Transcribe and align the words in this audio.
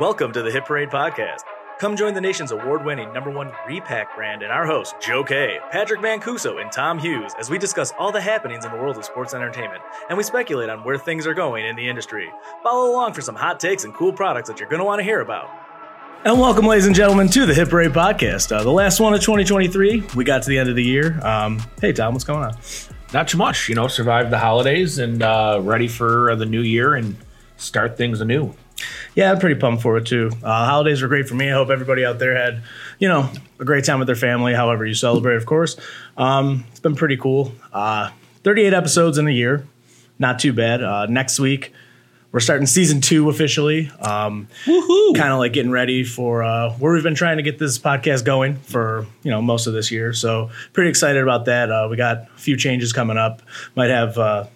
Welcome 0.00 0.32
to 0.32 0.42
the 0.42 0.50
Hit 0.50 0.64
Parade 0.64 0.88
Podcast. 0.88 1.42
Come 1.78 1.94
join 1.94 2.14
the 2.14 2.20
nation's 2.20 2.50
award 2.50 2.84
winning 2.84 3.12
number 3.12 3.30
one 3.30 3.52
repack 3.64 4.16
brand 4.16 4.42
and 4.42 4.50
our 4.50 4.66
hosts, 4.66 4.92
Joe 5.00 5.22
K, 5.22 5.60
Patrick 5.70 6.00
Mancuso, 6.00 6.60
and 6.60 6.72
Tom 6.72 6.98
Hughes, 6.98 7.32
as 7.38 7.48
we 7.48 7.58
discuss 7.58 7.92
all 7.96 8.10
the 8.10 8.20
happenings 8.20 8.64
in 8.64 8.72
the 8.72 8.76
world 8.76 8.96
of 8.96 9.04
sports 9.04 9.34
entertainment 9.34 9.82
and 10.08 10.18
we 10.18 10.24
speculate 10.24 10.68
on 10.68 10.82
where 10.82 10.98
things 10.98 11.28
are 11.28 11.32
going 11.32 11.64
in 11.64 11.76
the 11.76 11.88
industry. 11.88 12.28
Follow 12.64 12.90
along 12.90 13.12
for 13.12 13.20
some 13.20 13.36
hot 13.36 13.60
takes 13.60 13.84
and 13.84 13.94
cool 13.94 14.12
products 14.12 14.48
that 14.48 14.58
you're 14.58 14.68
going 14.68 14.80
to 14.80 14.84
want 14.84 14.98
to 14.98 15.04
hear 15.04 15.20
about. 15.20 15.48
And 16.24 16.40
welcome, 16.40 16.66
ladies 16.66 16.86
and 16.86 16.96
gentlemen, 16.96 17.28
to 17.28 17.46
the 17.46 17.54
Hit 17.54 17.70
Parade 17.70 17.92
Podcast. 17.92 18.50
Uh, 18.50 18.64
the 18.64 18.72
last 18.72 18.98
one 18.98 19.14
of 19.14 19.20
2023. 19.20 20.06
We 20.16 20.24
got 20.24 20.42
to 20.42 20.48
the 20.48 20.58
end 20.58 20.68
of 20.68 20.74
the 20.74 20.82
year. 20.82 21.24
Um, 21.24 21.62
hey, 21.80 21.92
Tom, 21.92 22.14
what's 22.14 22.24
going 22.24 22.42
on? 22.42 22.56
Not 23.12 23.28
too 23.28 23.38
much, 23.38 23.68
you 23.68 23.76
know, 23.76 23.86
survived 23.86 24.30
the 24.30 24.40
holidays 24.40 24.98
and 24.98 25.22
uh, 25.22 25.60
ready 25.62 25.86
for 25.86 26.34
the 26.34 26.46
new 26.46 26.62
year 26.62 26.94
and 26.96 27.16
start 27.58 27.96
things 27.96 28.20
anew. 28.20 28.56
Yeah, 29.14 29.30
I'm 29.30 29.38
pretty 29.38 29.60
pumped 29.60 29.82
for 29.82 29.96
it 29.96 30.06
too. 30.06 30.30
Uh, 30.42 30.66
holidays 30.66 31.02
were 31.02 31.08
great 31.08 31.28
for 31.28 31.34
me. 31.34 31.48
I 31.48 31.52
hope 31.52 31.70
everybody 31.70 32.04
out 32.04 32.18
there 32.18 32.34
had, 32.36 32.62
you 32.98 33.08
know, 33.08 33.30
a 33.60 33.64
great 33.64 33.84
time 33.84 33.98
with 34.00 34.06
their 34.06 34.16
family, 34.16 34.54
however 34.54 34.84
you 34.84 34.94
celebrate, 34.94 35.36
of 35.36 35.46
course. 35.46 35.76
Um, 36.16 36.64
it's 36.70 36.80
been 36.80 36.96
pretty 36.96 37.16
cool. 37.16 37.52
Uh, 37.72 38.10
38 38.42 38.74
episodes 38.74 39.18
in 39.18 39.28
a 39.28 39.30
year, 39.30 39.66
not 40.18 40.38
too 40.38 40.52
bad. 40.52 40.82
Uh, 40.82 41.06
next 41.06 41.38
week, 41.38 41.72
we're 42.34 42.40
starting 42.40 42.66
season 42.66 43.00
two 43.00 43.28
officially. 43.28 43.88
Um, 44.00 44.48
kind 44.66 45.32
of 45.32 45.38
like 45.38 45.52
getting 45.52 45.70
ready 45.70 46.02
for 46.02 46.42
uh, 46.42 46.72
where 46.72 46.92
we've 46.92 47.04
been 47.04 47.14
trying 47.14 47.36
to 47.36 47.44
get 47.44 47.60
this 47.60 47.78
podcast 47.78 48.24
going 48.24 48.56
for 48.56 49.06
you 49.22 49.30
know 49.30 49.40
most 49.40 49.68
of 49.68 49.72
this 49.72 49.92
year. 49.92 50.12
So 50.12 50.50
pretty 50.72 50.90
excited 50.90 51.22
about 51.22 51.44
that. 51.44 51.70
Uh, 51.70 51.86
we 51.88 51.96
got 51.96 52.16
a 52.16 52.38
few 52.38 52.56
changes 52.56 52.92
coming 52.92 53.16
up. 53.16 53.40
Might 53.76 53.90
have 53.90 54.18
uh, 54.18 54.46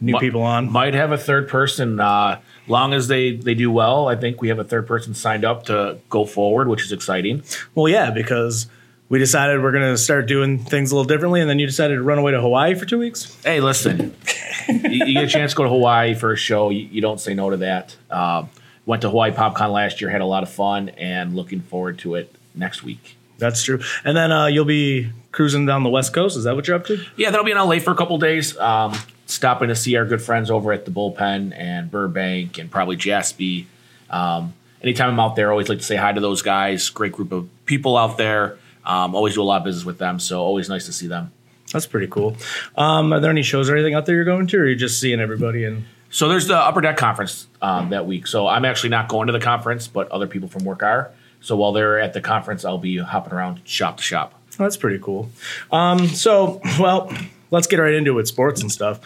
new 0.00 0.18
people 0.18 0.40
on. 0.40 0.72
Might 0.72 0.94
have 0.94 1.12
a 1.12 1.18
third 1.18 1.48
person. 1.48 2.00
Uh, 2.00 2.40
long 2.68 2.92
as 2.94 3.08
they 3.08 3.36
they 3.36 3.54
do 3.54 3.70
well, 3.70 4.08
I 4.08 4.16
think 4.16 4.40
we 4.40 4.48
have 4.48 4.58
a 4.58 4.64
third 4.64 4.86
person 4.86 5.14
signed 5.14 5.44
up 5.44 5.64
to 5.66 5.98
go 6.08 6.24
forward, 6.24 6.68
which 6.68 6.82
is 6.84 6.92
exciting. 6.92 7.42
Well, 7.74 7.88
yeah, 7.88 8.10
because 8.10 8.66
we 9.08 9.18
decided 9.18 9.62
we're 9.62 9.72
going 9.72 9.90
to 9.90 9.98
start 9.98 10.26
doing 10.26 10.58
things 10.58 10.92
a 10.92 10.94
little 10.94 11.08
differently, 11.08 11.40
and 11.40 11.48
then 11.48 11.58
you 11.58 11.66
decided 11.66 11.96
to 11.96 12.02
run 12.02 12.18
away 12.18 12.32
to 12.32 12.40
Hawaii 12.40 12.74
for 12.74 12.84
two 12.84 12.98
weeks. 12.98 13.36
Hey, 13.42 13.60
listen, 13.60 14.14
you, 14.68 15.06
you 15.06 15.14
get 15.14 15.24
a 15.24 15.28
chance 15.28 15.52
to 15.52 15.56
go 15.56 15.62
to 15.64 15.70
Hawaii 15.70 16.14
for 16.14 16.32
a 16.32 16.36
show, 16.36 16.70
you, 16.70 16.80
you 16.80 17.00
don't 17.00 17.20
say 17.20 17.34
no 17.34 17.50
to 17.50 17.56
that. 17.58 17.96
Um, 18.10 18.50
went 18.84 19.02
to 19.02 19.10
Hawaii 19.10 19.30
PopCon 19.30 19.72
last 19.72 20.00
year, 20.00 20.10
had 20.10 20.20
a 20.20 20.26
lot 20.26 20.42
of 20.42 20.50
fun, 20.50 20.90
and 20.90 21.34
looking 21.34 21.60
forward 21.60 21.98
to 22.00 22.16
it 22.16 22.34
next 22.54 22.82
week. 22.82 23.16
That's 23.38 23.62
true. 23.62 23.80
And 24.04 24.16
then 24.16 24.32
uh, 24.32 24.46
you'll 24.46 24.64
be 24.64 25.10
cruising 25.32 25.64
down 25.64 25.84
the 25.84 25.90
West 25.90 26.12
Coast. 26.12 26.36
Is 26.36 26.44
that 26.44 26.56
what 26.56 26.66
you're 26.66 26.76
up 26.76 26.86
to? 26.86 27.00
Yeah, 27.16 27.30
that'll 27.30 27.46
be 27.46 27.52
in 27.52 27.58
LA 27.58 27.78
for 27.78 27.92
a 27.92 27.94
couple 27.94 28.18
days. 28.18 28.58
Um, 28.58 28.94
stopping 29.28 29.68
to 29.68 29.76
see 29.76 29.94
our 29.94 30.04
good 30.04 30.22
friends 30.22 30.50
over 30.50 30.72
at 30.72 30.84
the 30.84 30.90
Bullpen 30.90 31.56
and 31.56 31.90
Burbank 31.90 32.58
and 32.58 32.70
probably 32.70 32.96
Jaspy. 32.96 33.66
Um, 34.10 34.54
anytime 34.82 35.10
I'm 35.10 35.20
out 35.20 35.36
there, 35.36 35.48
I 35.48 35.50
always 35.52 35.68
like 35.68 35.78
to 35.78 35.84
say 35.84 35.96
hi 35.96 36.12
to 36.12 36.20
those 36.20 36.42
guys. 36.42 36.88
Great 36.88 37.12
group 37.12 37.30
of 37.30 37.48
people 37.66 37.96
out 37.96 38.16
there. 38.16 38.58
Um, 38.84 39.14
always 39.14 39.34
do 39.34 39.42
a 39.42 39.44
lot 39.44 39.58
of 39.58 39.64
business 39.64 39.84
with 39.84 39.98
them, 39.98 40.18
so 40.18 40.40
always 40.40 40.68
nice 40.68 40.86
to 40.86 40.92
see 40.92 41.06
them. 41.06 41.30
That's 41.72 41.86
pretty 41.86 42.06
cool. 42.06 42.36
Um, 42.76 43.12
are 43.12 43.20
there 43.20 43.30
any 43.30 43.42
shows 43.42 43.68
or 43.68 43.74
anything 43.74 43.94
out 43.94 44.06
there 44.06 44.16
you're 44.16 44.24
going 44.24 44.46
to, 44.46 44.56
or 44.58 44.62
are 44.62 44.66
you 44.66 44.74
just 44.74 44.98
seeing 44.98 45.20
everybody? 45.20 45.64
And 45.64 45.84
So 46.08 46.26
there's 46.28 46.46
the 46.46 46.56
Upper 46.56 46.80
Deck 46.80 46.96
Conference 46.96 47.46
um, 47.60 47.90
that 47.90 48.06
week. 48.06 48.26
So 48.26 48.48
I'm 48.48 48.64
actually 48.64 48.88
not 48.90 49.08
going 49.08 49.26
to 49.26 49.32
the 49.34 49.40
conference, 49.40 49.86
but 49.86 50.08
other 50.10 50.26
people 50.26 50.48
from 50.48 50.64
work 50.64 50.82
are. 50.82 51.10
So 51.42 51.54
while 51.56 51.72
they're 51.72 52.00
at 52.00 52.14
the 52.14 52.22
conference, 52.22 52.64
I'll 52.64 52.78
be 52.78 52.96
hopping 52.96 53.34
around 53.34 53.60
shop 53.64 53.98
to 53.98 54.02
shop. 54.02 54.34
That's 54.56 54.78
pretty 54.78 54.98
cool. 54.98 55.30
Um, 55.70 56.08
so, 56.08 56.60
well, 56.80 57.12
let's 57.50 57.66
get 57.66 57.78
right 57.78 57.94
into 57.94 58.18
it 58.18 58.28
sports 58.28 58.60
and 58.60 58.70
stuff. 58.70 59.00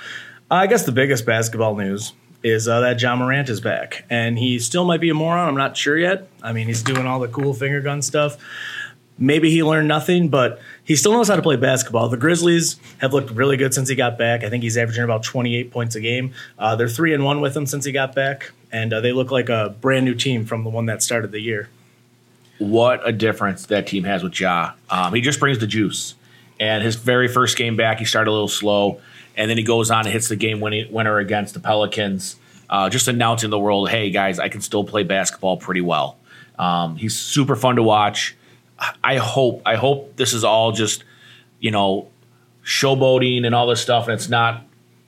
I 0.51 0.67
guess 0.67 0.85
the 0.85 0.93
biggest 0.93 1.25
basketball 1.25 1.77
news 1.77 2.13
is 2.43 2.67
uh, 2.69 2.81
that 2.81 3.01
Ja 3.01 3.15
Morant 3.17 3.49
is 3.49 3.61
back, 3.61 4.05
and 4.11 4.39
he 4.39 4.59
still 4.59 4.85
might 4.85 5.01
be 5.01 5.09
a 5.11 5.15
moron. 5.15 5.49
I'm 5.49 5.57
not 5.57 5.77
sure 5.77 5.97
yet. 5.97 6.29
I 6.43 6.53
mean, 6.53 6.67
he's 6.67 6.83
doing 6.83 7.07
all 7.07 7.21
the 7.21 7.29
cool 7.29 7.55
finger 7.55 7.81
gun 7.81 8.03
stuff. 8.03 8.37
Maybe 9.19 9.51
he 9.51 9.63
learned 9.63 9.87
nothing, 9.87 10.29
but 10.29 10.61
he 10.83 10.97
still 10.97 11.13
knows 11.13 11.29
how 11.29 11.37
to 11.37 11.43
play 11.43 11.55
basketball. 11.57 12.09
The 12.09 12.17
Grizzlies 12.17 12.81
have 12.99 13.13
looked 13.13 13.31
really 13.31 13.57
good 13.57 13.73
since 13.73 13.89
he 13.89 13.95
got 13.95 14.19
back. 14.19 14.43
I 14.43 14.51
think 14.51 14.63
he's 14.65 14.77
averaging 14.77 15.05
about 15.05 15.23
28 15.23 15.71
points 15.71 15.95
a 15.95 16.01
game. 16.01 16.33
Uh, 16.59 16.75
they're 16.75 16.89
three 16.89 17.15
and 17.15 17.25
one 17.25 17.41
with 17.41 17.57
him 17.57 17.65
since 17.67 17.85
he 17.85 17.93
got 17.93 18.15
back, 18.15 18.51
and 18.73 18.93
uh, 18.93 19.01
they 19.01 19.13
look 19.13 19.31
like 19.31 19.49
a 19.49 19.77
brand 19.81 20.05
new 20.05 20.15
team 20.15 20.45
from 20.45 20.65
the 20.65 20.71
one 20.71 20.87
that 20.87 21.03
started 21.03 21.31
the 21.31 21.41
year. 21.41 21.69
what 22.59 23.07
a 23.07 23.13
difference 23.13 23.67
that 23.67 23.87
team 23.87 24.05
has 24.05 24.23
with 24.23 24.39
Ja. 24.41 24.73
Um, 24.91 25.15
he 25.15 25.21
just 25.21 25.39
brings 25.39 25.59
the 25.59 25.67
juice. 25.67 26.15
And 26.63 26.85
his 26.85 26.95
very 26.95 27.27
first 27.27 27.57
game 27.57 27.77
back, 27.77 27.99
he 27.99 28.05
started 28.05 28.31
a 28.31 28.33
little 28.33 28.47
slow, 28.47 29.01
and 29.37 29.51
then 29.51 29.59
he 29.59 29.65
goes 29.65 29.91
on 29.91 30.07
and 30.07 30.13
hits 30.13 30.29
the 30.29 30.37
game 30.37 30.61
winner 30.61 31.19
against 31.19 31.55
the 31.55 31.61
Pelicans, 31.61 32.37
uh, 32.71 32.89
just 32.89 33.09
announcing 33.09 33.51
the 33.51 33.59
world, 33.59 33.91
"Hey 33.91 34.11
guys, 34.11 34.39
I 34.39 34.49
can 34.49 34.61
still 34.61 34.85
play 34.85 35.03
basketball 35.03 35.57
pretty 35.57 35.81
well." 35.81 36.19
Um, 36.61 36.95
he's 36.95 37.19
super 37.19 37.57
fun 37.57 37.75
to 37.77 37.83
watch. 37.83 38.37
I 39.03 39.17
hope, 39.17 39.63
I 39.67 39.75
hope 39.75 40.15
this 40.17 40.33
is 40.33 40.45
all 40.45 40.71
just, 40.71 41.03
you 41.59 41.73
know, 41.73 42.09
showboating 42.65 43.45
and 43.45 43.57
all 43.57 43.67
this 43.67 43.81
stuff, 43.81 44.07
and 44.07 44.15
it's 44.15 44.29
not 44.29 44.63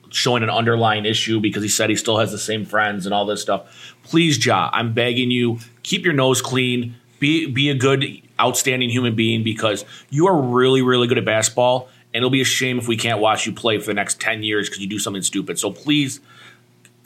showing 0.09 0.43
an 0.43 0.49
underlying 0.49 1.05
issue 1.05 1.39
because 1.39 1.63
he 1.63 1.69
said 1.69 1.89
he 1.89 1.95
still 1.95 2.17
has 2.17 2.33
the 2.33 2.37
same 2.37 2.65
friends 2.65 3.05
and 3.05 3.13
all 3.13 3.25
this 3.25 3.41
stuff. 3.41 3.95
Please, 4.03 4.45
Ja, 4.45 4.69
I'm 4.73 4.91
begging 4.91 5.31
you, 5.31 5.59
keep 5.83 6.03
your 6.03 6.13
nose 6.13 6.41
clean. 6.41 6.95
Be 7.19 7.45
be 7.45 7.69
a 7.69 7.75
good, 7.75 8.03
outstanding 8.39 8.89
human 8.89 9.15
being 9.15 9.43
because 9.43 9.85
you 10.09 10.27
are 10.27 10.41
really, 10.41 10.81
really 10.81 11.07
good 11.07 11.17
at 11.17 11.25
basketball, 11.25 11.89
and 12.13 12.17
it'll 12.17 12.29
be 12.29 12.41
a 12.41 12.45
shame 12.45 12.77
if 12.77 12.87
we 12.87 12.97
can't 12.97 13.19
watch 13.19 13.45
you 13.45 13.53
play 13.53 13.77
for 13.79 13.87
the 13.87 13.93
next 13.93 14.19
ten 14.19 14.43
years 14.43 14.69
because 14.69 14.81
you 14.81 14.87
do 14.87 14.99
something 14.99 15.23
stupid. 15.23 15.59
So 15.59 15.71
please, 15.71 16.19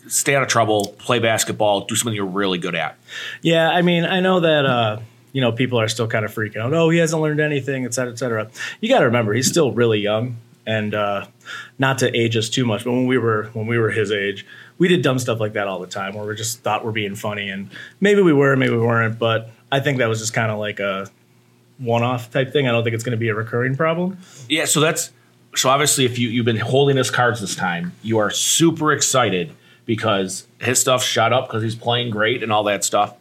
stay 0.07 0.35
out 0.35 0.41
of 0.41 0.47
trouble, 0.47 0.95
play 0.97 1.19
basketball, 1.19 1.81
do 1.81 1.95
something 1.95 2.15
you're 2.15 2.25
really 2.25 2.57
good 2.57 2.75
at. 2.75 2.97
Yeah, 3.41 3.69
I 3.69 3.81
mean, 3.81 4.05
I 4.05 4.19
know 4.21 4.39
that 4.39 4.65
uh, 4.65 4.99
you 5.33 5.41
know 5.41 5.51
people 5.51 5.79
are 5.79 5.87
still 5.87 6.07
kind 6.07 6.25
of 6.25 6.33
freaking 6.33 6.57
out. 6.57 6.73
Oh, 6.73 6.89
he 6.89 6.97
hasn't 6.97 7.21
learned 7.21 7.39
anything, 7.39 7.85
et 7.85 7.93
cetera, 7.93 8.13
et 8.13 8.17
cetera. 8.17 8.49
You 8.81 8.89
got 8.89 8.99
to 8.99 9.05
remember, 9.05 9.33
he's 9.33 9.47
still 9.47 9.71
really 9.71 9.99
young, 9.99 10.37
and 10.65 10.95
uh, 10.95 11.27
not 11.77 11.99
to 11.99 12.15
age 12.15 12.35
us 12.35 12.49
too 12.49 12.65
much, 12.65 12.83
but 12.83 12.91
when 12.91 13.07
we 13.07 13.17
were 13.17 13.49
when 13.53 13.67
we 13.67 13.77
were 13.77 13.91
his 13.91 14.11
age, 14.11 14.45
we 14.77 14.87
did 14.87 15.01
dumb 15.01 15.19
stuff 15.19 15.39
like 15.39 15.53
that 15.53 15.67
all 15.67 15.79
the 15.79 15.87
time, 15.87 16.15
where 16.15 16.25
we 16.25 16.35
just 16.35 16.61
thought 16.61 16.83
we're 16.83 16.91
being 16.91 17.15
funny, 17.15 17.49
and 17.49 17.69
maybe 17.99 18.21
we 18.21 18.33
were, 18.33 18.55
maybe 18.55 18.73
we 18.73 18.81
weren't, 18.81 19.19
but 19.19 19.51
I 19.71 19.79
think 19.79 19.99
that 19.99 20.07
was 20.07 20.19
just 20.19 20.33
kind 20.33 20.51
of 20.51 20.57
like 20.57 20.79
a 20.79 21.07
one-off 21.79 22.29
type 22.31 22.51
thing. 22.53 22.67
I 22.67 22.71
don't 22.71 22.83
think 22.83 22.93
it's 22.93 23.03
going 23.03 23.11
to 23.11 23.17
be 23.17 23.29
a 23.29 23.35
recurring 23.35 23.75
problem. 23.75 24.17
Yeah, 24.47 24.65
so 24.65 24.79
that's 24.79 25.11
so 25.55 25.69
obviously 25.69 26.05
if 26.05 26.19
you 26.19 26.29
you've 26.29 26.45
been 26.45 26.57
holding 26.57 26.97
his 26.97 27.09
cards 27.09 27.41
this 27.41 27.55
time, 27.55 27.93
you 28.03 28.17
are 28.19 28.29
super 28.29 28.91
excited 28.91 29.51
because 29.85 30.45
his 30.61 30.79
stuff 30.79 31.03
shot 31.03 31.33
up 31.33 31.47
because 31.47 31.63
he's 31.63 31.75
playing 31.75 32.11
great 32.11 32.43
and 32.43 32.51
all 32.51 32.63
that 32.65 32.83
stuff. 32.83 33.15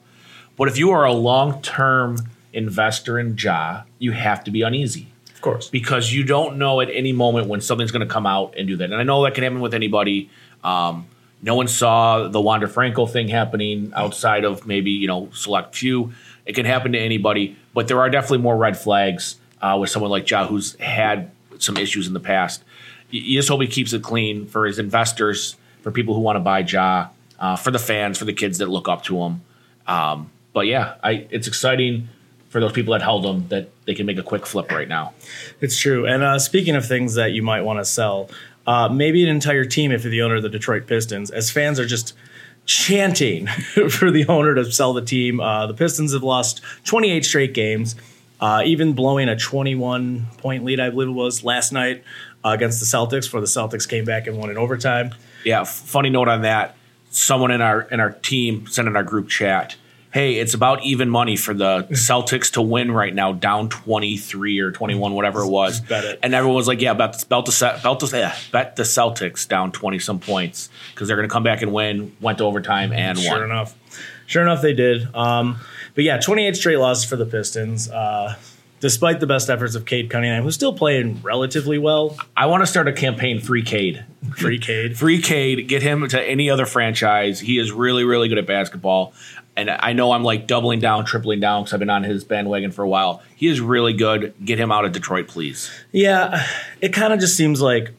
But 0.57 0.69
if 0.69 0.77
you 0.77 0.91
are 0.91 1.05
a 1.05 1.13
long 1.13 1.63
term 1.63 2.19
investor 2.53 3.19
in 3.19 3.37
Ja, 3.39 3.83
you 3.99 4.13
have 4.13 4.43
to 4.45 4.51
be 4.51 4.63
uneasy 4.63 5.07
Of 5.35 5.41
course. 5.41 5.69
because 5.69 6.13
you 6.13 6.25
don't 6.25 6.59
know 6.59 6.81
at 6.81 6.91
any 6.91 7.13
moment 7.13 7.47
when 7.47 7.61
something's 7.61 7.93
going 7.93 8.07
to 8.07 8.13
come 8.13 8.27
out 8.27 8.55
and 8.59 8.67
do 8.67 8.77
that. 8.77 8.85
And 8.85 8.97
I 8.97 9.03
know 9.05 9.23
that 9.25 9.35
can 9.35 9.45
happen 9.45 9.61
with 9.61 9.75
anybody. 9.75 10.31
Um, 10.65 11.07
no 11.43 11.55
one 11.55 11.69
saw 11.69 12.27
the 12.27 12.41
Wander 12.41 12.67
Franco 12.67 13.07
thing 13.07 13.29
happening 13.29 13.93
outside 13.95 14.45
of 14.45 14.67
maybe 14.67 14.91
you 14.91 15.07
know 15.07 15.29
select 15.33 15.77
few. 15.77 16.13
It 16.49 16.55
can 16.55 16.65
happen 16.65 16.93
to 16.93 16.99
anybody, 16.99 17.57
but 17.75 17.89
there 17.89 18.01
are 18.01 18.09
definitely 18.09 18.39
more 18.39 18.57
red 18.57 18.77
flags 18.79 19.37
uh, 19.61 19.77
with 19.79 19.91
someone 19.91 20.11
like 20.11 20.29
Ja 20.29 20.47
who's 20.47 20.75
had 20.81 21.31
some 21.59 21.77
issues 21.77 22.07
in 22.07 22.15
the 22.15 22.21
past. 22.21 22.65
You, 23.11 23.39
just 23.39 23.51
hope 23.51 23.61
he 23.61 23.69
keeps 23.69 23.93
it 23.93 24.03
clean 24.03 24.47
for 24.47 24.65
his 24.65 24.79
investors, 24.79 25.57
for 25.83 25.91
people 25.91 26.15
who 26.15 26.21
want 26.21 26.37
to 26.37 26.41
buy 26.41 26.61
Ja, 26.61 27.09
uh, 27.39 27.57
for 27.57 27.71
the 27.71 27.79
fans, 27.79 28.17
for 28.17 28.25
the 28.25 28.33
kids 28.33 28.59
that 28.59 28.69
look 28.69 28.89
up 28.89 29.05
to 29.05 29.19
him. 29.19 29.43
Um, 29.87 30.31
but 30.55 30.67
yeah, 30.67 30.95
I, 31.05 31.27
it's 31.31 31.47
exciting 31.47 32.09
for 32.49 32.61
those 32.61 32.73
people 32.73 32.93
that 32.93 33.03
held 33.03 33.27
him 33.27 33.47
that 33.49 33.69
they 33.85 33.95
can 33.95 34.07
make 34.07 34.17
a 34.17 34.23
quick 34.23 34.47
flip 34.47 34.73
right 34.73 34.89
now. 34.89 35.13
It's 35.61 35.79
true. 35.79 36.07
And 36.07 36.23
uh, 36.23 36.39
speaking 36.39 36.77
of 36.77 36.87
things 36.87 37.15
that 37.15 37.33
you 37.33 37.43
might 37.43 37.61
want 37.61 37.79
to 37.79 37.85
sell, 37.85 38.31
uh, 38.67 38.89
maybe 38.89 39.23
an 39.23 39.29
entire 39.29 39.67
team 39.67 39.93
if 39.93 40.03
you're 40.03 40.11
the 40.11 40.23
owner 40.23 40.37
of 40.37 40.43
the 40.43 40.49
Detroit 40.49 40.87
Pistons, 40.87 41.31
as 41.31 41.51
fans 41.51 41.79
are 41.79 41.87
just 41.87 42.15
chanting 42.69 43.47
for 43.91 44.11
the 44.11 44.27
owner 44.27 44.55
to 44.55 44.71
sell 44.71 44.93
the 44.93 45.03
team. 45.03 45.41
Uh, 45.41 45.67
the 45.67 45.75
Pistons 45.75 46.13
have 46.13 46.23
lost 46.23 46.61
28 46.85 47.25
straight 47.25 47.55
games, 47.55 47.97
uh, 48.41 48.63
even 48.65 48.93
blowing 48.93 49.29
a 49.29 49.37
21 49.37 50.27
point 50.37 50.65
lead, 50.65 50.79
I 50.79 50.91
believe 50.91 51.09
it 51.09 51.13
was, 51.13 51.43
last 51.43 51.73
night 51.73 52.05
uh, 52.45 52.51
against 52.51 52.79
the 52.79 52.87
Celtics, 52.87 53.25
before 53.25 53.41
the 53.41 53.47
Celtics 53.47 53.89
came 53.89 54.05
back 54.05 54.27
and 54.27 54.39
won 54.39 54.51
in 54.51 54.59
overtime. 54.59 55.15
Yeah, 55.45 55.63
f- 55.63 55.71
funny 55.71 56.11
note 56.11 56.29
on 56.29 56.43
that. 56.43 56.77
Someone 57.11 57.51
in 57.51 57.63
our 57.63 57.83
in 57.83 58.01
our 58.01 58.11
team 58.13 58.67
sent 58.67 58.87
in 58.87 58.95
our 58.95 59.03
group 59.03 59.31
chat, 59.31 59.77
"Hey, 60.13 60.37
it's 60.37 60.55
about 60.55 60.83
even 60.85 61.09
money 61.09 61.37
for 61.37 61.55
the 61.55 61.83
Celtics 61.91 62.53
to 62.53 62.63
win 62.63 62.91
right 62.91 63.15
now, 63.15 63.33
down 63.33 63.69
twenty 63.69 64.17
three 64.17 64.59
or 64.61 64.71
twenty 64.71 64.95
one, 64.95 65.15
whatever 65.15 65.43
it 65.43 65.49
was." 65.49 65.81
bet 65.81 66.05
it. 66.05 66.19
And 66.23 66.35
everyone 66.35 66.57
was 66.57 66.69
like, 66.69 66.81
"Yeah, 66.81 66.95
bet, 66.95 67.25
bet 67.29 67.45
the 67.45 67.81
bet 67.83 68.01
the 68.01 68.19
yeah, 68.19 68.37
bet 68.53 68.77
the 68.77 68.83
Celtics 68.83 69.47
down 69.47 69.73
twenty 69.73 69.99
some 69.99 70.19
points 70.21 70.71
because 70.95 71.09
they're 71.09 71.17
going 71.17 71.29
to 71.29 71.33
come 71.33 71.43
back 71.43 71.63
and 71.63 71.73
win." 71.73 72.17
Went 72.21 72.39
to 72.39 72.45
overtime 72.45 72.93
and 72.93 73.19
Sure 73.19 73.31
won. 73.31 73.39
Sure 73.39 73.45
enough. 73.45 73.75
Sure 74.27 74.43
enough, 74.43 74.61
they 74.61 74.75
did. 74.75 75.15
Um, 75.15 75.59
but 75.95 76.05
yeah, 76.05 76.19
28 76.19 76.55
straight 76.55 76.77
losses 76.77 77.05
for 77.07 77.17
the 77.17 77.25
Pistons. 77.25 77.91
Uh, 77.91 78.37
despite 78.81 79.21
the 79.21 79.27
best 79.27 79.51
efforts 79.51 79.75
of 79.75 79.85
Cade 79.85 80.11
Cunningham, 80.11 80.45
who's 80.45 80.55
still 80.55 80.73
playing 80.73 81.21
relatively 81.23 81.79
well. 81.79 82.17
I 82.37 82.47
want 82.47 82.63
to 82.63 82.67
start 82.67 82.89
a 82.89 82.93
campaign 82.93 83.41
free 83.41 83.63
Cade. 83.63 84.05
Free 84.37 84.59
Cade. 84.59 84.97
Free 84.97 85.21
Cade, 85.21 85.69
get 85.69 85.83
him 85.83 86.07
to 86.09 86.23
any 86.23 86.51
other 86.51 86.67
franchise. 86.67 87.41
He 87.41 87.59
is 87.59 87.73
really, 87.73 88.05
really 88.05 88.29
good 88.29 88.39
at 88.39 88.47
basketball. 88.47 89.15
And 89.59 89.69
I 89.71 89.93
know 89.93 90.13
I'm 90.13 90.23
like 90.23 90.47
doubling 90.47 90.79
down, 90.79 91.05
tripling 91.05 91.41
down 91.41 91.63
because 91.65 91.75
I've 91.75 91.81
been 91.81 91.91
on 91.91 92.05
his 92.05 92.23
bandwagon 92.23 92.71
for 92.71 92.85
a 92.85 92.89
while. 92.89 93.23
He 93.35 93.49
is 93.49 93.61
really 93.61 93.93
good. 93.93 94.33
Get 94.45 94.59
him 94.59 94.71
out 94.71 94.85
of 94.85 94.93
Detroit, 94.93 95.27
please. 95.27 95.69
Yeah, 95.91 96.47
it 96.81 96.93
kind 96.93 97.13
of 97.13 97.19
just 97.19 97.37
seems 97.37 97.61
like 97.61 97.93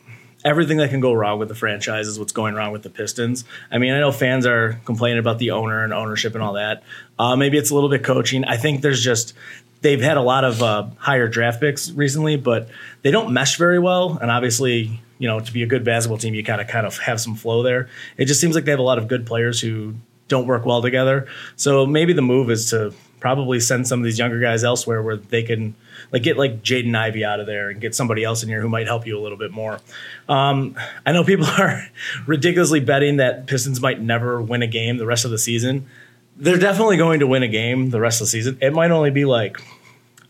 everything 0.45 0.77
that 0.77 0.89
can 0.89 1.01
go 1.01 1.11
wrong 1.11 1.37
with 1.37 1.49
the 1.49 1.55
franchise 1.55 2.07
is 2.07 2.17
what's 2.17 2.31
going 2.31 2.55
wrong 2.55 2.71
with 2.71 2.83
the 2.83 2.89
Pistons. 2.89 3.43
I 3.69 3.77
mean, 3.77 3.93
I 3.93 3.99
know 3.99 4.13
fans 4.13 4.45
are 4.45 4.79
complaining 4.85 5.19
about 5.19 5.37
the 5.37 5.51
owner 5.51 5.83
and 5.83 5.93
ownership 5.93 6.33
and 6.33 6.41
all 6.41 6.53
that. 6.53 6.81
Uh, 7.19 7.35
maybe 7.35 7.57
it's 7.57 7.71
a 7.71 7.73
little 7.73 7.89
bit 7.89 8.05
coaching. 8.05 8.45
I 8.45 8.55
think 8.55 8.81
there's 8.81 9.03
just 9.03 9.33
they've 9.81 10.01
had 10.01 10.15
a 10.15 10.21
lot 10.21 10.45
of 10.45 10.63
uh, 10.63 10.87
higher 10.97 11.27
draft 11.27 11.59
picks 11.59 11.91
recently, 11.91 12.37
but 12.37 12.69
they 13.01 13.11
don't 13.11 13.33
mesh 13.33 13.57
very 13.57 13.79
well. 13.79 14.17
And 14.21 14.31
obviously, 14.31 15.01
you 15.17 15.27
know, 15.27 15.41
to 15.41 15.51
be 15.51 15.63
a 15.63 15.67
good 15.67 15.83
basketball 15.83 16.17
team, 16.17 16.33
you 16.35 16.43
kind 16.43 16.61
of 16.61 16.67
kind 16.67 16.87
of 16.87 16.97
have 16.99 17.19
some 17.19 17.35
flow 17.35 17.63
there. 17.63 17.89
It 18.15 18.25
just 18.25 18.39
seems 18.39 18.55
like 18.55 18.63
they 18.63 18.71
have 18.71 18.79
a 18.79 18.83
lot 18.83 18.97
of 18.97 19.09
good 19.09 19.25
players 19.25 19.59
who 19.59 19.95
don't 20.29 20.47
work 20.47 20.65
well 20.65 20.81
together. 20.81 21.27
So 21.57 21.85
maybe 21.85 22.13
the 22.13 22.21
move 22.21 22.49
is 22.49 22.69
to 22.69 22.93
probably 23.19 23.59
send 23.59 23.87
some 23.87 23.99
of 23.99 24.05
these 24.05 24.17
younger 24.17 24.39
guys 24.39 24.63
elsewhere 24.63 25.03
where 25.03 25.17
they 25.17 25.43
can 25.43 25.75
like 26.11 26.23
get 26.23 26.37
like 26.37 26.63
Jaden 26.63 26.95
Ivey 26.95 27.25
out 27.25 27.39
of 27.39 27.47
there 27.47 27.69
and 27.69 27.81
get 27.81 27.93
somebody 27.93 28.23
else 28.23 28.43
in 28.43 28.49
here 28.49 28.61
who 28.61 28.69
might 28.69 28.87
help 28.87 29.05
you 29.05 29.17
a 29.17 29.21
little 29.21 29.37
bit 29.37 29.51
more. 29.51 29.79
Um, 30.29 30.75
I 31.05 31.11
know 31.11 31.23
people 31.23 31.45
are 31.59 31.85
ridiculously 32.25 32.79
betting 32.79 33.17
that 33.17 33.47
Pistons 33.47 33.81
might 33.81 33.99
never 34.01 34.41
win 34.41 34.61
a 34.61 34.67
game 34.67 34.97
the 34.97 35.05
rest 35.05 35.25
of 35.25 35.31
the 35.31 35.37
season. 35.37 35.87
They're 36.37 36.57
definitely 36.57 36.95
going 36.95 37.19
to 37.19 37.27
win 37.27 37.43
a 37.43 37.49
game 37.49 37.89
the 37.89 37.99
rest 37.99 38.21
of 38.21 38.27
the 38.27 38.31
season. 38.31 38.57
It 38.61 38.71
might 38.71 38.91
only 38.91 39.11
be 39.11 39.25
like 39.25 39.57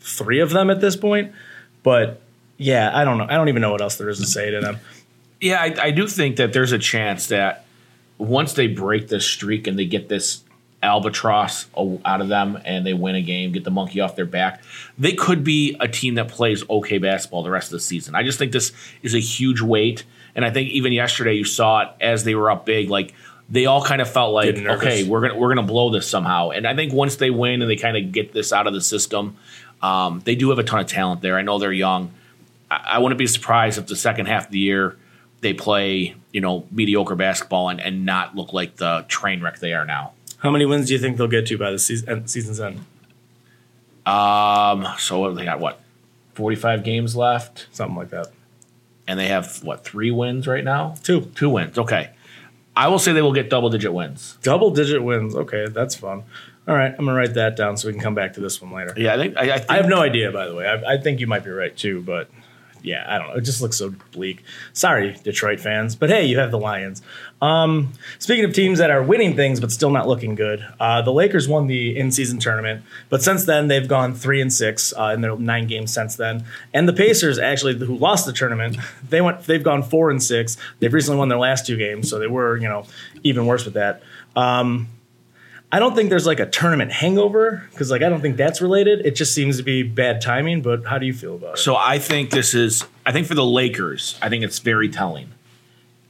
three 0.00 0.40
of 0.40 0.50
them 0.50 0.70
at 0.70 0.80
this 0.80 0.96
point, 0.96 1.32
but 1.84 2.20
yeah, 2.56 2.90
I 2.92 3.04
don't 3.04 3.18
know. 3.18 3.26
I 3.28 3.34
don't 3.34 3.48
even 3.48 3.62
know 3.62 3.70
what 3.70 3.80
else 3.80 3.96
there 3.96 4.08
is 4.08 4.18
to 4.18 4.26
say 4.26 4.50
to 4.50 4.60
them. 4.60 4.78
Yeah, 5.40 5.60
I, 5.60 5.74
I 5.80 5.90
do 5.92 6.06
think 6.06 6.36
that 6.36 6.52
there's 6.52 6.72
a 6.72 6.78
chance 6.78 7.28
that 7.28 7.64
once 8.20 8.52
they 8.52 8.66
break 8.66 9.08
this 9.08 9.26
streak 9.26 9.66
and 9.66 9.78
they 9.78 9.86
get 9.86 10.08
this 10.08 10.44
albatross 10.82 11.66
out 12.04 12.20
of 12.20 12.28
them 12.28 12.58
and 12.64 12.86
they 12.86 12.94
win 12.94 13.14
a 13.14 13.22
game, 13.22 13.52
get 13.52 13.64
the 13.64 13.70
monkey 13.70 14.00
off 14.00 14.16
their 14.16 14.26
back, 14.26 14.62
they 14.98 15.12
could 15.12 15.42
be 15.44 15.76
a 15.80 15.88
team 15.88 16.14
that 16.14 16.28
plays 16.28 16.68
okay 16.68 16.98
basketball 16.98 17.42
the 17.42 17.50
rest 17.50 17.68
of 17.68 17.72
the 17.72 17.80
season. 17.80 18.14
I 18.14 18.22
just 18.22 18.38
think 18.38 18.52
this 18.52 18.72
is 19.02 19.14
a 19.14 19.18
huge 19.18 19.60
weight. 19.60 20.04
And 20.34 20.44
I 20.44 20.50
think 20.50 20.70
even 20.70 20.92
yesterday 20.92 21.34
you 21.34 21.44
saw 21.44 21.80
it 21.80 21.88
as 22.00 22.24
they 22.24 22.34
were 22.34 22.50
up 22.50 22.64
big, 22.64 22.88
like 22.88 23.14
they 23.48 23.66
all 23.66 23.82
kind 23.82 24.00
of 24.00 24.08
felt 24.08 24.32
like, 24.32 24.56
okay, 24.56 25.02
we're 25.02 25.20
gonna 25.22 25.36
we're 25.36 25.48
gonna 25.48 25.66
blow 25.66 25.90
this 25.90 26.08
somehow. 26.08 26.50
And 26.50 26.66
I 26.66 26.74
think 26.76 26.92
once 26.92 27.16
they 27.16 27.30
win 27.30 27.62
and 27.62 27.70
they 27.70 27.76
kind 27.76 27.96
of 27.96 28.12
get 28.12 28.32
this 28.32 28.52
out 28.52 28.66
of 28.66 28.72
the 28.72 28.80
system, 28.80 29.36
um, 29.82 30.22
they 30.24 30.36
do 30.36 30.50
have 30.50 30.58
a 30.58 30.62
ton 30.62 30.80
of 30.80 30.86
talent 30.86 31.20
there. 31.20 31.36
I 31.36 31.42
know 31.42 31.58
they're 31.58 31.72
young. 31.72 32.12
I, 32.70 32.84
I 32.92 32.98
wouldn't 32.98 33.18
be 33.18 33.26
surprised 33.26 33.78
if 33.78 33.86
the 33.86 33.96
second 33.96 34.26
half 34.26 34.46
of 34.46 34.52
the 34.52 34.60
year 34.60 34.96
they 35.40 35.52
play, 35.52 36.14
you 36.32 36.40
know, 36.40 36.66
mediocre 36.70 37.14
basketball 37.14 37.68
and, 37.68 37.80
and 37.80 38.04
not 38.04 38.36
look 38.36 38.52
like 38.52 38.76
the 38.76 39.04
train 39.08 39.40
wreck 39.42 39.58
they 39.58 39.72
are 39.72 39.84
now. 39.84 40.12
How 40.38 40.50
many 40.50 40.64
wins 40.64 40.86
do 40.86 40.94
you 40.94 40.98
think 40.98 41.16
they'll 41.16 41.28
get 41.28 41.46
to 41.46 41.58
by 41.58 41.70
the 41.70 41.78
season, 41.78 42.26
season's 42.26 42.60
end? 42.60 42.84
Um, 44.06 44.86
so 44.98 45.32
they 45.34 45.44
got 45.44 45.60
what, 45.60 45.80
forty 46.32 46.56
five 46.56 46.82
games 46.84 47.14
left, 47.14 47.66
something 47.70 47.96
like 47.96 48.10
that, 48.10 48.28
and 49.06 49.18
they 49.18 49.28
have 49.28 49.62
what 49.62 49.84
three 49.84 50.10
wins 50.10 50.46
right 50.46 50.64
now? 50.64 50.94
Two, 51.02 51.22
two 51.34 51.50
wins. 51.50 51.78
Okay, 51.78 52.10
I 52.74 52.88
will 52.88 52.98
say 52.98 53.12
they 53.12 53.22
will 53.22 53.34
get 53.34 53.50
double 53.50 53.68
digit 53.68 53.92
wins. 53.92 54.38
Double 54.42 54.70
digit 54.70 55.02
wins. 55.02 55.34
Okay, 55.34 55.66
that's 55.68 55.94
fun. 55.94 56.22
All 56.66 56.74
right, 56.74 56.92
I'm 56.98 57.04
gonna 57.04 57.14
write 57.14 57.34
that 57.34 57.56
down 57.56 57.76
so 57.76 57.88
we 57.88 57.92
can 57.92 58.02
come 58.02 58.14
back 58.14 58.32
to 58.34 58.40
this 58.40 58.62
one 58.62 58.72
later. 58.72 58.94
Yeah, 58.96 59.14
I 59.14 59.16
think 59.18 59.36
I, 59.36 59.40
I, 59.40 59.58
think, 59.58 59.70
I 59.70 59.76
have 59.76 59.88
no 59.88 60.00
idea. 60.00 60.32
By 60.32 60.46
the 60.46 60.54
way, 60.54 60.66
I, 60.66 60.94
I 60.94 60.96
think 60.98 61.20
you 61.20 61.26
might 61.26 61.44
be 61.44 61.50
right 61.50 61.76
too, 61.76 62.00
but 62.00 62.30
yeah, 62.82 63.04
I 63.08 63.18
don't 63.18 63.28
know. 63.28 63.34
It 63.34 63.42
just 63.42 63.60
looks 63.60 63.76
so 63.76 63.94
bleak. 64.12 64.42
Sorry, 64.72 65.16
Detroit 65.22 65.60
fans, 65.60 65.96
but 65.96 66.10
hey, 66.10 66.24
you 66.26 66.38
have 66.38 66.50
the 66.50 66.58
Lions. 66.58 67.02
Um, 67.42 67.92
speaking 68.18 68.44
of 68.44 68.52
teams 68.52 68.78
that 68.78 68.90
are 68.90 69.02
winning 69.02 69.34
things 69.34 69.60
but 69.60 69.72
still 69.72 69.90
not 69.90 70.06
looking 70.06 70.34
good, 70.34 70.66
uh, 70.78 71.02
the 71.02 71.12
Lakers 71.12 71.48
won 71.48 71.66
the 71.66 71.96
in-season 71.96 72.38
tournament, 72.38 72.84
but 73.08 73.22
since 73.22 73.44
then 73.44 73.68
they've 73.68 73.88
gone 73.88 74.14
three 74.14 74.40
and 74.40 74.52
six 74.52 74.92
uh, 74.96 75.12
in 75.14 75.20
their 75.20 75.36
nine 75.36 75.66
games 75.66 75.92
since 75.92 76.16
then. 76.16 76.44
And 76.74 76.88
the 76.88 76.92
Pacers, 76.92 77.38
actually, 77.38 77.76
who 77.78 77.96
lost 77.96 78.26
the 78.26 78.32
tournament, 78.32 78.76
they 79.08 79.20
went 79.20 79.42
they've 79.44 79.62
gone 79.62 79.82
four 79.82 80.10
and 80.10 80.22
six. 80.22 80.56
They've 80.78 80.92
recently 80.92 81.18
won 81.18 81.28
their 81.28 81.38
last 81.38 81.66
two 81.66 81.76
games, 81.76 82.08
so 82.08 82.18
they 82.18 82.26
were 82.26 82.56
you 82.56 82.68
know 82.68 82.86
even 83.22 83.46
worse 83.46 83.64
with 83.64 83.74
that. 83.74 84.02
Um, 84.36 84.88
I 85.72 85.78
don't 85.78 85.94
think 85.94 86.10
there's 86.10 86.26
like 86.26 86.40
a 86.40 86.46
tournament 86.46 86.90
hangover 86.90 87.64
because 87.70 87.90
like 87.90 88.02
I 88.02 88.08
don't 88.08 88.20
think 88.20 88.36
that's 88.36 88.60
related. 88.60 89.06
It 89.06 89.14
just 89.14 89.34
seems 89.34 89.56
to 89.58 89.62
be 89.62 89.82
bad 89.82 90.20
timing. 90.20 90.62
But 90.62 90.84
how 90.84 90.98
do 90.98 91.06
you 91.06 91.12
feel 91.12 91.36
about 91.36 91.54
it? 91.54 91.58
So 91.58 91.76
I 91.76 91.98
think 91.98 92.30
this 92.30 92.54
is. 92.54 92.84
I 93.06 93.12
think 93.12 93.26
for 93.26 93.34
the 93.34 93.44
Lakers, 93.44 94.18
I 94.20 94.28
think 94.28 94.44
it's 94.44 94.58
very 94.58 94.88
telling. 94.88 95.28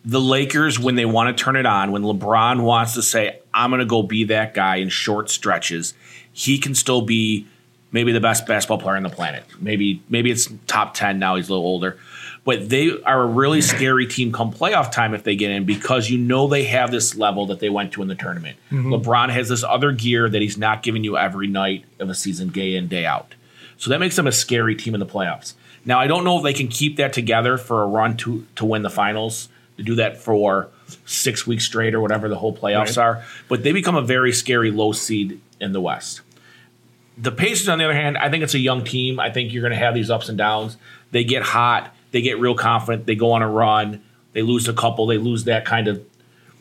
The 0.03 0.21
Lakers, 0.21 0.79
when 0.79 0.95
they 0.95 1.05
want 1.05 1.37
to 1.37 1.45
turn 1.45 1.57
it 1.57 1.67
on, 1.67 1.93
when 1.93 2.03
LeBron 2.03 2.63
wants 2.63 2.95
to 2.95 3.03
say, 3.03 3.41
"I'm 3.53 3.71
going 3.71 3.81
to 3.81 3.87
go 3.87 4.03
be 4.03 4.25
that 4.25 4.55
guy" 4.55 4.77
in 4.77 4.89
short 4.89 5.29
stretches, 5.29 5.93
he 6.33 6.59
can 6.59 6.75
still 6.75 7.03
be 7.03 7.47
maybe 7.93 8.13
the 8.13 8.21
best 8.21 8.47
basketball 8.47 8.79
player 8.79 8.97
on 8.97 9.03
the 9.03 9.11
planet. 9.11 9.45
Maybe 9.61 10.03
maybe 10.09 10.31
it's 10.31 10.49
top 10.69 10.95
ten 10.95 11.19
now. 11.19 11.37
He's 11.37 11.51
a 11.51 11.53
little 11.53 11.67
older 11.67 11.99
but 12.51 12.69
they 12.69 13.01
are 13.03 13.23
a 13.23 13.27
really 13.27 13.61
scary 13.61 14.09
team 14.09 14.33
come 14.33 14.53
playoff 14.53 14.91
time 14.91 15.15
if 15.15 15.23
they 15.23 15.37
get 15.37 15.53
in 15.53 15.65
because 15.65 16.11
you 16.11 16.19
know 16.19 16.49
they 16.49 16.65
have 16.65 16.91
this 16.91 17.15
level 17.15 17.47
that 17.47 17.61
they 17.61 17.71
went 17.71 17.93
to 17.93 18.03
in 18.03 18.09
the 18.09 18.17
tournament. 18.17 18.59
Mm-hmm. 18.73 18.93
LeBron 18.93 19.31
has 19.31 19.49
this 19.49 19.63
other 19.63 19.93
gear 19.93 20.29
that 20.29 20.43
he's 20.43 20.59
not 20.59 20.83
giving 20.83 21.05
you 21.05 21.17
every 21.17 21.47
night 21.47 21.85
of 22.01 22.11
a 22.11 22.15
season, 22.15 22.49
day 22.49 22.75
in, 22.75 22.89
day 22.89 23.07
out. 23.07 23.37
So 23.77 23.89
that 23.91 24.01
makes 24.01 24.17
them 24.17 24.27
a 24.27 24.33
scary 24.33 24.75
team 24.75 24.95
in 24.95 24.99
the 24.99 25.07
playoffs. 25.07 25.55
Now, 25.85 26.01
I 26.01 26.09
don't 26.09 26.25
know 26.25 26.39
if 26.39 26.43
they 26.43 26.53
can 26.53 26.67
keep 26.67 26.97
that 26.97 27.13
together 27.13 27.57
for 27.57 27.85
a 27.85 27.87
run 27.87 28.17
to, 28.17 28.45
to 28.57 28.65
win 28.65 28.83
the 28.83 28.91
finals, 28.91 29.49
to 29.77 29.85
do 29.85 29.95
that 29.95 30.17
for 30.17 30.71
six 31.07 31.47
weeks 31.47 31.67
straight 31.67 31.95
or 31.95 32.01
whatever 32.01 32.29
the 32.29 32.35
whole 32.35 32.57
playoffs 32.57 32.97
right. 32.97 32.99
are, 32.99 33.25
but 33.49 33.63
they 33.63 33.71
become 33.71 33.95
a 33.95 34.03
very 34.03 34.33
scary 34.33 34.73
low 34.73 34.91
seed 34.91 35.41
in 35.61 35.71
the 35.71 35.81
West. 35.81 36.21
The 37.17 37.31
Pacers, 37.31 37.69
on 37.69 37.79
the 37.79 37.85
other 37.85 37.95
hand, 37.95 38.19
I 38.19 38.29
think 38.29 38.43
it's 38.43 38.55
a 38.55 38.59
young 38.59 38.83
team. 38.83 39.21
I 39.21 39.31
think 39.31 39.53
you're 39.53 39.63
going 39.63 39.71
to 39.71 39.79
have 39.79 39.95
these 39.95 40.11
ups 40.11 40.29
and 40.29 40.37
downs. 40.37 40.77
They 41.13 41.23
get 41.23 41.45
hot 41.45 41.95
they 42.11 42.23
get 42.23 42.39
real 42.39 42.55
confident. 42.55 43.07
They 43.07 43.15
go 43.15 43.33
on 43.33 43.43
a 43.43 43.49
run. 43.49 44.03
They 44.33 44.43
lose 44.43 44.69
a 44.69 44.73
couple. 44.73 45.07
They 45.07 45.19
lose 45.19 45.45
that 45.45 45.65
kind 45.65 45.89
of, 45.89 46.05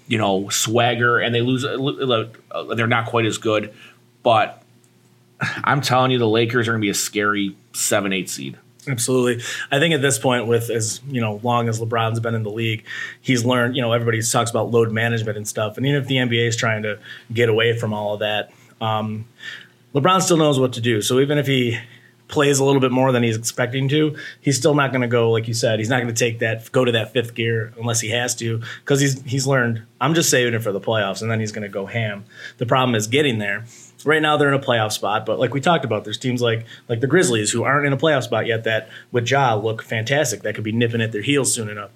you 0.08 0.18
know, 0.18 0.50
swagger, 0.50 1.20
and 1.20 1.34
they 1.34 1.42
lose. 1.42 1.64
They're 1.64 2.88
not 2.88 3.08
quite 3.08 3.26
as 3.26 3.38
good, 3.38 3.74
but 4.24 4.64
I'm 5.64 5.82
telling 5.82 6.12
you, 6.12 6.20
the 6.20 6.28
Lakers 6.28 6.68
are 6.68 6.72
going 6.72 6.82
to 6.82 6.86
be 6.86 6.90
a 6.90 6.96
scary 6.96 7.56
seven, 7.74 8.14
eight 8.14 8.30
seed. 8.30 8.58
Absolutely. 8.88 9.44
I 9.72 9.80
think 9.80 9.94
at 9.94 10.02
this 10.02 10.18
point, 10.18 10.48
with 10.48 10.70
as 10.70 11.02
you 11.08 11.22
know, 11.22 11.40
long 11.44 11.70
as 11.70 11.80
LeBron's 11.80 12.20
been 12.20 12.34
in 12.34 12.44
the 12.44 12.52
league, 12.52 12.86
he's 13.22 13.46
learned. 13.46 13.76
You 13.76 13.82
know, 13.82 13.94
everybody 13.94 14.22
talks 14.22 14.50
about 14.50 14.72
load 14.72 14.92
management 14.92 15.38
and 15.38 15.48
stuff, 15.48 15.78
and 15.78 15.86
even 15.86 16.02
if 16.02 16.08
the 16.08 16.16
NBA 16.16 16.48
is 16.48 16.56
trying 16.56 16.84
to 16.84 16.98
get 17.32 17.50
away 17.50 17.78
from 17.78 17.94
all 17.94 18.14
of 18.14 18.20
that, 18.22 18.52
um, 18.82 19.26
LeBron 19.94 20.22
still 20.22 20.38
knows 20.38 20.60
what 20.60 20.74
to 20.74 20.82
do. 20.82 21.02
So 21.02 21.20
even 21.20 21.38
if 21.38 21.46
he 21.46 21.78
plays 22.30 22.60
a 22.60 22.64
little 22.64 22.80
bit 22.80 22.92
more 22.92 23.12
than 23.12 23.24
he's 23.24 23.36
expecting 23.36 23.90
to, 23.90 24.16
he's 24.40 24.56
still 24.56 24.76
not 24.76 24.92
going 24.92 25.02
to 25.02 25.08
go 25.08 25.32
like 25.32 25.48
you 25.48 25.54
said. 25.54 25.80
He's 25.80 25.90
not 25.90 26.02
going 26.02 26.14
to 26.14 26.18
take 26.18 26.40
that 26.40 26.72
go 26.72 26.86
to 26.86 26.92
that 26.94 27.12
fifth 27.12 27.36
gear 27.36 27.74
unless 27.78 28.00
he 28.00 28.10
has 28.12 28.36
to 28.36 28.62
because 28.80 29.02
he's 29.02 29.22
he's 29.24 29.46
learned. 29.46 29.84
I'm 30.00 30.14
just 30.14 30.30
saving 30.30 30.54
it 30.54 30.60
for 30.60 30.72
the 30.72 30.80
playoffs, 30.80 31.22
and 31.22 31.30
then 31.30 31.42
he's 31.42 31.52
going 31.52 31.64
to 31.64 31.70
go 31.70 31.86
ham. 31.86 32.24
The 32.58 32.66
problem 32.66 32.96
is 32.96 33.08
getting 33.08 33.40
there. 33.40 33.66
Right 34.06 34.22
now 34.22 34.38
they're 34.38 34.48
in 34.48 34.54
a 34.54 34.64
playoff 34.64 34.94
spot, 34.94 35.26
but 35.26 35.40
like 35.40 35.54
we 35.54 35.60
talked 35.60 35.84
about, 35.84 36.06
there's 36.06 36.18
teams 36.18 36.42
like 36.42 36.66
like 36.88 37.02
the 37.02 37.08
Grizzlies 37.08 37.52
who 37.52 37.64
aren't 37.64 37.86
in 37.86 37.92
a 37.92 37.98
playoff 37.98 38.24
spot 38.24 38.46
yet 38.46 38.64
that 38.64 38.90
with 39.12 39.30
Ja 39.30 39.56
look 39.56 39.84
fantastic. 39.84 40.44
That 40.44 40.56
could 40.56 40.64
be 40.64 40.72
nipping 40.72 41.02
at 41.02 41.12
their 41.12 41.22
heels 41.22 41.54
soon 41.54 41.70
enough. 41.70 41.92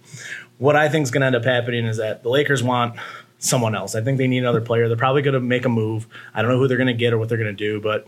What 0.58 0.76
I 0.76 0.90
think 0.90 1.04
is 1.04 1.12
going 1.12 1.22
to 1.22 1.28
end 1.28 1.36
up 1.36 1.46
happening 1.46 1.86
is 1.86 1.98
that 1.98 2.24
the 2.24 2.30
Lakers 2.30 2.62
want 2.62 2.98
someone 3.38 3.76
else. 3.76 3.96
I 3.96 4.02
think 4.02 4.18
they 4.18 4.28
need 4.28 4.40
another 4.40 4.62
player. 4.62 4.88
They're 4.88 4.98
probably 4.98 5.22
going 5.22 5.34
to 5.34 5.40
make 5.40 5.66
a 5.66 5.70
move. 5.70 6.08
I 6.34 6.42
don't 6.42 6.52
know 6.52 6.58
who 6.58 6.68
they're 6.68 6.78
going 6.78 6.88
to 6.88 6.94
get 6.94 7.14
or 7.14 7.18
what 7.18 7.30
they're 7.30 7.38
going 7.38 7.56
to 7.56 7.66
do, 7.66 7.82
but 7.82 8.08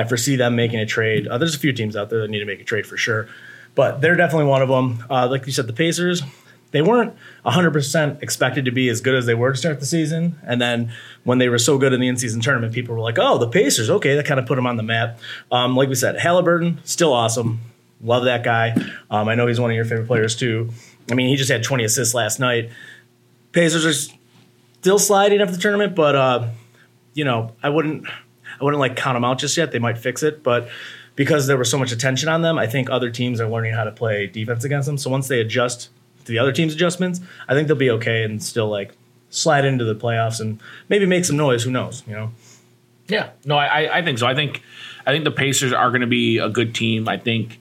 I 0.00 0.04
foresee 0.04 0.36
them 0.36 0.56
making 0.56 0.80
a 0.80 0.86
trade. 0.86 1.28
Uh, 1.28 1.36
there's 1.36 1.54
a 1.54 1.58
few 1.58 1.74
teams 1.74 1.94
out 1.94 2.08
there 2.08 2.22
that 2.22 2.30
need 2.30 2.38
to 2.38 2.46
make 2.46 2.58
a 2.58 2.64
trade 2.64 2.86
for 2.86 2.96
sure, 2.96 3.28
but 3.74 4.00
they're 4.00 4.16
definitely 4.16 4.46
one 4.46 4.62
of 4.62 4.68
them. 4.70 5.04
Uh, 5.10 5.28
like 5.28 5.44
you 5.44 5.52
said, 5.52 5.66
the 5.66 5.74
Pacers, 5.74 6.22
they 6.70 6.80
weren't 6.80 7.14
100% 7.44 8.22
expected 8.22 8.64
to 8.64 8.70
be 8.70 8.88
as 8.88 9.02
good 9.02 9.14
as 9.14 9.26
they 9.26 9.34
were 9.34 9.52
to 9.52 9.58
start 9.58 9.78
the 9.78 9.84
season. 9.84 10.38
And 10.42 10.58
then 10.58 10.90
when 11.24 11.36
they 11.36 11.50
were 11.50 11.58
so 11.58 11.76
good 11.76 11.92
in 11.92 12.00
the 12.00 12.08
in 12.08 12.16
season 12.16 12.40
tournament, 12.40 12.72
people 12.72 12.94
were 12.94 13.02
like, 13.02 13.18
oh, 13.18 13.36
the 13.36 13.48
Pacers, 13.48 13.90
okay, 13.90 14.14
that 14.16 14.24
kind 14.24 14.40
of 14.40 14.46
put 14.46 14.56
them 14.56 14.66
on 14.66 14.78
the 14.78 14.82
map. 14.82 15.18
Um, 15.52 15.76
like 15.76 15.90
we 15.90 15.94
said, 15.94 16.18
Halliburton, 16.18 16.80
still 16.84 17.12
awesome. 17.12 17.60
Love 18.00 18.24
that 18.24 18.42
guy. 18.42 18.74
Um, 19.10 19.28
I 19.28 19.34
know 19.34 19.48
he's 19.48 19.60
one 19.60 19.70
of 19.70 19.76
your 19.76 19.84
favorite 19.84 20.06
players 20.06 20.34
too. 20.34 20.70
I 21.10 21.14
mean, 21.14 21.28
he 21.28 21.36
just 21.36 21.50
had 21.50 21.62
20 21.62 21.84
assists 21.84 22.14
last 22.14 22.40
night. 22.40 22.70
Pacers 23.52 23.84
are 23.84 24.16
still 24.80 24.98
sliding 24.98 25.42
after 25.42 25.54
the 25.54 25.60
tournament, 25.60 25.94
but, 25.94 26.14
uh, 26.14 26.48
you 27.12 27.26
know, 27.26 27.52
I 27.62 27.68
wouldn't. 27.68 28.06
I 28.60 28.64
wouldn't 28.64 28.80
like 28.80 28.96
count 28.96 29.16
them 29.16 29.24
out 29.24 29.38
just 29.38 29.56
yet. 29.56 29.72
They 29.72 29.78
might 29.78 29.98
fix 29.98 30.22
it, 30.22 30.42
but 30.42 30.68
because 31.16 31.46
there 31.46 31.56
was 31.56 31.70
so 31.70 31.78
much 31.78 31.92
attention 31.92 32.28
on 32.28 32.42
them, 32.42 32.58
I 32.58 32.66
think 32.66 32.90
other 32.90 33.10
teams 33.10 33.40
are 33.40 33.48
learning 33.48 33.74
how 33.74 33.84
to 33.84 33.92
play 33.92 34.26
defense 34.26 34.64
against 34.64 34.86
them. 34.86 34.98
So 34.98 35.10
once 35.10 35.28
they 35.28 35.40
adjust 35.40 35.88
to 36.24 36.32
the 36.32 36.38
other 36.38 36.52
team's 36.52 36.74
adjustments, 36.74 37.20
I 37.48 37.54
think 37.54 37.68
they'll 37.68 37.76
be 37.76 37.90
okay 37.90 38.22
and 38.22 38.42
still 38.42 38.68
like 38.68 38.92
slide 39.30 39.64
into 39.64 39.84
the 39.84 39.94
playoffs 39.94 40.40
and 40.40 40.60
maybe 40.88 41.06
make 41.06 41.24
some 41.24 41.36
noise. 41.36 41.64
Who 41.64 41.70
knows? 41.70 42.02
You 42.06 42.14
know. 42.14 42.32
Yeah, 43.08 43.30
no, 43.44 43.56
I, 43.56 43.98
I 43.98 44.02
think 44.02 44.18
so. 44.18 44.26
I 44.26 44.34
think 44.34 44.62
I 45.06 45.12
think 45.12 45.24
the 45.24 45.30
Pacers 45.32 45.72
are 45.72 45.90
going 45.90 46.02
to 46.02 46.06
be 46.06 46.38
a 46.38 46.48
good 46.48 46.74
team. 46.74 47.08
I 47.08 47.16
think 47.16 47.60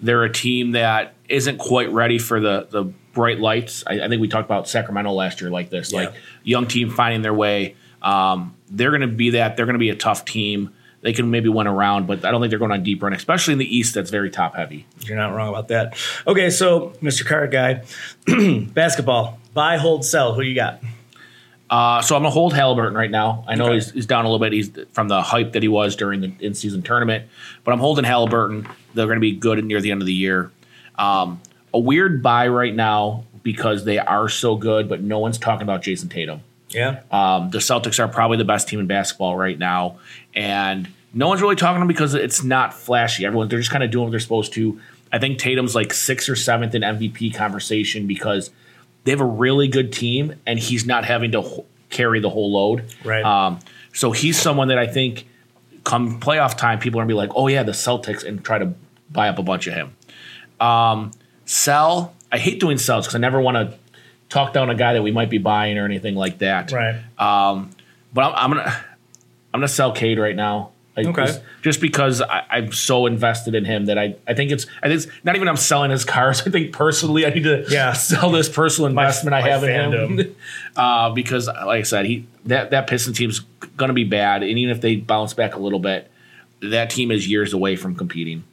they're 0.00 0.24
a 0.24 0.32
team 0.32 0.72
that 0.72 1.14
isn't 1.28 1.58
quite 1.58 1.90
ready 1.92 2.18
for 2.18 2.40
the 2.40 2.66
the 2.70 2.84
bright 3.12 3.40
lights. 3.40 3.84
I, 3.86 4.00
I 4.00 4.08
think 4.08 4.20
we 4.20 4.28
talked 4.28 4.46
about 4.46 4.68
Sacramento 4.68 5.12
last 5.12 5.40
year 5.40 5.50
like 5.50 5.70
this, 5.70 5.92
yeah. 5.92 6.00
like 6.00 6.14
young 6.44 6.66
team 6.66 6.90
finding 6.90 7.22
their 7.22 7.34
way. 7.34 7.76
Um, 8.02 8.54
they're 8.70 8.90
going 8.90 9.02
to 9.02 9.06
be 9.06 9.30
that. 9.30 9.56
They're 9.56 9.66
going 9.66 9.74
to 9.74 9.80
be 9.80 9.90
a 9.90 9.96
tough 9.96 10.24
team. 10.24 10.70
They 11.02 11.12
can 11.12 11.30
maybe 11.30 11.48
win 11.48 11.66
around, 11.66 12.06
but 12.06 12.24
I 12.24 12.30
don't 12.30 12.40
think 12.40 12.50
they're 12.50 12.58
going 12.58 12.72
on 12.72 12.82
deep 12.82 13.02
run, 13.02 13.12
especially 13.12 13.52
in 13.52 13.58
the 13.58 13.76
East. 13.76 13.94
That's 13.94 14.10
very 14.10 14.30
top 14.30 14.56
heavy. 14.56 14.86
You're 15.00 15.16
not 15.16 15.34
wrong 15.34 15.48
about 15.48 15.68
that. 15.68 15.96
Okay, 16.26 16.50
so 16.50 16.90
Mr. 17.02 17.24
Card 17.24 17.52
Guy, 17.52 17.84
basketball, 18.72 19.38
buy, 19.54 19.76
hold, 19.76 20.04
sell. 20.04 20.34
Who 20.34 20.42
you 20.42 20.54
got? 20.54 20.80
Uh, 21.68 22.00
so 22.00 22.14
I'm 22.14 22.22
gonna 22.22 22.30
hold 22.30 22.54
Halliburton 22.54 22.96
right 22.96 23.10
now. 23.10 23.44
I 23.48 23.56
know 23.56 23.66
okay. 23.66 23.74
he's, 23.74 23.90
he's 23.90 24.06
down 24.06 24.24
a 24.24 24.28
little 24.28 24.44
bit. 24.44 24.52
He's 24.52 24.70
from 24.92 25.08
the 25.08 25.20
hype 25.20 25.52
that 25.52 25.62
he 25.62 25.68
was 25.68 25.96
during 25.96 26.20
the 26.20 26.32
in-season 26.38 26.82
tournament, 26.82 27.26
but 27.64 27.72
I'm 27.72 27.80
holding 27.80 28.04
Halliburton. 28.04 28.68
They're 28.94 29.06
going 29.06 29.16
to 29.16 29.20
be 29.20 29.32
good 29.32 29.62
near 29.64 29.80
the 29.80 29.90
end 29.90 30.00
of 30.00 30.06
the 30.06 30.14
year. 30.14 30.50
Um, 30.96 31.40
a 31.74 31.78
weird 31.78 32.22
buy 32.22 32.48
right 32.48 32.74
now 32.74 33.24
because 33.42 33.84
they 33.84 33.98
are 33.98 34.28
so 34.28 34.56
good, 34.56 34.88
but 34.88 35.02
no 35.02 35.18
one's 35.18 35.38
talking 35.38 35.62
about 35.62 35.82
Jayson 35.82 36.08
Tatum. 36.08 36.40
Yeah. 36.76 37.00
Um, 37.10 37.50
the 37.50 37.58
Celtics 37.58 37.98
are 37.98 38.06
probably 38.06 38.36
the 38.36 38.44
best 38.44 38.68
team 38.68 38.78
in 38.78 38.86
basketball 38.86 39.36
right 39.36 39.58
now, 39.58 39.98
and 40.34 40.88
no 41.14 41.28
one's 41.28 41.40
really 41.40 41.56
talking 41.56 41.76
to 41.76 41.80
them 41.80 41.88
because 41.88 42.14
it's 42.14 42.44
not 42.44 42.74
flashy. 42.74 43.24
Everyone 43.24 43.48
they're 43.48 43.58
just 43.58 43.70
kind 43.70 43.82
of 43.82 43.90
doing 43.90 44.04
what 44.04 44.10
they're 44.10 44.20
supposed 44.20 44.52
to. 44.52 44.80
I 45.10 45.18
think 45.18 45.38
Tatum's 45.38 45.74
like 45.74 45.94
sixth 45.94 46.28
or 46.28 46.36
seventh 46.36 46.74
in 46.74 46.82
MVP 46.82 47.34
conversation 47.34 48.06
because 48.06 48.50
they 49.04 49.12
have 49.12 49.20
a 49.20 49.24
really 49.24 49.68
good 49.68 49.92
team, 49.92 50.34
and 50.46 50.58
he's 50.58 50.84
not 50.84 51.04
having 51.06 51.32
to 51.32 51.64
carry 51.88 52.20
the 52.20 52.30
whole 52.30 52.52
load. 52.52 52.84
Right. 53.04 53.24
Um, 53.24 53.60
so 53.94 54.12
he's 54.12 54.38
someone 54.38 54.68
that 54.68 54.78
I 54.78 54.86
think 54.86 55.26
come 55.84 56.20
playoff 56.20 56.58
time, 56.58 56.78
people 56.78 57.00
are 57.00 57.04
gonna 57.04 57.08
be 57.08 57.14
like, 57.14 57.30
oh 57.34 57.48
yeah, 57.48 57.62
the 57.62 57.72
Celtics, 57.72 58.22
and 58.22 58.44
try 58.44 58.58
to 58.58 58.74
buy 59.10 59.28
up 59.28 59.38
a 59.38 59.42
bunch 59.42 59.66
of 59.66 59.74
him. 59.74 59.96
Um, 60.60 61.12
sell. 61.46 62.14
I 62.30 62.38
hate 62.38 62.60
doing 62.60 62.76
sells 62.76 63.06
because 63.06 63.14
I 63.14 63.18
never 63.18 63.40
want 63.40 63.56
to 63.56 63.78
talk 64.28 64.52
down 64.52 64.70
a 64.70 64.74
guy 64.74 64.94
that 64.94 65.02
we 65.02 65.10
might 65.10 65.30
be 65.30 65.38
buying 65.38 65.78
or 65.78 65.84
anything 65.84 66.14
like 66.14 66.38
that. 66.38 66.72
Right. 66.72 66.96
Um, 67.18 67.70
but 68.12 68.24
I'm, 68.24 68.34
I'm 68.36 68.50
gonna 68.50 68.84
I'm 69.54 69.60
gonna 69.60 69.68
sell 69.68 69.92
Cade 69.92 70.18
right 70.18 70.36
now. 70.36 70.70
Like, 70.96 71.06
okay. 71.08 71.26
Just, 71.26 71.42
just 71.60 71.80
because 71.82 72.22
I, 72.22 72.44
am 72.50 72.72
so 72.72 73.04
invested 73.04 73.54
in 73.54 73.66
him 73.66 73.86
that 73.86 73.98
I, 73.98 74.16
I 74.26 74.32
think 74.32 74.50
it's 74.50 74.66
I 74.82 74.88
think 74.88 75.02
it's 75.02 75.24
not 75.24 75.36
even 75.36 75.46
I'm 75.46 75.56
selling 75.56 75.90
his 75.90 76.04
cars. 76.04 76.40
I 76.46 76.50
think 76.50 76.72
personally 76.72 77.26
I 77.26 77.30
need 77.30 77.44
to 77.44 77.66
yeah. 77.68 77.92
sell 77.92 78.30
this 78.30 78.48
personal 78.48 78.88
investment 78.88 79.32
my, 79.32 79.38
I 79.38 79.48
have 79.48 79.62
in 79.62 79.92
him. 79.92 80.36
uh, 80.76 81.10
because 81.10 81.48
like 81.48 81.80
I 81.80 81.82
said, 81.82 82.06
he 82.06 82.26
that 82.46 82.70
that 82.70 82.86
Piston 82.86 83.12
team's 83.12 83.40
gonna 83.76 83.92
be 83.92 84.04
bad, 84.04 84.42
and 84.42 84.58
even 84.58 84.74
if 84.74 84.80
they 84.80 84.96
bounce 84.96 85.34
back 85.34 85.54
a 85.54 85.58
little 85.58 85.80
bit, 85.80 86.10
that 86.62 86.88
team 86.88 87.10
is 87.10 87.28
years 87.28 87.52
away 87.52 87.76
from 87.76 87.94
competing. 87.94 88.44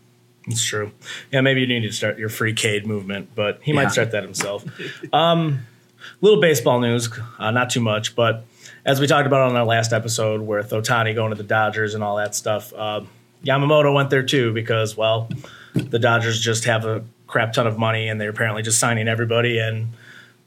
It's 0.48 0.64
true. 0.64 0.92
Yeah, 1.32 1.42
maybe 1.42 1.62
you 1.62 1.68
need 1.68 1.82
to 1.82 1.92
start 1.92 2.18
your 2.18 2.30
free 2.30 2.54
Cade 2.54 2.86
movement, 2.86 3.30
but 3.36 3.60
he 3.64 3.72
yeah. 3.72 3.84
might 3.84 3.92
start 3.92 4.12
that 4.12 4.24
himself. 4.24 4.66
um, 5.14 5.66
little 6.22 6.42
baseball 6.42 6.80
news, 6.80 7.10
uh, 7.40 7.52
not 7.52 7.70
too 7.70 7.80
much, 7.80 8.16
but 8.16 8.46
as 8.86 9.00
we 9.00 9.08
talked 9.08 9.28
about 9.28 9.50
on 9.50 9.56
our 9.56 9.66
last 9.66 9.94
episode, 9.94 10.42
with 10.42 10.72
Ohtani 10.72 11.16
going 11.16 11.30
to 11.30 11.38
the 11.38 11.44
Dodgers 11.44 11.96
and 11.96 12.04
all 12.04 12.18
that 12.18 12.36
stuff, 12.36 12.74
uh, 12.74 13.02
Yamamoto 13.46 13.94
went 13.94 14.10
there 14.10 14.24
too 14.24 14.54
because, 14.54 14.98
well, 14.98 15.30
the 15.74 16.00
Dodgers 16.00 16.40
just 16.40 16.66
have 16.66 16.86
a 16.86 17.04
crap 17.28 17.54
ton 17.54 17.68
of 17.68 17.78
money 17.78 18.08
and 18.08 18.20
they're 18.20 18.30
apparently 18.30 18.62
just 18.62 18.80
signing 18.80 19.08
everybody. 19.08 19.60
And 19.60 19.90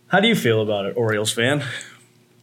how 0.09 0.21
do 0.21 0.29
you 0.29 0.37
feel 0.37 0.63
about 0.63 0.87
it, 0.87 0.97
Orioles 0.97 1.33
fan? 1.33 1.65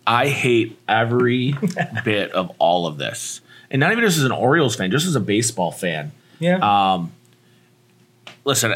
I 0.06 0.28
hate 0.30 0.78
every 0.88 1.56
bit 2.04 2.32
of 2.32 2.52
all 2.60 2.88
of 2.88 2.98
this, 2.98 3.42
and 3.72 3.80
not 3.80 3.92
even 3.92 4.04
just 4.04 4.18
as 4.18 4.26
an 4.26 4.32
Orioles 4.32 4.76
fan, 4.76 4.92
just 4.92 5.08
as 5.08 5.16
a 5.16 5.22
baseball 5.22 5.72
fan. 5.72 6.12
Yeah. 6.40 6.58
Um, 6.58 7.14
listen, 8.46 8.74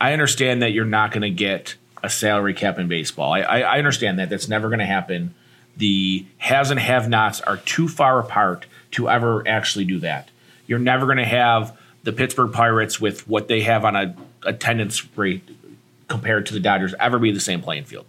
I 0.00 0.12
understand 0.12 0.62
that 0.62 0.72
you're 0.72 0.84
not 0.84 1.12
going 1.12 1.22
to 1.22 1.30
get 1.30 1.76
a 2.02 2.10
salary 2.10 2.54
cap 2.54 2.78
in 2.78 2.88
baseball. 2.88 3.32
I, 3.32 3.40
I, 3.40 3.60
I 3.60 3.78
understand 3.78 4.18
that. 4.18 4.30
That's 4.30 4.48
never 4.48 4.68
going 4.68 4.78
to 4.78 4.86
happen 4.86 5.34
the 5.76 6.26
has 6.38 6.70
and 6.70 6.78
have 6.78 7.08
nots 7.08 7.40
are 7.40 7.56
too 7.58 7.88
far 7.88 8.20
apart 8.20 8.66
to 8.92 9.08
ever 9.08 9.46
actually 9.46 9.84
do 9.84 9.98
that. 10.00 10.30
You're 10.66 10.78
never 10.78 11.06
going 11.06 11.18
to 11.18 11.24
have 11.24 11.76
the 12.02 12.12
Pittsburgh 12.12 12.52
Pirates 12.52 13.00
with 13.00 13.26
what 13.26 13.48
they 13.48 13.62
have 13.62 13.84
on 13.84 13.96
a 13.96 14.14
attendance 14.44 15.06
rate 15.16 15.42
compared 16.08 16.46
to 16.46 16.54
the 16.54 16.60
Dodgers 16.60 16.94
ever 16.98 17.18
be 17.18 17.32
the 17.32 17.40
same 17.40 17.60
playing 17.60 17.84
field. 17.84 18.06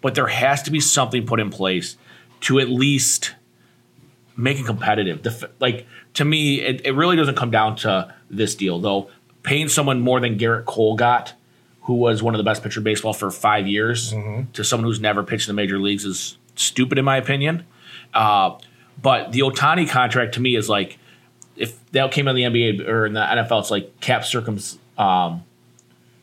But 0.00 0.14
there 0.14 0.26
has 0.26 0.62
to 0.62 0.70
be 0.70 0.80
something 0.80 1.26
put 1.26 1.40
in 1.40 1.50
place 1.50 1.96
to 2.42 2.60
at 2.60 2.68
least 2.68 3.34
make 4.36 4.58
it 4.58 4.66
competitive. 4.66 5.26
Like 5.60 5.86
to 6.14 6.24
me, 6.24 6.60
it, 6.60 6.86
it 6.86 6.92
really 6.92 7.16
doesn't 7.16 7.36
come 7.36 7.50
down 7.50 7.76
to 7.76 8.14
this 8.30 8.54
deal 8.54 8.78
though. 8.78 9.10
Paying 9.48 9.68
someone 9.68 10.00
more 10.00 10.20
than 10.20 10.38
Gerrit 10.38 10.66
Cole 10.66 10.94
got, 10.94 11.32
who 11.82 11.94
was 11.94 12.22
one 12.22 12.34
of 12.34 12.38
the 12.38 12.44
best 12.44 12.62
pitcher 12.62 12.82
baseball 12.82 13.14
for 13.14 13.30
five 13.30 13.66
years, 13.66 14.12
mm-hmm. 14.12 14.52
to 14.52 14.62
someone 14.62 14.84
who's 14.84 15.00
never 15.00 15.22
pitched 15.22 15.48
in 15.48 15.56
the 15.56 15.60
major 15.62 15.78
leagues 15.78 16.04
is 16.04 16.36
stupid 16.54 16.98
in 16.98 17.04
my 17.04 17.16
opinion. 17.16 17.64
Uh, 18.12 18.58
but 19.00 19.32
the 19.32 19.40
Ohtani 19.40 19.88
contract 19.88 20.34
to 20.34 20.40
me 20.40 20.54
is 20.54 20.68
like 20.68 20.98
if 21.56 21.90
that 21.92 22.12
came 22.12 22.28
in 22.28 22.36
the 22.36 22.42
NBA 22.42 22.86
or 22.86 23.06
in 23.06 23.14
the 23.14 23.20
NFL, 23.20 23.60
it's 23.60 23.70
like 23.70 24.00
cap 24.00 24.24
circum 24.24 24.58
um, 24.96 25.44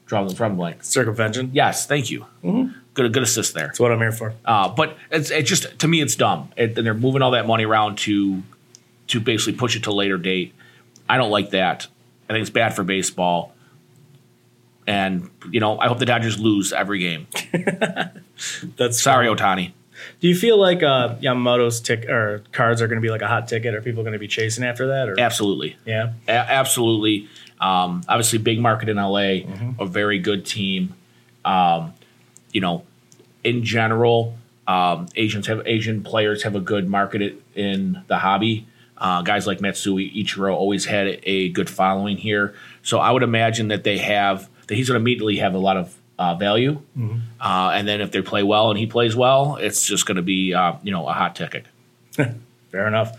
drawing 0.06 0.34
from 0.34 0.56
blank 0.56 0.84
circumvention. 0.84 1.52
Yes, 1.54 1.86
thank 1.86 2.10
you. 2.12 2.26
Mm-hmm. 2.44 2.78
Good, 2.94 3.12
good 3.12 3.24
assist 3.24 3.54
there. 3.54 3.68
That's 3.68 3.80
what 3.80 3.92
I'm 3.92 4.00
here 4.00 4.12
for. 4.12 4.34
Uh, 4.46 4.70
but 4.70 4.98
it's 5.12 5.32
it 5.32 5.44
just 5.44 5.80
to 5.80 5.88
me 5.88 6.02
it's 6.02 6.16
dumb, 6.16 6.50
it, 6.56 6.78
and 6.78 6.86
they're 6.86 6.94
moving 6.94 7.22
all 7.22 7.32
that 7.32 7.46
money 7.46 7.66
around 7.66 7.98
to 8.00 8.42
to 9.08 9.20
basically 9.20 9.54
push 9.54 9.76
it 9.76 9.84
to 9.84 9.90
a 9.90 9.92
later 9.92 10.18
date. 10.18 10.54
I 11.10 11.18
don't 11.18 11.32
like 11.32 11.50
that. 11.52 11.88
I 12.30 12.34
think 12.34 12.42
it's 12.42 12.50
bad 12.50 12.76
for 12.76 12.84
baseball. 12.84 13.54
And 14.88 15.30
you 15.52 15.60
know, 15.60 15.80
I 15.80 15.88
hope 15.88 16.00
the 16.00 16.06
Dodgers 16.06 16.40
lose 16.40 16.72
every 16.72 17.00
game. 17.00 17.28
That's 18.78 19.02
sorry, 19.02 19.28
Ohtani. 19.28 19.74
Do 20.20 20.28
you 20.28 20.36
feel 20.36 20.60
like 20.60 20.84
uh, 20.84 21.16
Yamamoto's 21.16 21.80
tick 21.82 22.08
or 22.10 22.44
cards 22.52 22.82
are 22.82 22.88
going 22.88 22.98
to 22.98 23.02
be 23.02 23.10
like 23.10 23.22
a 23.22 23.28
hot 23.28 23.48
ticket? 23.48 23.74
Are 23.74 23.82
people 23.82 24.04
going 24.04 24.14
to 24.14 24.20
be 24.20 24.28
chasing 24.28 24.64
after 24.64 24.88
that? 24.88 25.10
Or? 25.10 25.20
Absolutely. 25.20 25.78
Yeah. 25.86 26.14
A- 26.28 26.32
absolutely. 26.32 27.28
Um, 27.60 28.04
obviously, 28.08 28.40
big 28.40 28.60
market 28.60 28.90
in 28.90 28.98
LA, 28.98 29.42
mm-hmm. 29.42 29.82
a 29.82 29.86
very 29.86 30.20
good 30.20 30.46
team. 30.46 30.94
Um, 31.46 31.94
you 32.52 32.62
know, 32.62 32.84
in 33.44 33.64
general, 33.64 34.38
um, 34.68 35.08
Asians 35.16 35.48
have 35.48 35.66
Asian 35.66 36.04
players 36.04 36.44
have 36.44 36.56
a 36.56 36.60
good 36.60 36.88
market 36.88 37.42
in 37.56 38.04
the 38.08 38.18
hobby. 38.18 38.68
Uh, 38.98 39.22
guys 39.22 39.46
like 39.46 39.60
Matsui 39.60 40.10
Ichiro 40.12 40.54
always 40.54 40.86
had 40.86 41.20
a 41.24 41.50
good 41.50 41.70
following 41.70 42.18
here, 42.18 42.56
so 42.82 43.00
I 43.00 43.12
would 43.12 43.24
imagine 43.24 43.68
that 43.70 43.84
they 43.84 43.98
have 43.98 44.50
that 44.68 44.76
he's 44.76 44.88
going 44.88 44.96
to 44.96 45.02
immediately 45.02 45.38
have 45.38 45.54
a 45.54 45.60
lot 45.60 45.78
of 45.78 45.96
uh, 46.18 46.36
value. 46.36 46.82
Mm-hmm. 46.98 47.20
Uh, 47.40 47.72
and 47.74 47.88
then 47.88 48.02
if 48.02 48.12
they 48.12 48.22
play 48.22 48.44
well 48.44 48.70
and 48.70 48.80
he 48.80 48.88
plays 48.88 49.16
well, 49.16 49.58
it's 49.58 49.86
just 49.86 50.06
going 50.06 50.16
to 50.16 50.22
be 50.24 50.54
uh, 50.54 50.76
you 50.84 50.92
know 50.92 51.08
a 51.08 51.14
hot 51.14 51.36
ticket. 51.36 51.66
Fair 52.72 52.88
enough. 52.88 53.16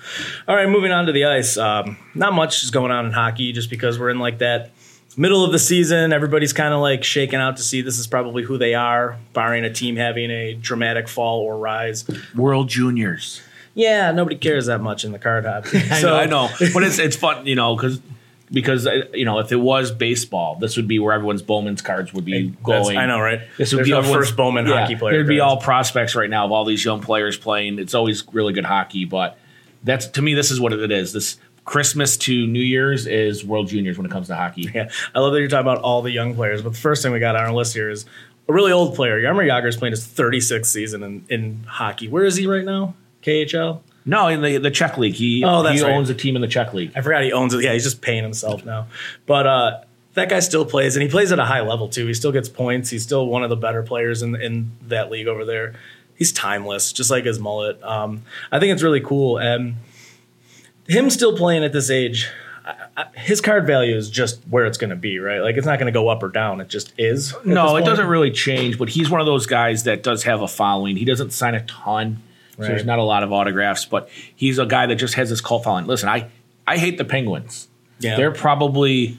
All 0.46 0.54
right, 0.54 0.68
moving 0.68 0.92
on 0.92 1.06
to 1.06 1.12
the 1.12 1.24
ice. 1.24 1.56
Um, 1.56 1.96
not 2.14 2.34
much 2.34 2.62
is 2.62 2.70
going 2.70 2.90
on 2.90 3.06
in 3.06 3.12
hockey, 3.12 3.52
just 3.52 3.70
because 3.70 3.98
we're 3.98 4.10
in 4.10 4.18
like 4.18 4.38
that 4.38 4.70
middle 5.16 5.44
of 5.44 5.52
the 5.52 5.58
season. 5.58 6.12
Everybody's 6.12 6.52
kind 6.52 6.74
of 6.74 6.80
like 6.80 7.04
shaking 7.04 7.38
out 7.38 7.56
to 7.56 7.62
see 7.62 7.80
this 7.80 7.98
is 7.98 8.06
probably 8.06 8.42
who 8.42 8.58
they 8.58 8.74
are, 8.74 9.18
barring 9.32 9.64
a 9.64 9.72
team 9.72 9.96
having 9.96 10.30
a 10.30 10.54
dramatic 10.54 11.08
fall 11.08 11.40
or 11.40 11.58
rise. 11.58 12.04
World 12.34 12.68
Juniors. 12.68 13.40
Yeah, 13.76 14.10
nobody 14.10 14.36
cares 14.36 14.66
that 14.66 14.80
much 14.80 15.04
in 15.04 15.12
the 15.12 15.18
card 15.18 15.44
hobby. 15.44 15.68
so, 16.00 16.16
I 16.16 16.24
know, 16.24 16.48
but 16.72 16.82
it's 16.82 16.98
it's 16.98 17.14
fun, 17.14 17.46
you 17.46 17.54
know, 17.54 17.76
because 17.76 18.00
because 18.50 18.86
uh, 18.86 19.02
you 19.12 19.26
know 19.26 19.38
if 19.38 19.52
it 19.52 19.56
was 19.56 19.90
baseball, 19.90 20.56
this 20.56 20.76
would 20.76 20.88
be 20.88 20.98
where 20.98 21.12
everyone's 21.12 21.42
Bowman's 21.42 21.82
cards 21.82 22.14
would 22.14 22.24
be 22.24 22.48
going. 22.62 22.96
I 22.96 23.04
know, 23.04 23.20
right? 23.20 23.42
This 23.58 23.72
would 23.72 23.80
There's 23.80 23.88
be 23.88 23.92
our 23.92 24.02
first 24.02 24.34
Bowman 24.34 24.66
yeah, 24.66 24.80
hockey 24.80 24.96
player. 24.96 25.12
There'd 25.12 25.28
be 25.28 25.40
all 25.40 25.58
prospects 25.58 26.14
right 26.14 26.30
now 26.30 26.46
of 26.46 26.52
all 26.52 26.64
these 26.64 26.82
young 26.82 27.02
players 27.02 27.36
playing. 27.36 27.78
It's 27.78 27.92
always 27.92 28.24
really 28.32 28.54
good 28.54 28.64
hockey, 28.64 29.04
but 29.04 29.38
that's 29.84 30.06
to 30.06 30.22
me 30.22 30.32
this 30.32 30.50
is 30.50 30.58
what 30.58 30.72
it 30.72 30.90
is. 30.90 31.12
This 31.12 31.36
Christmas 31.66 32.16
to 32.16 32.46
New 32.46 32.60
Year's 32.60 33.06
is 33.06 33.44
World 33.44 33.68
Juniors 33.68 33.98
when 33.98 34.06
it 34.06 34.10
comes 34.10 34.28
to 34.28 34.36
hockey. 34.36 34.70
Yeah, 34.74 34.88
I 35.14 35.18
love 35.18 35.34
that 35.34 35.40
you're 35.40 35.48
talking 35.48 35.68
about 35.68 35.82
all 35.82 36.00
the 36.00 36.12
young 36.12 36.34
players. 36.34 36.62
But 36.62 36.72
the 36.72 36.78
first 36.78 37.02
thing 37.02 37.12
we 37.12 37.20
got 37.20 37.36
on 37.36 37.42
our 37.42 37.52
list 37.52 37.74
here 37.74 37.90
is 37.90 38.06
a 38.48 38.54
really 38.54 38.72
old 38.72 38.94
player. 38.94 39.20
Jaromir 39.20 39.48
Jagr 39.50 39.68
is 39.68 39.76
playing 39.76 39.92
his 39.92 40.06
36th 40.06 40.64
season 40.64 41.02
in, 41.02 41.26
in 41.28 41.64
hockey. 41.64 42.08
Where 42.08 42.24
is 42.24 42.36
he 42.36 42.46
right 42.46 42.64
now? 42.64 42.94
KHL. 43.26 43.80
No, 44.04 44.28
in 44.28 44.40
the 44.40 44.58
the 44.58 44.70
Czech 44.70 44.96
league. 44.98 45.14
He 45.14 45.42
oh, 45.44 45.64
that's 45.64 45.80
he 45.80 45.84
right. 45.84 45.92
owns 45.92 46.08
a 46.08 46.14
team 46.14 46.36
in 46.36 46.42
the 46.42 46.48
Czech 46.48 46.72
league. 46.72 46.92
I 46.94 47.00
forgot 47.00 47.24
he 47.24 47.32
owns 47.32 47.52
it. 47.52 47.64
Yeah, 47.64 47.72
he's 47.72 47.82
just 47.82 48.00
paying 48.00 48.22
himself 48.22 48.64
now. 48.64 48.86
But 49.26 49.46
uh, 49.48 49.80
that 50.14 50.28
guy 50.28 50.38
still 50.38 50.64
plays, 50.64 50.94
and 50.94 51.02
he 51.02 51.08
plays 51.08 51.32
at 51.32 51.40
a 51.40 51.44
high 51.44 51.60
level 51.60 51.88
too. 51.88 52.06
He 52.06 52.14
still 52.14 52.30
gets 52.30 52.48
points. 52.48 52.88
He's 52.88 53.02
still 53.02 53.26
one 53.26 53.42
of 53.42 53.50
the 53.50 53.56
better 53.56 53.82
players 53.82 54.22
in 54.22 54.36
in 54.36 54.70
that 54.86 55.10
league 55.10 55.26
over 55.26 55.44
there. 55.44 55.74
He's 56.14 56.32
timeless, 56.32 56.92
just 56.92 57.10
like 57.10 57.24
his 57.24 57.40
mullet. 57.40 57.82
Um, 57.82 58.22
I 58.52 58.60
think 58.60 58.72
it's 58.72 58.82
really 58.82 59.00
cool, 59.00 59.38
and 59.38 59.74
him 60.86 61.10
still 61.10 61.36
playing 61.36 61.64
at 61.64 61.72
this 61.72 61.90
age. 61.90 62.30
his 63.14 63.40
card 63.40 63.66
value 63.66 63.96
is 63.96 64.08
just 64.08 64.40
where 64.48 64.66
it's 64.66 64.78
going 64.78 64.90
to 64.90 64.96
be, 64.96 65.18
right? 65.18 65.40
Like 65.40 65.56
it's 65.56 65.66
not 65.66 65.80
going 65.80 65.92
to 65.92 65.98
go 65.98 66.08
up 66.08 66.22
or 66.22 66.28
down. 66.28 66.60
It 66.60 66.68
just 66.68 66.92
is. 66.96 67.34
No, 67.44 67.74
it 67.74 67.84
doesn't 67.84 68.06
really 68.06 68.30
change. 68.30 68.78
But 68.78 68.88
he's 68.88 69.10
one 69.10 69.20
of 69.20 69.26
those 69.26 69.46
guys 69.46 69.82
that 69.82 70.04
does 70.04 70.22
have 70.22 70.42
a 70.42 70.48
following. 70.48 70.96
He 70.96 71.04
doesn't 71.04 71.32
sign 71.32 71.56
a 71.56 71.64
ton 71.66 72.22
Right. 72.56 72.66
So 72.66 72.72
there's 72.72 72.86
not 72.86 72.98
a 72.98 73.02
lot 73.02 73.22
of 73.22 73.32
autographs, 73.32 73.84
but 73.84 74.08
he's 74.34 74.58
a 74.58 74.66
guy 74.66 74.86
that 74.86 74.96
just 74.96 75.14
has 75.14 75.30
this 75.30 75.40
cult 75.40 75.64
following. 75.64 75.86
Listen, 75.86 76.08
I 76.08 76.28
I 76.66 76.78
hate 76.78 76.98
the 76.98 77.04
Penguins. 77.04 77.68
Yeah. 77.98 78.16
They're 78.16 78.32
probably 78.32 79.18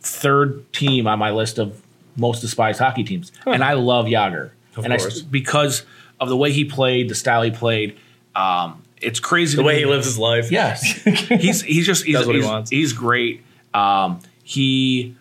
third 0.00 0.70
team 0.72 1.06
on 1.06 1.18
my 1.18 1.30
list 1.30 1.58
of 1.58 1.80
most 2.16 2.40
despised 2.40 2.78
hockey 2.78 3.04
teams, 3.04 3.32
huh. 3.44 3.50
and 3.50 3.64
I 3.64 3.74
love 3.74 4.06
Jagr. 4.06 4.50
Of 4.76 4.84
and 4.84 4.96
course. 4.98 5.22
I, 5.22 5.26
because 5.30 5.84
of 6.20 6.28
the 6.28 6.36
way 6.36 6.52
he 6.52 6.64
played, 6.64 7.08
the 7.08 7.14
style 7.14 7.42
he 7.42 7.50
played, 7.50 7.96
um, 8.34 8.82
it's 9.00 9.20
crazy 9.20 9.56
the 9.56 9.62
way 9.62 9.78
he 9.78 9.86
lives 9.86 10.06
his 10.06 10.18
life. 10.18 10.50
Yes, 10.50 10.82
he's 11.04 11.62
he's 11.62 11.86
just 11.86 12.04
he's 12.04 12.16
Does 12.16 12.26
what 12.26 12.36
he 12.36 12.42
he's, 12.42 12.50
wants. 12.50 12.70
he's 12.70 12.92
great. 12.92 13.42
Um, 13.72 14.20
he 14.42 15.16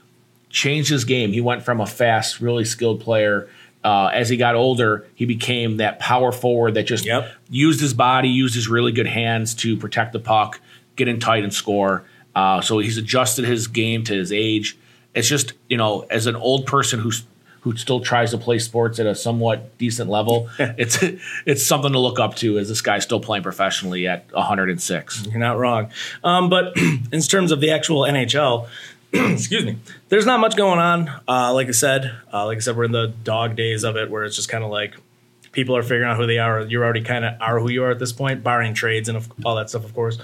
changed 0.49 0.89
his 0.89 1.05
game. 1.05 1.31
He 1.33 1.41
went 1.41 1.63
from 1.63 1.81
a 1.81 1.85
fast, 1.85 2.39
really 2.39 2.65
skilled 2.65 3.01
player. 3.01 3.49
Uh, 3.83 4.09
as 4.13 4.29
he 4.29 4.37
got 4.37 4.55
older, 4.55 5.05
he 5.15 5.25
became 5.25 5.77
that 5.77 5.99
power 5.99 6.31
forward 6.31 6.75
that 6.75 6.83
just 6.83 7.05
Yep. 7.05 7.29
used 7.49 7.81
his 7.81 7.93
body, 7.93 8.29
used 8.29 8.55
his 8.55 8.67
really 8.67 8.91
good 8.91 9.07
hands 9.07 9.53
to 9.55 9.75
protect 9.77 10.13
the 10.13 10.19
puck, 10.19 10.59
get 10.95 11.07
in 11.07 11.19
tight 11.19 11.43
and 11.43 11.53
score. 11.53 12.03
Uh, 12.35 12.61
so 12.61 12.79
he's 12.79 12.97
adjusted 12.97 13.45
his 13.45 13.67
game 13.67 14.03
to 14.05 14.13
his 14.13 14.31
age. 14.31 14.77
It's 15.13 15.27
just 15.27 15.53
you 15.69 15.77
know, 15.77 16.05
as 16.09 16.25
an 16.27 16.35
old 16.35 16.65
person 16.65 16.99
who's 16.99 17.23
who 17.61 17.73
still 17.77 18.01
tries 18.01 18.31
to 18.31 18.37
play 18.37 18.59
sports 18.59 18.99
at 18.99 19.05
a 19.05 19.15
somewhat 19.15 19.77
decent 19.77 20.09
level, 20.09 20.49
it's 20.59 20.97
it's 21.45 21.65
something 21.65 21.91
to 21.93 21.99
look 21.99 22.19
up 22.19 22.35
to. 22.37 22.57
As 22.57 22.67
this 22.69 22.81
guy's 22.81 23.03
still 23.03 23.19
playing 23.21 23.43
professionally 23.43 24.07
at 24.07 24.25
106. 24.33 25.27
You're 25.27 25.39
not 25.39 25.57
wrong. 25.57 25.89
Um, 26.23 26.49
but 26.49 26.75
in 27.11 27.21
terms 27.21 27.51
of 27.51 27.61
the 27.61 27.71
actual 27.71 28.01
NHL, 28.01 28.67
excuse 29.33 29.63
me, 29.63 29.77
there's 30.09 30.25
not 30.25 30.39
much 30.39 30.55
going 30.55 30.79
on. 30.79 31.07
Uh, 31.27 31.53
like 31.53 31.67
I 31.67 31.71
said, 31.71 32.11
uh, 32.33 32.47
like 32.47 32.57
I 32.57 32.61
said, 32.61 32.75
we're 32.75 32.85
in 32.85 32.91
the 32.91 33.13
dog 33.23 33.55
days 33.55 33.83
of 33.83 33.95
it, 33.95 34.09
where 34.09 34.23
it's 34.23 34.35
just 34.35 34.49
kind 34.49 34.63
of 34.63 34.71
like 34.71 34.95
people 35.51 35.77
are 35.77 35.83
figuring 35.83 36.09
out 36.09 36.17
who 36.17 36.25
they 36.25 36.39
are. 36.39 36.61
You're 36.61 36.83
already 36.83 37.03
kind 37.03 37.23
of 37.23 37.39
are 37.39 37.59
who 37.59 37.69
you 37.69 37.83
are 37.83 37.91
at 37.91 37.99
this 37.99 38.11
point, 38.11 38.43
barring 38.43 38.73
trades 38.73 39.09
and 39.09 39.25
all 39.45 39.55
that 39.55 39.69
stuff, 39.69 39.85
of 39.85 39.93
course. 39.93 40.17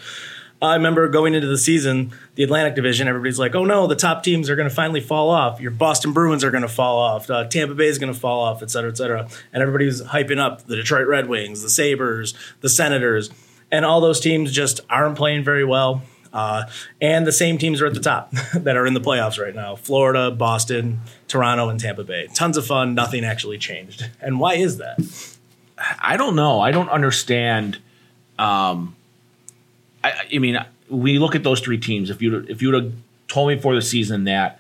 I 0.61 0.73
remember 0.73 1.07
going 1.07 1.35
into 1.35 1.47
the 1.47 1.57
season, 1.57 2.11
the 2.35 2.43
Atlantic 2.43 2.75
Division, 2.75 3.07
everybody's 3.07 3.39
like, 3.39 3.55
oh 3.55 3.63
no, 3.63 3.87
the 3.87 3.95
top 3.95 4.23
teams 4.23 4.49
are 4.49 4.57
going 4.57 4.67
to 4.67 4.73
finally 4.73 4.99
fall 4.99 5.29
off. 5.29 5.61
Your 5.61 5.71
Boston 5.71 6.11
Bruins 6.11 6.43
are 6.43 6.51
going 6.51 6.63
to 6.63 6.67
fall 6.67 6.97
off. 6.97 7.29
Uh, 7.29 7.45
Tampa 7.45 7.75
Bay 7.75 7.87
is 7.87 7.97
going 7.97 8.11
to 8.11 8.19
fall 8.19 8.41
off, 8.41 8.61
et 8.61 8.69
cetera, 8.69 8.89
et 8.89 8.97
cetera. 8.97 9.29
And 9.53 9.61
everybody's 9.61 10.01
hyping 10.01 10.39
up 10.39 10.65
the 10.65 10.75
Detroit 10.75 11.07
Red 11.07 11.29
Wings, 11.29 11.61
the 11.61 11.69
Sabres, 11.69 12.33
the 12.59 12.67
Senators. 12.67 13.29
And 13.71 13.85
all 13.85 14.01
those 14.01 14.19
teams 14.19 14.51
just 14.51 14.81
aren't 14.89 15.15
playing 15.15 15.45
very 15.45 15.63
well. 15.63 16.01
Uh, 16.31 16.65
and 17.01 17.25
the 17.25 17.31
same 17.31 17.57
teams 17.57 17.81
are 17.81 17.87
at 17.87 17.93
the 17.93 17.99
top 17.99 18.31
that 18.53 18.77
are 18.77 18.85
in 18.85 18.93
the 18.93 19.01
playoffs 19.01 19.39
right 19.39 19.55
now 19.55 19.75
Florida, 19.75 20.31
Boston, 20.31 20.99
Toronto, 21.27 21.69
and 21.69 21.79
Tampa 21.79 22.03
Bay. 22.03 22.27
Tons 22.33 22.57
of 22.57 22.65
fun. 22.65 22.93
Nothing 22.93 23.25
actually 23.25 23.57
changed. 23.57 24.09
And 24.21 24.39
why 24.39 24.55
is 24.55 24.77
that? 24.77 24.99
I 25.99 26.17
don't 26.17 26.35
know. 26.35 26.59
I 26.59 26.71
don't 26.71 26.89
understand. 26.89 27.77
Um, 28.37 28.95
I, 30.03 30.13
I 30.33 30.37
mean, 30.37 30.63
we 30.89 31.19
look 31.19 31.35
at 31.35 31.43
those 31.43 31.61
three 31.61 31.77
teams. 31.77 32.09
If 32.09 32.21
you 32.21 32.45
if 32.49 32.61
you 32.61 32.71
would 32.71 32.83
have 32.83 32.93
told 33.27 33.49
me 33.49 33.55
before 33.55 33.75
the 33.75 33.81
season 33.81 34.25
that 34.25 34.59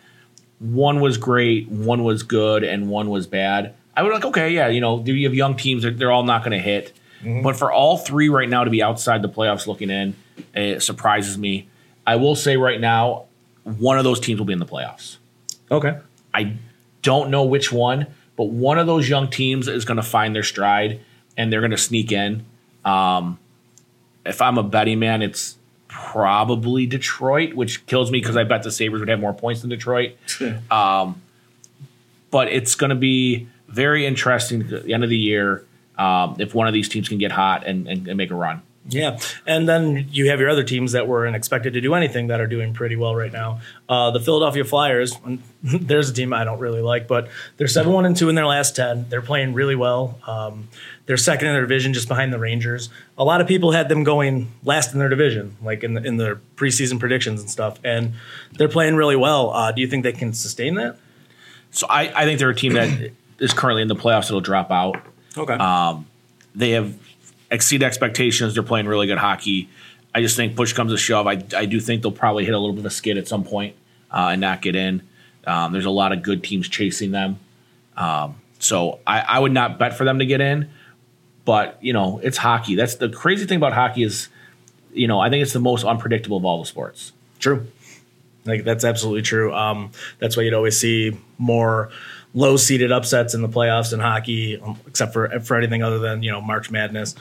one 0.59 0.99
was 0.99 1.17
great, 1.17 1.69
one 1.69 2.03
was 2.03 2.23
good, 2.23 2.63
and 2.63 2.89
one 2.89 3.09
was 3.09 3.27
bad, 3.27 3.73
I 3.95 4.03
would 4.03 4.13
like, 4.13 4.25
okay, 4.25 4.49
yeah, 4.51 4.67
you 4.67 4.81
know, 4.81 5.03
you 5.03 5.27
have 5.27 5.35
young 5.35 5.55
teams; 5.55 5.83
they're, 5.83 5.91
they're 5.91 6.11
all 6.11 6.23
not 6.23 6.43
going 6.43 6.51
to 6.51 6.63
hit. 6.63 6.93
But 7.43 7.57
for 7.57 7.69
all 7.69 7.97
three 7.97 8.29
right 8.29 8.47
now 8.47 8.63
to 8.63 8.69
be 8.69 8.81
outside 8.81 9.21
the 9.21 9.27
playoffs 9.27 9.67
looking 9.67 9.89
in, 9.89 10.15
it 10.53 10.81
surprises 10.81 11.37
me. 11.37 11.67
I 12.05 12.15
will 12.15 12.35
say 12.35 12.57
right 12.57 12.79
now, 12.79 13.25
one 13.63 13.97
of 13.97 14.03
those 14.03 14.19
teams 14.19 14.39
will 14.39 14.45
be 14.45 14.53
in 14.53 14.59
the 14.59 14.65
playoffs. 14.65 15.17
Okay. 15.71 15.97
I 16.33 16.55
don't 17.01 17.29
know 17.29 17.43
which 17.43 17.71
one, 17.71 18.07
but 18.35 18.45
one 18.45 18.79
of 18.79 18.87
those 18.87 19.07
young 19.07 19.29
teams 19.29 19.67
is 19.67 19.85
going 19.85 19.97
to 19.97 20.03
find 20.03 20.35
their 20.35 20.43
stride 20.43 21.01
and 21.37 21.51
they're 21.51 21.61
going 21.61 21.71
to 21.71 21.77
sneak 21.77 22.11
in. 22.11 22.45
Um, 22.85 23.37
if 24.25 24.41
I'm 24.41 24.57
a 24.57 24.63
betting 24.63 24.99
man, 24.99 25.21
it's 25.21 25.57
probably 25.87 26.85
Detroit, 26.85 27.53
which 27.53 27.85
kills 27.85 28.11
me 28.11 28.19
because 28.19 28.37
I 28.37 28.43
bet 28.43 28.63
the 28.63 28.71
Sabres 28.71 28.99
would 28.99 29.09
have 29.09 29.19
more 29.19 29.33
points 29.33 29.61
than 29.61 29.69
Detroit. 29.69 30.15
um, 30.71 31.21
but 32.31 32.47
it's 32.47 32.75
going 32.75 32.91
to 32.91 32.95
be 32.95 33.47
very 33.67 34.05
interesting 34.05 34.61
at 34.73 34.83
the 34.83 34.93
end 34.93 35.03
of 35.03 35.09
the 35.09 35.17
year 35.17 35.65
um, 35.97 36.35
if 36.39 36.53
one 36.55 36.67
of 36.67 36.73
these 36.73 36.89
teams 36.89 37.09
can 37.09 37.17
get 37.17 37.31
hot 37.31 37.65
and, 37.65 37.87
and, 37.87 38.07
and 38.07 38.17
make 38.17 38.31
a 38.31 38.35
run. 38.35 38.61
Yeah, 38.87 39.19
and 39.45 39.67
then 39.67 40.07
you 40.09 40.29
have 40.29 40.39
your 40.39 40.49
other 40.49 40.63
teams 40.63 40.93
that 40.93 41.07
weren't 41.07 41.35
expected 41.35 41.73
to 41.73 41.81
do 41.81 41.93
anything 41.93 42.27
that 42.27 42.39
are 42.39 42.47
doing 42.47 42.73
pretty 42.73 42.95
well 42.95 43.15
right 43.15 43.31
now. 43.31 43.59
Uh, 43.87 44.09
the 44.11 44.19
Philadelphia 44.19 44.63
Flyers, 44.63 45.15
there's 45.63 46.09
a 46.09 46.13
team 46.13 46.33
I 46.33 46.43
don't 46.43 46.59
really 46.59 46.81
like, 46.81 47.07
but 47.07 47.27
they're 47.57 47.67
seven 47.67 47.91
one 47.93 48.05
and 48.05 48.15
two 48.15 48.29
in 48.29 48.35
their 48.35 48.47
last 48.47 48.75
ten. 48.75 49.07
They're 49.09 49.21
playing 49.21 49.53
really 49.53 49.75
well. 49.75 50.17
Um, 50.25 50.69
they're 51.05 51.17
second 51.17 51.47
in 51.47 51.53
their 51.53 51.63
division, 51.63 51.93
just 51.93 52.07
behind 52.07 52.31
the 52.31 52.39
Rangers. 52.39 52.89
A 53.17 53.23
lot 53.23 53.41
of 53.41 53.47
people 53.47 53.71
had 53.71 53.89
them 53.89 54.03
going 54.03 54.51
last 54.63 54.93
in 54.93 54.99
their 54.99 55.09
division, 55.09 55.57
like 55.61 55.83
in 55.83 55.95
the, 55.95 56.03
in 56.03 56.17
their 56.17 56.37
preseason 56.55 56.99
predictions 56.99 57.41
and 57.41 57.49
stuff, 57.49 57.79
and 57.83 58.13
they're 58.53 58.69
playing 58.69 58.95
really 58.95 59.15
well. 59.15 59.51
Uh, 59.51 59.71
do 59.71 59.81
you 59.81 59.87
think 59.87 60.03
they 60.03 60.13
can 60.13 60.33
sustain 60.33 60.75
that? 60.75 60.97
So 61.71 61.85
I, 61.89 62.11
I 62.15 62.25
think 62.25 62.39
they're 62.39 62.49
a 62.49 62.55
team 62.55 62.73
that 62.73 63.11
is 63.39 63.53
currently 63.53 63.81
in 63.81 63.87
the 63.87 63.95
playoffs 63.95 64.23
that'll 64.23 64.41
drop 64.41 64.71
out. 64.71 65.01
Okay. 65.37 65.55
they 66.55 66.71
have 66.71 66.97
exceeded 67.51 67.85
expectations. 67.85 68.53
They're 68.53 68.63
playing 68.63 68.87
really 68.87 69.07
good 69.07 69.17
hockey. 69.17 69.69
I 70.13 70.21
just 70.21 70.35
think 70.35 70.55
push 70.55 70.73
comes 70.73 70.91
to 70.91 70.97
shove. 70.97 71.27
I, 71.27 71.43
I 71.55 71.65
do 71.65 71.79
think 71.79 72.01
they'll 72.01 72.11
probably 72.11 72.45
hit 72.45 72.53
a 72.53 72.59
little 72.59 72.73
bit 72.73 72.79
of 72.79 72.85
a 72.85 72.89
skid 72.89 73.17
at 73.17 73.27
some 73.27 73.43
point, 73.43 73.75
uh, 74.11 74.29
and 74.31 74.41
not 74.41 74.61
get 74.61 74.75
in. 74.75 75.03
Um, 75.45 75.71
there's 75.71 75.85
a 75.85 75.91
lot 75.91 76.11
of 76.11 76.21
good 76.21 76.43
teams 76.43 76.67
chasing 76.67 77.11
them. 77.11 77.39
Um, 77.95 78.35
so 78.59 78.99
I, 79.05 79.19
I 79.21 79.39
would 79.39 79.51
not 79.51 79.79
bet 79.79 79.95
for 79.97 80.03
them 80.03 80.19
to 80.19 80.25
get 80.25 80.41
in. 80.41 80.69
But 81.45 81.77
you 81.81 81.93
know, 81.93 82.19
it's 82.21 82.37
hockey. 82.37 82.75
That's 82.75 82.95
the 82.95 83.09
crazy 83.09 83.45
thing 83.45 83.57
about 83.57 83.73
hockey 83.73 84.03
is, 84.03 84.27
you 84.93 85.07
know, 85.07 85.19
I 85.19 85.29
think 85.29 85.41
it's 85.41 85.53
the 85.53 85.59
most 85.59 85.83
unpredictable 85.83 86.37
of 86.37 86.45
all 86.45 86.59
the 86.59 86.65
sports. 86.65 87.11
True. 87.39 87.65
Like 88.45 88.63
that's 88.63 88.83
absolutely 88.83 89.23
true. 89.23 89.53
Um, 89.53 89.91
that's 90.19 90.37
why 90.37 90.43
you'd 90.43 90.53
always 90.53 90.79
see 90.79 91.17
more 91.37 91.89
low 92.33 92.57
seeded 92.57 92.91
upsets 92.91 93.33
in 93.33 93.41
the 93.41 93.49
playoffs 93.49 93.93
in 93.93 93.99
hockey, 93.99 94.59
um, 94.59 94.77
except 94.87 95.13
for 95.13 95.39
for 95.41 95.57
anything 95.57 95.83
other 95.83 95.99
than 95.99 96.23
you 96.23 96.31
know 96.31 96.41
March 96.41 96.69
Madness. 96.71 97.15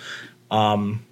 Um, 0.50 1.04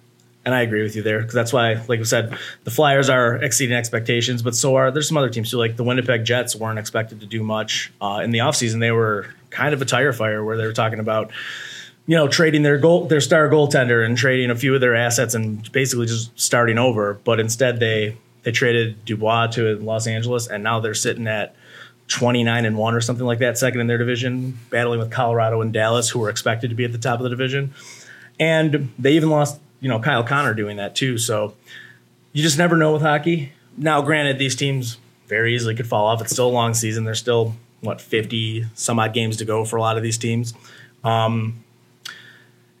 and 0.45 0.55
I 0.55 0.61
agree 0.61 0.81
with 0.81 0.95
you 0.95 1.01
there 1.01 1.19
because 1.19 1.33
that's 1.33 1.51
why, 1.51 1.73
like 1.73 1.99
we 1.99 2.05
said, 2.05 2.37
the 2.63 2.71
Flyers 2.71 3.09
are 3.09 3.35
exceeding 3.35 3.75
expectations, 3.75 4.41
but 4.41 4.55
so 4.55 4.75
are 4.75 4.91
there's 4.91 5.07
some 5.07 5.17
other 5.17 5.29
teams 5.29 5.51
too. 5.51 5.57
Like 5.57 5.75
the 5.75 5.83
Winnipeg 5.83 6.23
Jets 6.23 6.55
weren't 6.55 6.79
expected 6.79 7.19
to 7.19 7.25
do 7.25 7.43
much 7.43 7.91
uh, 7.99 8.21
in 8.23 8.31
the 8.31 8.39
offseason. 8.39 8.79
They 8.79 8.91
were 8.91 9.27
kind 9.49 9.73
of 9.73 9.81
a 9.81 9.85
tire 9.85 10.13
fire 10.13 10.43
where 10.43 10.55
they 10.57 10.65
were 10.65 10.73
talking 10.73 10.99
about 10.99 11.31
you 12.07 12.15
know, 12.15 12.29
trading 12.29 12.63
their 12.63 12.77
goal, 12.77 13.05
their 13.05 13.19
star 13.19 13.49
goaltender, 13.49 14.03
and 14.03 14.17
trading 14.17 14.49
a 14.49 14.55
few 14.55 14.73
of 14.73 14.79
their 14.79 14.95
assets, 14.95 15.35
and 15.35 15.69
basically 15.73 16.07
just 16.07 16.37
starting 16.39 16.77
over. 16.77 17.15
But 17.25 17.39
instead, 17.39 17.79
they 17.81 18.17
they 18.43 18.51
traded 18.51 19.03
Dubois 19.03 19.47
to 19.47 19.77
Los 19.79 20.07
Angeles, 20.07 20.47
and 20.47 20.63
now 20.63 20.79
they're 20.79 20.93
sitting 20.93 21.27
at 21.27 21.53
twenty 22.07 22.43
nine 22.43 22.65
and 22.65 22.77
one 22.77 22.93
or 22.93 23.01
something 23.01 23.25
like 23.25 23.39
that, 23.39 23.57
second 23.57 23.81
in 23.81 23.87
their 23.87 23.97
division, 23.97 24.57
battling 24.69 24.99
with 24.99 25.11
Colorado 25.11 25.61
and 25.61 25.73
Dallas, 25.73 26.09
who 26.09 26.19
were 26.19 26.29
expected 26.29 26.69
to 26.69 26.75
be 26.75 26.85
at 26.85 26.91
the 26.91 26.97
top 26.97 27.19
of 27.19 27.23
the 27.23 27.29
division. 27.29 27.73
And 28.39 28.93
they 28.97 29.13
even 29.13 29.29
lost, 29.29 29.59
you 29.81 29.89
know, 29.89 29.99
Kyle 29.99 30.23
Connor 30.23 30.53
doing 30.53 30.77
that 30.77 30.95
too. 30.95 31.17
So 31.17 31.55
you 32.33 32.43
just 32.43 32.57
never 32.57 32.77
know 32.77 32.93
with 32.93 33.01
hockey. 33.01 33.51
Now, 33.77 34.01
granted, 34.01 34.39
these 34.39 34.55
teams 34.55 34.97
very 35.27 35.53
easily 35.53 35.75
could 35.75 35.87
fall 35.87 36.05
off. 36.05 36.21
It's 36.21 36.31
still 36.31 36.47
a 36.47 36.49
long 36.49 36.73
season. 36.73 37.03
There's 37.03 37.19
still 37.19 37.55
what 37.81 37.99
fifty 37.99 38.65
some 38.73 38.99
odd 38.99 39.13
games 39.13 39.37
to 39.37 39.45
go 39.45 39.65
for 39.65 39.75
a 39.75 39.81
lot 39.81 39.97
of 39.97 40.03
these 40.03 40.17
teams. 40.17 40.53
Um, 41.03 41.63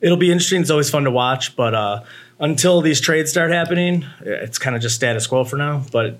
it'll 0.01 0.17
be 0.17 0.31
interesting. 0.31 0.61
It's 0.61 0.71
always 0.71 0.89
fun 0.89 1.03
to 1.03 1.11
watch, 1.11 1.55
but 1.55 1.75
uh, 1.75 2.03
until 2.39 2.81
these 2.81 3.01
trades 3.01 3.29
start 3.29 3.51
happening, 3.51 4.05
it's 4.21 4.57
kind 4.57 4.75
of 4.75 4.81
just 4.81 4.95
status 4.95 5.27
quo 5.27 5.43
for 5.43 5.57
now. 5.57 5.83
But 5.91 6.19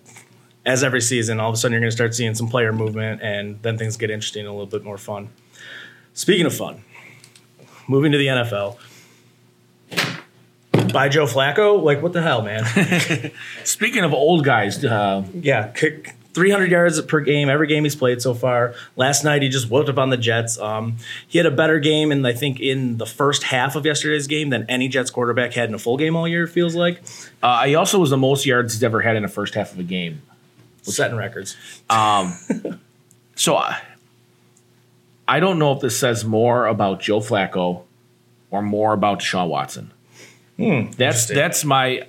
as 0.67 0.83
every 0.83 1.01
season, 1.01 1.39
all 1.39 1.49
of 1.49 1.55
a 1.55 1.57
sudden 1.57 1.71
you're 1.71 1.79
going 1.79 1.89
to 1.89 1.95
start 1.95 2.13
seeing 2.13 2.35
some 2.35 2.49
player 2.49 2.73
movement, 2.73 3.21
and 3.23 3.59
then 3.63 3.77
things 3.77 3.95
get 3.95 4.11
interesting 4.11 4.41
and 4.41 4.49
a 4.49 4.51
little 4.51 4.67
bit 4.67 4.83
more 4.83 4.97
fun. 4.97 5.29
Speaking 6.13 6.45
of 6.45 6.53
fun, 6.53 6.83
moving 7.87 8.11
to 8.11 8.17
the 8.17 8.27
NFL. 8.27 8.77
By 10.91 11.09
Joe 11.09 11.25
Flacco, 11.25 11.81
like 11.81 12.01
what 12.01 12.13
the 12.13 12.21
hell, 12.21 12.41
man? 12.41 12.65
Speaking 13.63 14.03
of 14.03 14.13
old 14.13 14.43
guys, 14.43 14.83
uh, 14.83 15.25
yeah, 15.33 15.69
kick 15.69 16.15
300 16.33 16.69
yards 16.69 17.01
per 17.01 17.19
game 17.21 17.49
every 17.49 17.67
game 17.67 17.83
he's 17.83 17.95
played 17.95 18.21
so 18.21 18.33
far. 18.33 18.73
Last 18.95 19.23
night 19.23 19.41
he 19.41 19.49
just 19.49 19.69
whooped 19.69 19.89
up 19.89 19.97
on 19.97 20.09
the 20.09 20.17
Jets. 20.17 20.59
Um, 20.59 20.97
he 21.27 21.39
had 21.39 21.45
a 21.45 21.51
better 21.51 21.79
game, 21.79 22.11
and 22.11 22.25
I 22.27 22.33
think 22.33 22.59
in 22.59 22.97
the 22.97 23.05
first 23.05 23.43
half 23.43 23.75
of 23.75 23.85
yesterday's 23.85 24.27
game 24.27 24.49
than 24.49 24.65
any 24.69 24.87
Jets 24.87 25.09
quarterback 25.09 25.53
had 25.53 25.69
in 25.69 25.75
a 25.75 25.79
full 25.79 25.97
game 25.97 26.15
all 26.15 26.27
year. 26.27 26.43
it 26.43 26.49
Feels 26.49 26.75
like 26.75 27.01
uh, 27.41 27.65
he 27.65 27.75
also 27.75 27.99
was 27.99 28.09
the 28.09 28.17
most 28.17 28.45
yards 28.45 28.73
he's 28.73 28.83
ever 28.83 29.01
had 29.01 29.15
in 29.15 29.23
the 29.23 29.29
first 29.29 29.55
half 29.55 29.71
of 29.71 29.79
a 29.79 29.83
game. 29.83 30.21
Setting 30.91 31.17
records. 31.17 31.55
Um, 31.89 32.33
so 33.35 33.55
I, 33.55 33.81
I 35.27 35.39
don't 35.39 35.59
know 35.59 35.73
if 35.73 35.81
this 35.81 35.97
says 35.99 36.23
more 36.25 36.67
about 36.67 37.01
Joe 37.01 37.19
Flacco 37.19 37.83
or 38.51 38.61
more 38.61 38.93
about 38.93 39.19
Deshaun 39.19 39.49
Watson. 39.49 39.91
Hmm, 40.57 40.91
that's 40.97 41.27
that's 41.27 41.63
my 41.63 42.07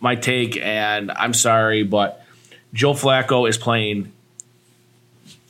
my 0.00 0.14
take, 0.14 0.56
and 0.56 1.10
I'm 1.10 1.34
sorry, 1.34 1.82
but 1.82 2.24
Joe 2.72 2.92
Flacco 2.92 3.48
is 3.48 3.58
playing 3.58 4.12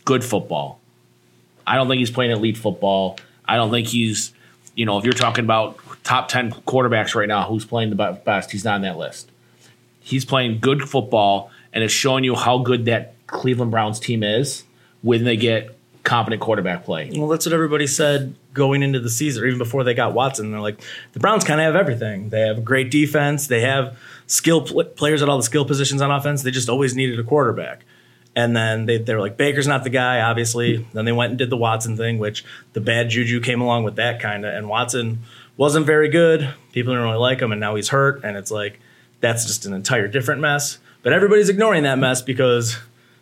good 0.05 0.25
football. 0.25 0.81
I 1.67 1.77
don't 1.77 1.88
think 1.88 1.99
he's 1.99 2.11
playing 2.11 2.31
elite 2.31 2.57
football. 2.57 3.19
I 3.45 3.57
don't 3.57 3.71
think 3.71 3.88
he's, 3.88 4.33
you 4.75 4.87
know, 4.87 4.99
if 4.99 5.05
you're 5.05 5.12
talking 5.12 5.45
about 5.45 5.79
top 6.03 6.29
10 6.29 6.53
quarterbacks 6.53 7.14
right 7.14 7.29
now, 7.29 7.47
who's 7.47 7.67
playing 7.67 7.91
the 7.91 8.21
best, 8.25 8.51
he's 8.51 8.64
not 8.64 8.77
on 8.77 8.83
that 8.83 8.97
list. 8.97 9.31
He's 10.01 10.25
playing 10.25 10.61
good 10.61 10.88
football, 10.88 11.51
and 11.72 11.85
it's 11.85 11.92
showing 11.92 12.24
you 12.24 12.35
how 12.35 12.59
good 12.59 12.87
that 12.87 13.14
Cleveland 13.26 13.70
Browns 13.70 14.00
team 14.00 14.22
is 14.22 14.64
when 15.02 15.24
they 15.24 15.37
get 15.37 15.78
competent 16.04 16.40
quarterback 16.40 16.85
play. 16.85 17.11
Well, 17.14 17.28
that's 17.28 17.44
what 17.44 17.52
everybody 17.52 17.87
said 17.87 18.35
going 18.54 18.83
into 18.83 18.98
the 18.98 19.11
season, 19.11 19.44
or 19.44 19.46
even 19.46 19.59
before 19.59 19.85
they 19.85 19.94
got 19.94 20.14
Watson. 20.14 20.50
They're 20.50 20.61
like, 20.61 20.81
the 21.12 21.20
Browns 21.20 21.44
kind 21.44 21.61
of 21.61 21.66
have 21.66 21.76
everything. 21.76 22.31
They 22.31 22.40
have 22.40 22.64
great 22.64 22.90
defense. 22.90 23.46
They 23.46 23.61
have 23.61 23.98
skill 24.26 24.62
pl- 24.62 24.85
players 24.85 25.22
at 25.22 25.28
all 25.28 25.37
the 25.37 25.42
skill 25.42 25.64
positions 25.64 26.00
on 26.00 26.11
offense. 26.11 26.42
They 26.42 26.50
just 26.50 26.68
always 26.68 26.94
needed 26.94 27.18
a 27.20 27.24
quarterback. 27.24 27.85
And 28.35 28.57
then 28.57 28.87
they, 28.87 28.98
they 28.98 29.14
were 29.14 29.20
like, 29.20 29.37
Baker's 29.37 29.66
not 29.66 29.85
the 29.85 29.90
guy, 29.90 30.20
obviously. 30.20 30.87
Then 30.92 31.04
they 31.04 31.12
went 31.12 31.31
and 31.31 31.38
did 31.38 31.50
the 31.50 31.57
Watson 31.57 31.96
thing, 31.96 32.18
which 32.18 32.44
the 32.72 32.81
bad 32.81 33.11
juju 33.11 33.40
came 33.40 33.61
along 33.61 33.85
with 33.85 33.96
that 33.96 34.20
kind 34.20 34.44
of. 34.44 34.54
And 34.54 34.68
Watson 34.68 35.20
wasn't 35.57 35.87
very 35.87 36.09
good. 36.09 36.54
People 36.72 36.92
didn't 36.92 37.04
really 37.04 37.18
like 37.18 37.40
him, 37.40 37.52
and 37.52 37.61
now 37.61 37.74
he's 37.74 37.88
hurt. 37.88 38.22
And 38.24 38.37
it's 38.37 38.50
like, 38.50 38.81
that's 39.20 39.44
just 39.44 39.66
an 39.66 39.72
entire 39.72 40.07
different 40.09 40.40
mess. 40.40 40.78
But 41.02 41.12
everybody's 41.12 41.48
ignoring 41.48 41.84
that 41.84 41.98
mess 41.98 42.22
because 42.22 42.76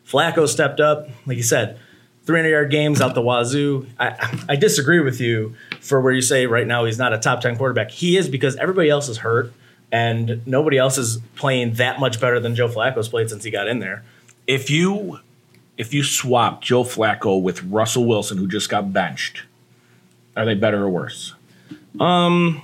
Flacco 0.06 0.48
stepped 0.48 0.80
up. 0.80 1.08
Like 1.26 1.36
you 1.36 1.42
said, 1.42 1.78
300 2.24 2.48
yard 2.48 2.70
games 2.70 3.00
out 3.00 3.14
the 3.14 3.22
wazoo. 3.22 3.86
I, 3.98 4.44
I 4.48 4.56
disagree 4.56 5.00
with 5.00 5.20
you 5.20 5.54
for 5.80 6.00
where 6.00 6.12
you 6.12 6.22
say 6.22 6.46
right 6.46 6.66
now 6.66 6.84
he's 6.84 6.98
not 6.98 7.12
a 7.12 7.18
top 7.18 7.40
10 7.40 7.56
quarterback. 7.56 7.90
He 7.90 8.16
is 8.16 8.28
because 8.28 8.56
everybody 8.56 8.90
else 8.90 9.08
is 9.08 9.18
hurt 9.18 9.52
and 9.92 10.44
nobody 10.46 10.78
else 10.78 10.98
is 10.98 11.18
playing 11.36 11.74
that 11.74 12.00
much 12.00 12.20
better 12.20 12.40
than 12.40 12.54
Joe 12.54 12.68
Flacco's 12.68 13.08
played 13.08 13.30
since 13.30 13.44
he 13.44 13.50
got 13.50 13.68
in 13.68 13.78
there. 13.78 14.04
If 14.46 14.70
you 14.70 15.20
if 15.76 15.92
you 15.92 16.02
swap 16.02 16.62
Joe 16.62 16.84
Flacco 16.84 17.40
with 17.40 17.62
Russell 17.64 18.06
Wilson, 18.06 18.38
who 18.38 18.48
just 18.48 18.70
got 18.70 18.92
benched, 18.92 19.42
are 20.36 20.46
they 20.46 20.54
better 20.54 20.84
or 20.84 20.88
worse? 20.88 21.34
Um, 22.00 22.62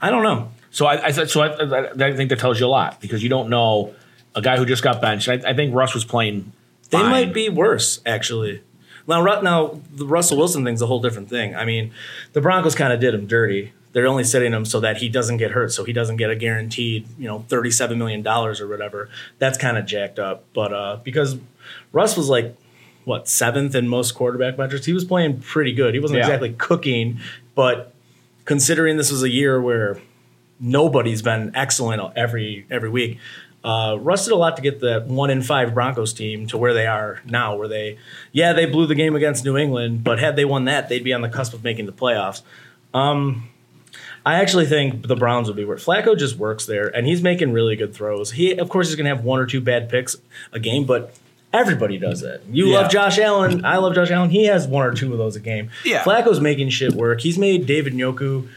I 0.00 0.10
don't 0.10 0.22
know. 0.22 0.52
So 0.72 0.86
I, 0.86 1.06
I 1.06 1.10
so 1.12 1.42
I, 1.42 1.90
I 1.90 2.12
think 2.16 2.30
that 2.30 2.38
tells 2.40 2.58
you 2.58 2.66
a 2.66 2.68
lot 2.68 3.00
because 3.00 3.22
you 3.22 3.28
don't 3.28 3.48
know 3.50 3.94
a 4.34 4.42
guy 4.42 4.56
who 4.56 4.66
just 4.66 4.82
got 4.82 5.00
benched. 5.00 5.28
I, 5.28 5.34
I 5.34 5.54
think 5.54 5.74
Russ 5.74 5.94
was 5.94 6.04
playing. 6.04 6.52
They 6.90 6.98
fine. 6.98 7.10
might 7.10 7.32
be 7.34 7.48
worse, 7.48 8.00
actually. 8.04 8.62
Now, 9.06 9.22
now 9.40 9.80
the 9.94 10.06
Russell 10.06 10.38
Wilson 10.38 10.64
thing's 10.64 10.80
a 10.82 10.86
whole 10.86 11.00
different 11.00 11.28
thing. 11.28 11.54
I 11.54 11.64
mean, 11.64 11.92
the 12.32 12.40
Broncos 12.40 12.74
kind 12.74 12.92
of 12.92 13.00
did 13.00 13.14
him 13.14 13.26
dirty. 13.26 13.72
They're 13.92 14.06
only 14.06 14.24
sitting 14.24 14.52
him 14.52 14.64
so 14.64 14.80
that 14.80 14.96
he 14.98 15.10
doesn't 15.10 15.36
get 15.36 15.50
hurt, 15.50 15.72
so 15.72 15.84
he 15.84 15.92
doesn't 15.92 16.16
get 16.16 16.30
a 16.30 16.36
guaranteed, 16.36 17.06
you 17.18 17.28
know, 17.28 17.44
thirty-seven 17.48 17.98
million 17.98 18.22
dollars 18.22 18.58
or 18.60 18.66
whatever. 18.68 19.10
That's 19.38 19.58
kind 19.58 19.76
of 19.76 19.84
jacked 19.84 20.18
up. 20.18 20.44
But 20.54 20.72
uh, 20.72 20.96
because 21.04 21.36
Russ 21.92 22.16
was 22.16 22.30
like 22.30 22.56
what 23.04 23.28
seventh 23.28 23.74
in 23.74 23.88
most 23.88 24.12
quarterback 24.14 24.56
metrics, 24.56 24.86
he 24.86 24.94
was 24.94 25.04
playing 25.04 25.40
pretty 25.40 25.72
good. 25.72 25.92
He 25.92 26.00
wasn't 26.00 26.18
Yeah. 26.18 26.24
exactly 26.26 26.54
cooking, 26.54 27.18
but 27.54 27.92
considering 28.46 28.96
this 28.96 29.10
was 29.10 29.22
a 29.22 29.28
year 29.28 29.60
where 29.60 30.00
nobody's 30.62 31.20
been 31.20 31.50
excellent 31.54 32.00
every 32.16 32.64
every 32.70 32.88
week. 32.88 33.18
Uh, 33.64 33.96
Russ 34.00 34.24
did 34.24 34.32
a 34.32 34.36
lot 34.36 34.56
to 34.56 34.62
get 34.62 34.80
the 34.80 35.04
one 35.06 35.30
in 35.30 35.40
five 35.42 35.72
Broncos 35.74 36.12
team 36.12 36.46
to 36.48 36.58
where 36.58 36.72
they 36.74 36.86
are 36.86 37.20
now. 37.26 37.54
Where 37.56 37.68
they, 37.68 37.98
yeah, 38.32 38.52
they 38.54 38.66
blew 38.66 38.86
the 38.86 38.94
game 38.94 39.14
against 39.14 39.44
New 39.44 39.56
England, 39.56 40.02
but 40.02 40.18
had 40.18 40.34
they 40.36 40.44
won 40.44 40.64
that, 40.64 40.88
they'd 40.88 41.04
be 41.04 41.12
on 41.12 41.20
the 41.20 41.28
cusp 41.28 41.52
of 41.54 41.62
making 41.62 41.86
the 41.86 41.92
playoffs. 41.92 42.42
Um, 42.94 43.48
I 44.26 44.36
actually 44.36 44.66
think 44.66 45.06
the 45.06 45.16
Browns 45.16 45.48
would 45.48 45.56
be 45.56 45.64
where 45.64 45.76
Flacco 45.76 46.16
just 46.18 46.36
works 46.36 46.66
there, 46.66 46.88
and 46.88 47.06
he's 47.06 47.22
making 47.22 47.52
really 47.52 47.76
good 47.76 47.94
throws. 47.94 48.32
He, 48.32 48.52
of 48.56 48.68
course, 48.68 48.88
he's 48.88 48.96
going 48.96 49.08
to 49.08 49.14
have 49.14 49.24
one 49.24 49.38
or 49.40 49.46
two 49.46 49.60
bad 49.60 49.88
picks 49.88 50.16
a 50.52 50.58
game, 50.60 50.84
but 50.84 51.14
everybody 51.52 51.98
does 51.98 52.22
it. 52.22 52.42
You 52.50 52.66
Yeah. 52.68 52.80
love 52.80 52.90
Josh 52.90 53.18
Allen. 53.18 53.64
I 53.64 53.76
love 53.78 53.94
Josh 53.94 54.10
Allen. 54.10 54.30
He 54.30 54.46
has 54.46 54.66
one 54.66 54.84
or 54.86 54.92
two 54.94 55.12
of 55.12 55.18
those 55.18 55.36
a 55.36 55.40
game. 55.40 55.70
Yeah. 55.84 56.02
Flacco's 56.02 56.40
making 56.40 56.70
shit 56.70 56.94
work. 56.94 57.20
He's 57.20 57.36
made 57.38 57.66
David 57.66 57.94
Njoku 57.94 58.48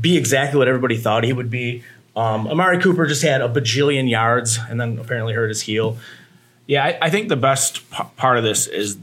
be 0.00 0.16
exactly 0.16 0.58
what 0.58 0.68
everybody 0.68 0.96
thought 0.96 1.24
he 1.24 1.32
would 1.32 1.50
be. 1.50 1.82
Um, 2.16 2.46
Amari 2.48 2.78
Cooper 2.80 3.06
just 3.06 3.22
had 3.22 3.40
a 3.40 3.48
bajillion 3.48 4.10
yards 4.10 4.58
and 4.68 4.80
then 4.80 4.98
apparently 4.98 5.34
hurt 5.34 5.48
his 5.48 5.62
heel. 5.62 5.96
Yeah, 6.66 6.84
I, 6.84 6.98
I 7.02 7.10
think 7.10 7.28
the 7.28 7.36
best 7.36 7.88
p- 7.90 8.02
part 8.16 8.36
of 8.38 8.44
this 8.44 8.66
is 8.66 8.98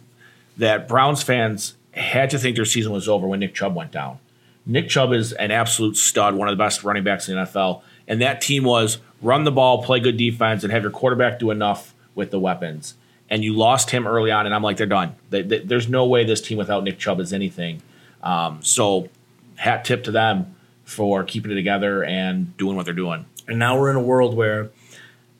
that 0.57 0.87
Browns 0.87 1.23
fans 1.23 1.75
had 1.93 2.29
to 2.31 2.37
think 2.39 2.55
their 2.55 2.65
season 2.65 2.91
was 2.91 3.07
over 3.07 3.25
when 3.27 3.39
Nick 3.39 3.55
Chubb 3.55 3.73
went 3.75 3.91
down. 3.91 4.19
Nick 4.65 4.89
Chubb 4.89 5.13
is 5.13 5.31
an 5.33 5.51
absolute 5.51 5.95
stud, 5.95 6.35
one 6.35 6.47
of 6.49 6.57
the 6.57 6.61
best 6.63 6.83
running 6.83 7.03
backs 7.03 7.29
in 7.29 7.35
the 7.35 7.41
NFL, 7.43 7.81
and 8.07 8.21
that 8.21 8.41
team 8.41 8.63
was 8.63 8.97
run 9.21 9.43
the 9.43 9.51
ball, 9.51 9.81
play 9.83 9.99
good 9.99 10.17
defense, 10.17 10.63
and 10.63 10.73
have 10.73 10.81
your 10.81 10.91
quarterback 10.91 11.39
do 11.39 11.51
enough 11.51 11.93
with 12.15 12.31
the 12.31 12.39
weapons. 12.39 12.95
And 13.29 13.43
you 13.43 13.53
lost 13.55 13.91
him 13.91 14.05
early 14.05 14.29
on, 14.31 14.45
and 14.45 14.53
I'm 14.53 14.61
like, 14.63 14.77
they're 14.77 14.85
done. 14.87 15.15
They, 15.29 15.41
they- 15.41 15.59
there's 15.59 15.87
no 15.87 16.05
way 16.05 16.23
this 16.25 16.41
team 16.41 16.57
without 16.57 16.83
Nick 16.83 16.99
Chubb 16.99 17.19
is 17.19 17.31
anything. 17.33 17.81
Um, 18.21 18.59
so, 18.61 19.09
hat 19.55 19.85
tip 19.85 20.03
to 20.05 20.11
them 20.11 20.55
for 20.85 21.23
keeping 21.23 21.51
it 21.51 21.55
together 21.55 22.03
and 22.03 22.55
doing 22.57 22.75
what 22.75 22.85
they're 22.85 22.93
doing. 22.93 23.25
And 23.47 23.59
now 23.59 23.77
we're 23.79 23.89
in 23.89 23.95
a 23.95 24.01
world 24.01 24.35
where 24.35 24.69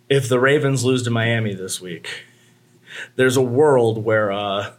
if 0.10 0.27
the 0.27 0.39
Ravens 0.39 0.84
lose 0.84 1.03
to 1.03 1.10
Miami 1.10 1.53
this 1.53 1.79
week, 1.79 2.25
there's 3.15 3.38
a 3.38 3.41
world 3.41 4.03
where 4.03 4.31
uh, 4.31 4.71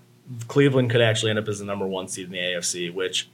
Cleveland 0.49 0.91
could 0.91 1.01
actually 1.01 1.31
end 1.31 1.39
up 1.39 1.49
as 1.49 1.59
the 1.59 1.65
number 1.65 1.87
one 1.87 2.09
seed 2.09 2.27
in 2.27 2.33
the 2.33 2.39
AFC, 2.39 2.93
which 2.93 3.29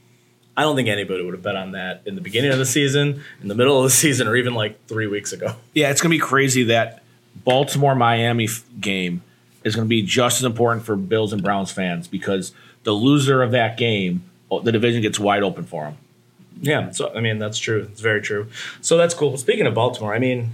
I 0.56 0.62
don't 0.62 0.76
think 0.76 0.88
anybody 0.88 1.24
would 1.24 1.34
have 1.34 1.42
bet 1.42 1.56
on 1.56 1.72
that 1.72 2.02
in 2.04 2.14
the 2.14 2.20
beginning 2.20 2.52
of 2.52 2.58
the 2.58 2.66
season, 2.66 3.22
in 3.40 3.48
the 3.48 3.54
middle 3.54 3.78
of 3.78 3.84
the 3.84 3.90
season, 3.90 4.28
or 4.28 4.36
even 4.36 4.54
like 4.54 4.86
three 4.86 5.06
weeks 5.06 5.32
ago. 5.32 5.54
Yeah, 5.74 5.90
it's 5.90 6.00
going 6.00 6.10
to 6.10 6.16
be 6.16 6.20
crazy 6.20 6.64
that 6.64 7.02
Baltimore 7.44 7.94
Miami 7.94 8.44
f- 8.44 8.64
game 8.80 9.22
is 9.64 9.74
going 9.74 9.86
to 9.86 9.88
be 9.88 10.02
just 10.02 10.40
as 10.40 10.44
important 10.44 10.84
for 10.84 10.96
Bills 10.96 11.32
and 11.32 11.42
Browns 11.42 11.72
fans 11.72 12.08
because 12.08 12.52
the 12.84 12.92
loser 12.92 13.42
of 13.42 13.52
that 13.52 13.76
game, 13.76 14.24
oh, 14.50 14.60
the 14.60 14.72
division 14.72 15.00
gets 15.00 15.18
wide 15.18 15.42
open 15.42 15.64
for 15.64 15.84
them. 15.84 15.96
Yeah, 16.60 16.90
so 16.90 17.12
I 17.14 17.20
mean 17.20 17.38
that's 17.38 17.58
true. 17.58 17.88
It's 17.90 18.00
very 18.00 18.20
true. 18.20 18.48
So 18.80 18.96
that's 18.96 19.14
cool. 19.14 19.36
Speaking 19.36 19.66
of 19.66 19.74
Baltimore, 19.74 20.14
I 20.14 20.18
mean 20.18 20.52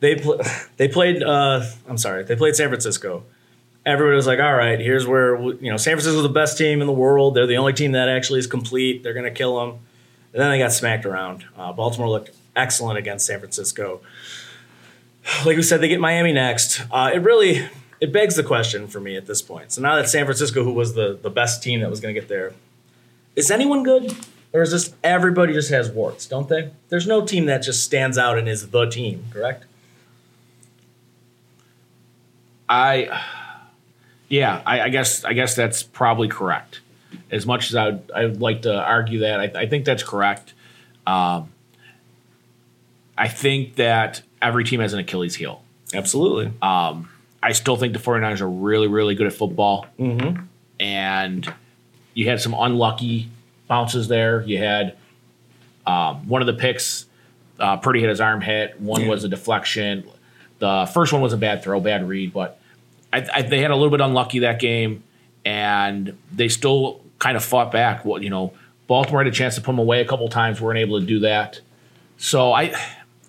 they 0.00 0.16
pl- 0.16 0.40
they 0.76 0.88
played. 0.88 1.22
Uh, 1.22 1.62
I'm 1.88 1.98
sorry, 1.98 2.24
they 2.24 2.36
played 2.36 2.56
San 2.56 2.68
Francisco. 2.68 3.24
Everybody 3.86 4.16
was 4.16 4.26
like, 4.26 4.38
"All 4.38 4.54
right, 4.54 4.78
here's 4.78 5.06
where 5.06 5.40
you 5.40 5.70
know 5.70 5.76
San 5.76 5.94
Francisco's 5.94 6.22
the 6.22 6.28
best 6.28 6.58
team 6.58 6.80
in 6.80 6.86
the 6.86 6.92
world. 6.92 7.34
They're 7.34 7.46
the 7.46 7.56
only 7.56 7.72
team 7.72 7.92
that 7.92 8.08
actually 8.08 8.40
is 8.40 8.46
complete. 8.46 9.02
They're 9.02 9.14
gonna 9.14 9.30
kill 9.30 9.58
them." 9.58 9.78
And 10.32 10.42
then 10.42 10.50
they 10.50 10.58
got 10.58 10.72
smacked 10.72 11.06
around. 11.06 11.46
Uh, 11.56 11.72
Baltimore 11.72 12.08
looked 12.08 12.30
excellent 12.54 12.98
against 12.98 13.26
San 13.26 13.38
Francisco. 13.38 14.00
Like 15.46 15.56
we 15.56 15.62
said, 15.62 15.80
they 15.80 15.88
get 15.88 16.00
Miami 16.00 16.32
next. 16.32 16.82
Uh, 16.90 17.10
it 17.14 17.18
really 17.18 17.66
it 18.00 18.12
begs 18.12 18.36
the 18.36 18.42
question 18.42 18.86
for 18.86 19.00
me 19.00 19.16
at 19.16 19.26
this 19.26 19.42
point. 19.42 19.72
So 19.72 19.80
now 19.82 19.96
that 19.96 20.08
San 20.08 20.24
Francisco, 20.24 20.64
who 20.64 20.72
was 20.72 20.94
the 20.94 21.18
the 21.20 21.30
best 21.30 21.62
team 21.62 21.80
that 21.80 21.90
was 21.90 22.00
going 22.00 22.14
to 22.14 22.20
get 22.20 22.28
there, 22.28 22.52
is 23.36 23.50
anyone 23.50 23.82
good? 23.82 24.14
Or 24.52 24.64
just 24.64 24.94
everybody 25.04 25.52
just 25.52 25.70
has 25.70 25.90
warts, 25.90 26.26
don't 26.26 26.48
they? 26.48 26.70
There's 26.88 27.06
no 27.06 27.24
team 27.24 27.46
that 27.46 27.62
just 27.62 27.84
stands 27.84 28.16
out 28.16 28.38
and 28.38 28.48
is 28.48 28.70
the 28.70 28.86
team, 28.86 29.24
correct? 29.32 29.66
I, 32.68 33.22
yeah, 34.28 34.62
I, 34.64 34.82
I 34.82 34.88
guess 34.88 35.24
I 35.24 35.32
guess 35.32 35.54
that's 35.54 35.82
probably 35.82 36.28
correct. 36.28 36.80
As 37.30 37.46
much 37.46 37.70
as 37.70 37.76
I 37.76 37.86
would, 37.86 38.10
I 38.14 38.24
would 38.24 38.40
like 38.40 38.62
to 38.62 38.74
argue 38.74 39.20
that, 39.20 39.40
I, 39.40 39.62
I 39.62 39.66
think 39.66 39.84
that's 39.84 40.02
correct. 40.02 40.54
Um, 41.06 41.50
I 43.16 43.28
think 43.28 43.76
that 43.76 44.22
every 44.40 44.64
team 44.64 44.80
has 44.80 44.92
an 44.92 45.00
Achilles 45.00 45.34
heel. 45.34 45.62
Absolutely. 45.92 46.52
I 46.60 47.52
still 47.52 47.76
think 47.76 47.92
the 47.92 47.98
49ers 47.98 48.40
are 48.40 48.48
really, 48.48 48.88
really 48.88 49.14
good 49.14 49.26
at 49.26 49.32
football. 49.32 49.86
Mm-hmm. 49.98 50.42
And 50.80 51.54
you 52.14 52.28
had 52.28 52.40
some 52.40 52.54
unlucky 52.54 53.28
bounces 53.68 54.08
there. 54.08 54.42
You 54.42 54.58
had 54.58 54.96
um, 55.86 56.28
one 56.28 56.42
of 56.42 56.46
the 56.46 56.54
picks, 56.54 57.06
uh, 57.58 57.76
Purdy 57.76 58.00
hit 58.00 58.08
his 58.08 58.20
arm 58.20 58.40
hit. 58.40 58.80
One 58.80 59.06
was 59.06 59.24
a 59.24 59.28
deflection. 59.28 60.08
The 60.58 60.90
first 60.92 61.12
one 61.12 61.22
was 61.22 61.32
a 61.32 61.36
bad 61.36 61.62
throw, 61.62 61.80
bad 61.80 62.08
read, 62.08 62.32
but 62.32 62.58
I, 63.12 63.26
I, 63.32 63.42
they 63.42 63.60
had 63.60 63.70
a 63.70 63.76
little 63.76 63.90
bit 63.90 64.00
unlucky 64.00 64.40
that 64.40 64.58
game, 64.60 65.04
and 65.44 66.16
they 66.32 66.48
still 66.48 67.00
kind 67.18 67.36
of 67.36 67.44
fought 67.44 67.70
back. 67.70 68.04
Well, 68.04 68.22
you 68.22 68.30
know, 68.30 68.52
Baltimore 68.86 69.22
had 69.22 69.32
a 69.32 69.34
chance 69.36 69.54
to 69.54 69.60
put 69.60 69.72
them 69.72 69.78
away 69.78 70.00
a 70.00 70.04
couple 70.04 70.28
times, 70.28 70.60
weren't 70.60 70.78
able 70.78 71.00
to 71.00 71.06
do 71.06 71.20
that. 71.20 71.60
So 72.16 72.52
I, 72.52 72.74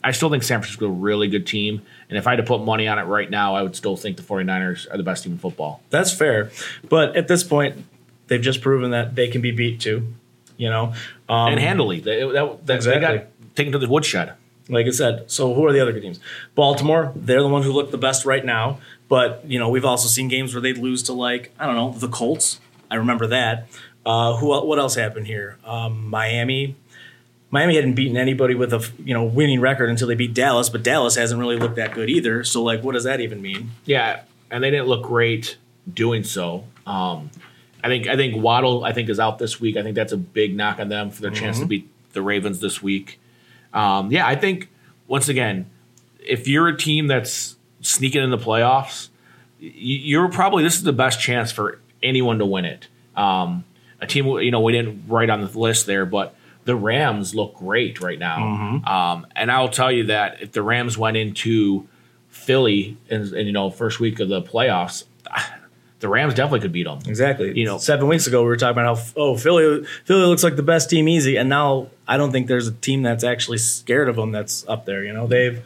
I 0.04 0.12
still 0.12 0.30
think 0.30 0.44
San 0.44 0.60
Francisco 0.60 0.86
is 0.86 0.90
a 0.90 0.94
really 0.94 1.28
good 1.28 1.46
team, 1.46 1.84
and 2.10 2.18
if 2.18 2.26
I 2.26 2.32
had 2.32 2.38
to 2.38 2.44
put 2.44 2.62
money 2.62 2.88
on 2.88 2.98
it 2.98 3.04
right 3.04 3.30
now, 3.30 3.56
I 3.56 3.62
would 3.62 3.76
still 3.76 3.96
think 3.96 4.18
the 4.18 4.24
49ers 4.24 4.92
are 4.92 4.98
the 4.98 5.04
best 5.04 5.24
team 5.24 5.34
in 5.34 5.40
football. 5.40 5.82
That's 5.92 6.14
fair. 6.14 6.52
But 6.90 7.16
at 7.16 7.28
this 7.28 7.44
point, 7.44 7.86
they've 8.28 8.42
just 8.42 8.62
proven 8.62 8.92
that 8.92 9.16
they 9.16 9.28
can 9.28 9.42
be 9.42 9.52
beat 9.52 9.80
too. 9.80 10.14
You 10.60 10.70
know? 10.70 10.94
Um, 11.28 11.54
and 11.54 11.60
handily, 11.60 12.00
they, 12.02 12.20
that, 12.22 12.66
that, 12.68 12.76
Exactly. 12.76 13.08
they 13.08 13.18
got 13.18 13.28
taken 13.56 13.72
to 13.74 13.80
the 13.80 13.90
woodshed. 13.90 14.34
like 14.68 14.86
I 14.86 14.92
said, 14.92 15.32
so 15.32 15.54
who 15.56 15.66
are 15.66 15.74
the 15.74 15.80
other 15.80 15.92
good 15.94 16.02
teams? 16.04 16.20
Baltimore, 16.54 17.12
they're 17.16 17.42
the 17.42 17.48
ones 17.48 17.66
who 17.66 17.72
look 17.72 17.90
the 17.90 17.98
best 17.98 18.26
right 18.26 18.46
now. 18.46 18.80
But, 19.08 19.44
you 19.48 19.58
know, 19.58 19.70
we've 19.70 19.86
also 19.86 20.08
seen 20.08 20.28
games 20.28 20.54
where 20.54 20.62
they'd 20.62 20.78
lose 20.78 21.02
to, 21.04 21.14
like, 21.14 21.52
I 21.58 21.66
don't 21.66 21.76
know, 21.76 21.94
the 21.98 22.10
Colts. 22.10 22.60
I 22.92 22.96
remember 22.96 23.26
that. 23.28 23.68
Uh, 24.06 24.36
who? 24.38 24.48
What 24.48 24.78
else 24.80 24.96
happened 24.96 25.26
here? 25.28 25.58
Um, 25.66 26.08
Miami. 26.10 26.76
Miami 27.52 27.76
hadn't 27.76 27.94
beaten 27.96 28.16
anybody 28.18 28.54
with 28.54 28.72
a 28.74 28.88
you 29.04 29.14
know 29.14 29.24
winning 29.24 29.60
record 29.60 29.90
until 29.90 30.08
they 30.08 30.14
beat 30.16 30.34
Dallas, 30.36 30.70
but 30.70 30.84
Dallas 30.84 31.16
hasn't 31.16 31.40
really 31.40 31.56
looked 31.58 31.76
that 31.78 31.94
good 31.94 32.10
either. 32.10 32.44
So 32.44 32.62
like, 32.64 32.84
what 32.84 32.94
does 32.94 33.04
that 33.06 33.20
even 33.22 33.42
mean? 33.42 33.72
Yeah, 33.86 34.22
and 34.52 34.64
they 34.64 34.70
didn't 34.70 34.88
look 34.88 35.04
great 35.04 35.58
doing 35.92 36.24
so. 36.24 36.66
Um, 36.86 37.32
I 37.84 37.88
think 37.88 38.08
I 38.08 38.16
think 38.16 38.42
Waddle 38.42 38.84
I 38.84 38.94
think 38.94 39.10
is 39.10 39.20
out 39.20 39.40
this 39.40 39.60
week. 39.60 39.78
I 39.78 39.84
think 39.84 39.96
that's 39.96 40.12
a 40.12 40.18
big 40.18 40.56
knock 40.56 40.80
on 40.80 40.90
them 40.90 41.12
for 41.12 41.22
their 41.22 41.32
chance 41.32 41.60
to 41.60 41.66
beat 41.66 41.90
the 42.14 42.22
Ravens 42.22 42.60
this 42.60 42.82
week. 42.82 43.20
Um, 43.74 44.12
yeah, 44.12 44.28
I 44.28 44.36
think 44.36 44.70
once 45.08 45.30
again, 45.30 45.70
if 46.20 46.48
you're 46.48 46.68
a 46.68 46.78
team 46.78 47.08
that's 47.08 47.56
sneaking 47.82 48.24
in 48.24 48.32
the 48.32 48.38
playoffs, 48.38 49.10
you're 49.60 50.30
probably 50.30 50.64
this 50.64 50.76
is 50.76 50.84
the 50.84 50.94
best 50.94 51.20
chance 51.20 51.52
for 51.52 51.80
anyone 52.02 52.40
to 52.40 52.46
win 52.46 52.66
it. 52.66 52.88
Um, 53.16 53.64
a 54.02 54.08
team, 54.08 54.26
you 54.26 54.52
know, 54.52 54.62
we 54.62 54.72
didn't 54.72 55.06
write 55.08 55.30
on 55.30 55.42
the 55.42 55.60
list 55.60 55.86
there, 55.86 56.06
but 56.06 56.36
the 56.66 56.76
Rams 56.76 57.36
look 57.36 57.56
great 57.56 58.00
right 58.00 58.20
now. 58.20 58.38
Mm-hmm. 58.38 58.88
Um, 58.88 59.28
and 59.36 59.52
I'll 59.52 59.70
tell 59.70 59.92
you 59.92 60.06
that 60.06 60.42
if 60.42 60.52
the 60.52 60.62
Rams 60.62 60.98
went 60.98 61.18
into 61.18 61.88
Philly 62.30 62.98
and, 63.10 63.24
and 63.34 63.48
you 63.48 63.52
know 63.52 63.70
first 63.70 64.00
week 64.00 64.20
of 64.20 64.30
the 64.30 64.42
playoffs, 64.42 65.06
the 66.00 66.08
Rams 66.08 66.34
definitely 66.34 66.62
could 66.62 66.72
beat 66.72 66.84
them. 66.86 67.00
Exactly. 67.08 67.58
You 67.58 67.66
know- 67.66 67.78
seven 67.78 68.08
weeks 68.08 68.26
ago 68.28 68.42
we 68.42 68.48
were 68.48 68.58
talking 68.58 68.80
about 68.82 68.98
how 68.98 69.04
oh 69.18 69.36
Philly 69.38 69.84
Philly 70.06 70.26
looks 70.26 70.44
like 70.44 70.56
the 70.56 70.64
best 70.64 70.90
team 70.90 71.08
easy, 71.08 71.38
and 71.38 71.50
now 71.50 71.88
I 72.08 72.18
don't 72.18 72.32
think 72.32 72.48
there's 72.48 72.68
a 72.68 72.74
team 72.74 73.02
that's 73.04 73.24
actually 73.24 73.58
scared 73.60 74.10
of 74.10 74.16
them 74.16 74.32
that's 74.32 74.66
up 74.68 74.86
there. 74.86 75.04
You 75.04 75.14
know 75.14 75.28
they've 75.28 75.62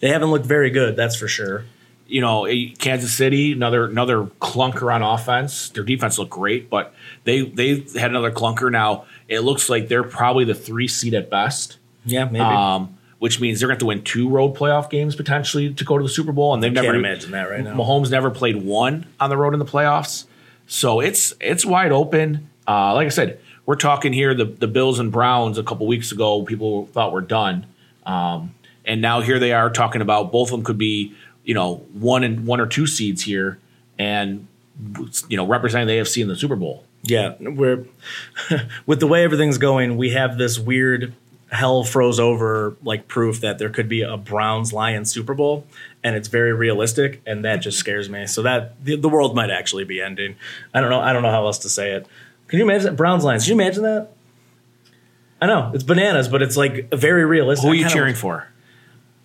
they 0.00 0.08
haven't 0.08 0.30
looked 0.30 0.46
very 0.46 0.70
good. 0.70 0.96
That's 0.96 1.16
for 1.16 1.28
sure. 1.28 1.64
you 2.08 2.20
know, 2.20 2.44
eh, 2.44 2.66
Kansas 2.78 3.12
City, 3.14 3.52
another 3.52 3.86
another 3.86 4.24
clunker 4.40 4.92
on 4.94 5.02
offense. 5.02 5.70
Their 5.70 5.84
defense 5.84 6.18
looked 6.18 6.30
great, 6.32 6.68
but 6.68 6.92
they 7.24 7.42
they 7.42 7.84
had 7.98 8.10
another 8.10 8.30
clunker. 8.30 8.70
Now 8.70 9.04
it 9.28 9.40
looks 9.40 9.68
like 9.70 9.88
they're 9.88 10.02
probably 10.04 10.44
the 10.44 10.54
three 10.54 10.88
seed 10.88 11.14
at 11.14 11.30
best, 11.30 11.78
Yeah, 12.04 12.24
maybe. 12.26 12.40
um, 12.44 12.98
which 13.22 13.38
means 13.38 13.60
they're 13.60 13.68
going 13.68 13.78
to 13.78 13.84
have 13.84 13.86
to 13.86 13.86
win 13.86 14.02
two 14.02 14.28
road 14.28 14.56
playoff 14.56 14.90
games 14.90 15.14
potentially 15.14 15.72
to 15.72 15.84
go 15.84 15.96
to 15.96 16.02
the 16.02 16.10
Super 16.10 16.32
Bowl, 16.32 16.54
and 16.54 16.60
they've 16.60 16.74
Can't 16.74 16.86
never 16.86 16.98
imagine 16.98 17.30
that 17.30 17.48
right 17.48 17.62
now. 17.62 17.72
Mahomes 17.72 18.10
never 18.10 18.32
played 18.32 18.64
one 18.64 19.06
on 19.20 19.30
the 19.30 19.36
road 19.36 19.52
in 19.52 19.60
the 19.60 19.64
playoffs, 19.64 20.24
so 20.66 20.98
it's 20.98 21.32
it's 21.40 21.64
wide 21.64 21.92
open. 21.92 22.50
Uh, 22.66 22.92
like 22.94 23.06
I 23.06 23.10
said, 23.10 23.38
we're 23.64 23.76
talking 23.76 24.12
here 24.12 24.34
the 24.34 24.46
the 24.46 24.66
Bills 24.66 24.98
and 24.98 25.12
Browns 25.12 25.56
a 25.56 25.62
couple 25.62 25.86
weeks 25.86 26.10
ago. 26.10 26.42
People 26.42 26.86
thought 26.86 27.12
were 27.12 27.20
done, 27.20 27.66
um, 28.06 28.56
and 28.84 29.00
now 29.00 29.20
here 29.20 29.38
they 29.38 29.52
are 29.52 29.70
talking 29.70 30.02
about 30.02 30.32
both 30.32 30.48
of 30.48 30.58
them 30.58 30.64
could 30.64 30.78
be 30.78 31.14
you 31.44 31.54
know 31.54 31.76
one 31.92 32.24
and 32.24 32.44
one 32.44 32.58
or 32.58 32.66
two 32.66 32.88
seeds 32.88 33.22
here, 33.22 33.60
and 34.00 34.48
you 35.28 35.36
know 35.36 35.46
representing 35.46 35.86
the 35.86 36.02
AFC 36.02 36.22
in 36.22 36.26
the 36.26 36.34
Super 36.34 36.56
Bowl. 36.56 36.82
Yeah, 37.04 37.36
we're 37.38 37.86
with 38.86 38.98
the 38.98 39.06
way 39.06 39.22
everything's 39.22 39.58
going, 39.58 39.96
we 39.96 40.10
have 40.10 40.38
this 40.38 40.58
weird 40.58 41.14
hell 41.52 41.84
froze 41.84 42.18
over 42.18 42.74
like 42.82 43.06
proof 43.06 43.42
that 43.42 43.58
there 43.58 43.68
could 43.68 43.88
be 43.88 44.00
a 44.00 44.16
Browns 44.16 44.72
Lions 44.72 45.12
Super 45.12 45.34
Bowl, 45.34 45.66
and 46.02 46.16
it's 46.16 46.28
very 46.28 46.52
realistic, 46.52 47.20
and 47.26 47.44
that 47.44 47.56
just 47.56 47.78
scares 47.78 48.08
me. 48.08 48.26
So 48.26 48.42
that 48.42 48.82
the, 48.82 48.96
the 48.96 49.08
world 49.08 49.36
might 49.36 49.50
actually 49.50 49.84
be 49.84 50.00
ending. 50.00 50.36
I 50.74 50.80
don't 50.80 50.90
know. 50.90 51.00
I 51.00 51.12
don't 51.12 51.22
know 51.22 51.30
how 51.30 51.44
else 51.46 51.58
to 51.60 51.68
say 51.68 51.92
it. 51.92 52.06
Can 52.48 52.58
you 52.58 52.64
imagine 52.64 52.86
that? 52.86 52.96
Browns 52.96 53.22
Lions? 53.22 53.44
Can 53.44 53.56
you 53.56 53.62
imagine 53.62 53.82
that? 53.84 54.12
I 55.40 55.46
know 55.46 55.72
it's 55.74 55.84
bananas, 55.84 56.28
but 56.28 56.40
it's 56.40 56.56
like 56.56 56.90
very 56.90 57.24
realistic. 57.24 57.64
Who 57.64 57.72
are 57.72 57.74
you 57.74 57.88
cheering 57.88 58.14
for? 58.14 58.48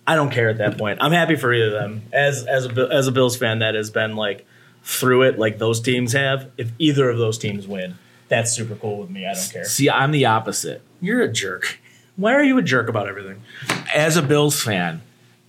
I 0.06 0.14
don't 0.14 0.30
care 0.30 0.48
at 0.48 0.58
that 0.58 0.78
point. 0.78 0.98
I'm 1.00 1.12
happy 1.12 1.36
for 1.36 1.52
either 1.52 1.66
of 1.66 1.72
them. 1.72 2.02
As 2.12 2.44
as 2.44 2.66
a 2.66 2.88
as 2.92 3.06
a 3.06 3.12
Bills 3.12 3.36
fan 3.36 3.60
that 3.60 3.74
has 3.74 3.90
been 3.90 4.16
like 4.16 4.46
through 4.82 5.22
it, 5.22 5.38
like 5.38 5.58
those 5.58 5.80
teams 5.80 6.12
have. 6.12 6.50
If 6.56 6.72
either 6.78 7.08
of 7.08 7.18
those 7.18 7.38
teams 7.38 7.66
win, 7.66 7.98
that's 8.28 8.52
super 8.52 8.74
cool 8.74 8.98
with 8.98 9.10
me. 9.10 9.26
I 9.26 9.34
don't 9.34 9.52
care. 9.52 9.64
See, 9.64 9.88
I'm 9.88 10.10
the 10.10 10.26
opposite. 10.26 10.82
You're 11.00 11.22
a 11.22 11.32
jerk. 11.32 11.78
Why 12.18 12.34
are 12.34 12.42
you 12.42 12.58
a 12.58 12.62
jerk 12.62 12.88
about 12.88 13.08
everything? 13.08 13.42
as 13.94 14.16
a 14.16 14.22
Bills 14.22 14.60
fan, 14.62 15.00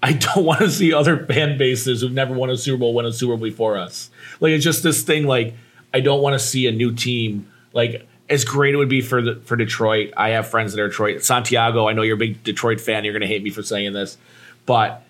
I 0.01 0.13
don't 0.13 0.45
want 0.45 0.61
to 0.61 0.69
see 0.69 0.93
other 0.93 1.25
fan 1.25 1.57
bases 1.57 2.01
who've 2.01 2.11
never 2.11 2.33
won 2.33 2.49
a 2.49 2.57
Super 2.57 2.77
Bowl 2.77 2.93
win 2.93 3.05
a 3.05 3.11
Super 3.11 3.35
Bowl 3.35 3.43
before 3.43 3.77
us. 3.77 4.09
Like 4.39 4.51
it's 4.51 4.63
just 4.63 4.83
this 4.83 5.03
thing. 5.03 5.25
Like 5.25 5.55
I 5.93 5.99
don't 5.99 6.21
want 6.21 6.33
to 6.33 6.39
see 6.39 6.67
a 6.67 6.71
new 6.71 6.93
team. 6.93 7.51
Like 7.73 8.07
as 8.29 8.45
great 8.45 8.75
it 8.75 8.77
would 8.77 8.89
be 8.89 9.01
for 9.01 9.21
the 9.21 9.35
for 9.45 9.55
Detroit. 9.55 10.13
I 10.15 10.29
have 10.29 10.47
friends 10.47 10.77
are 10.77 10.87
Detroit. 10.87 11.23
Santiago, 11.23 11.87
I 11.87 11.93
know 11.93 12.03
you're 12.03 12.15
a 12.15 12.19
big 12.19 12.43
Detroit 12.43 12.79
fan. 12.79 13.03
You're 13.03 13.13
going 13.13 13.21
to 13.21 13.27
hate 13.27 13.43
me 13.43 13.49
for 13.49 13.63
saying 13.63 13.93
this, 13.93 14.17
but 14.65 15.03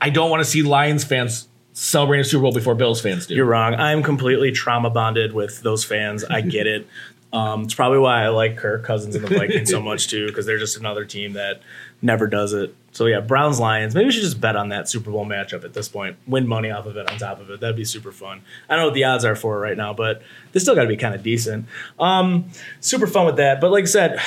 I 0.00 0.10
don't 0.10 0.30
want 0.30 0.44
to 0.44 0.48
see 0.48 0.62
Lions 0.62 1.04
fans 1.04 1.48
celebrating 1.72 2.22
a 2.22 2.24
Super 2.24 2.42
Bowl 2.42 2.52
before 2.52 2.74
Bills 2.74 3.00
fans 3.00 3.26
do. 3.26 3.34
You're 3.34 3.46
wrong. 3.46 3.74
I'm 3.74 4.02
completely 4.02 4.52
trauma 4.52 4.90
bonded 4.90 5.32
with 5.32 5.62
those 5.62 5.84
fans. 5.84 6.24
I 6.24 6.40
get 6.42 6.66
it. 6.66 6.86
Um, 7.32 7.62
it's 7.62 7.74
probably 7.74 7.98
why 7.98 8.24
I 8.24 8.28
like 8.28 8.56
Kirk 8.56 8.84
Cousins 8.84 9.14
and 9.14 9.24
the 9.24 9.38
Vikings 9.38 9.70
so 9.70 9.80
much 9.82 10.08
too, 10.08 10.26
because 10.26 10.46
they're 10.46 10.58
just 10.58 10.76
another 10.76 11.04
team 11.04 11.34
that 11.34 11.62
never 12.02 12.26
does 12.26 12.52
it. 12.52 12.74
So 12.92 13.06
yeah, 13.06 13.20
Browns 13.20 13.60
Lions. 13.60 13.94
Maybe 13.94 14.06
we 14.06 14.12
should 14.12 14.22
just 14.22 14.40
bet 14.40 14.56
on 14.56 14.70
that 14.70 14.88
Super 14.88 15.10
Bowl 15.10 15.24
matchup 15.24 15.64
at 15.64 15.74
this 15.74 15.88
point. 15.88 16.16
Win 16.26 16.46
money 16.48 16.70
off 16.70 16.86
of 16.86 16.96
it 16.96 17.08
on 17.08 17.18
top 17.18 17.40
of 17.40 17.50
it. 17.50 17.60
That'd 17.60 17.76
be 17.76 17.84
super 17.84 18.10
fun. 18.10 18.42
I 18.68 18.74
don't 18.74 18.82
know 18.82 18.86
what 18.88 18.94
the 18.94 19.04
odds 19.04 19.24
are 19.24 19.36
for 19.36 19.56
it 19.56 19.60
right 19.60 19.76
now, 19.76 19.92
but 19.92 20.22
they 20.52 20.58
still 20.58 20.74
got 20.74 20.82
to 20.82 20.88
be 20.88 20.96
kind 20.96 21.14
of 21.14 21.22
decent. 21.22 21.66
Um, 21.98 22.50
super 22.80 23.06
fun 23.06 23.26
with 23.26 23.36
that. 23.36 23.60
But 23.60 23.70
like 23.70 23.82
I 23.82 23.86
said, 23.86 24.20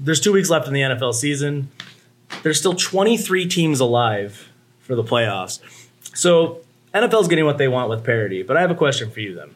there's 0.00 0.20
two 0.20 0.32
weeks 0.32 0.48
left 0.48 0.66
in 0.66 0.72
the 0.72 0.80
NFL 0.80 1.14
season. 1.14 1.70
There's 2.42 2.58
still 2.58 2.74
23 2.74 3.46
teams 3.46 3.80
alive 3.80 4.50
for 4.80 4.94
the 4.94 5.04
playoffs. 5.04 5.60
So 6.14 6.60
NFL's 6.94 7.28
getting 7.28 7.44
what 7.44 7.58
they 7.58 7.68
want 7.68 7.90
with 7.90 8.04
parity. 8.04 8.42
But 8.42 8.56
I 8.56 8.62
have 8.62 8.70
a 8.70 8.74
question 8.74 9.10
for 9.10 9.20
you 9.20 9.34
then. 9.34 9.54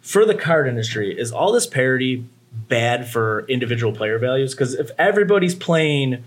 For 0.00 0.26
the 0.26 0.34
card 0.34 0.68
industry, 0.68 1.18
is 1.18 1.32
all 1.32 1.50
this 1.52 1.66
parity 1.66 2.26
bad 2.68 3.08
for 3.08 3.46
individual 3.48 3.92
player 3.92 4.18
values? 4.18 4.54
Because 4.54 4.74
if 4.74 4.90
everybody's 4.98 5.54
playing, 5.54 6.24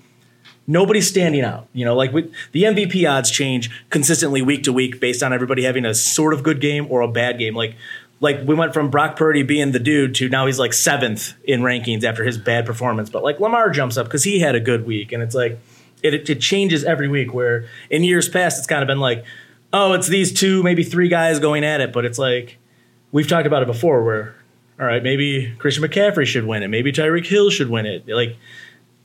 nobody's 0.68 1.08
standing 1.08 1.42
out. 1.42 1.68
You 1.74 1.86
know, 1.86 1.96
like 1.96 2.12
with, 2.12 2.32
the 2.52 2.64
MVP 2.64 3.10
odds 3.10 3.32
change 3.32 3.70
consistently 3.90 4.42
week 4.42 4.64
to 4.64 4.74
week 4.74 5.00
based 5.00 5.24
on 5.24 5.34
everybody 5.34 5.64
having 5.64 5.86
a 5.86 5.94
sort 5.94 6.34
of 6.34 6.44
good 6.44 6.62
game 6.62 6.88
or 6.90 7.02
a 7.02 7.08
bad 7.08 7.40
game. 7.40 7.56
Like, 7.56 7.76
like 8.20 8.42
we 8.46 8.56
went 8.56 8.74
from 8.74 8.90
Brock 8.90 9.16
Purdy 9.16 9.44
being 9.44 9.72
the 9.72 9.80
dude 9.80 10.16
to 10.16 10.30
now 10.30 10.46
he's 10.46 10.60
like 10.60 10.74
seventh 10.74 11.34
in 11.44 11.62
rankings 11.62 12.04
after 12.04 12.24
his 12.24 12.38
bad 12.38 12.66
performance. 12.66 13.10
But 13.10 13.24
like 13.24 13.40
Lamar 13.40 13.70
jumps 13.70 13.98
up 13.98 14.08
because 14.08 14.24
he 14.24 14.40
had 14.40 14.56
a 14.56 14.60
good 14.60 14.86
week, 14.86 15.12
and 15.12 15.22
it's 15.22 15.36
like 15.36 15.60
it, 16.04 16.14
it, 16.14 16.30
it 16.30 16.42
changes 16.42 16.84
every 16.84 17.08
week. 17.08 17.34
Where 17.34 17.66
in 17.90 18.04
years 18.04 18.28
past 18.28 18.58
it's 18.58 18.68
kind 18.68 18.82
of 18.82 18.88
been 18.88 19.00
like, 19.00 19.24
oh, 19.72 19.94
it's 19.94 20.08
these 20.08 20.34
two, 20.34 20.64
maybe 20.64 20.84
three 20.84 21.10
guys 21.10 21.40
going 21.40 21.64
at 21.64 21.82
it, 21.82 21.94
but 21.94 22.06
it's 22.06 22.18
like 22.18 22.58
we've 23.12 23.28
talked 23.28 23.48
about 23.48 23.62
it 23.62 23.68
before. 23.68 24.04
Where 24.04 24.36
all 24.80 24.86
right, 24.86 25.02
maybe 25.02 25.54
Christian 25.58 25.84
McCaffrey 25.84 26.26
should 26.26 26.46
win 26.46 26.64
it, 26.64 26.68
maybe 26.68 26.92
Tyreek 26.92 27.26
Hill 27.26 27.50
should 27.50 27.70
win 27.70 27.86
it. 27.86 28.08
Like 28.08 28.38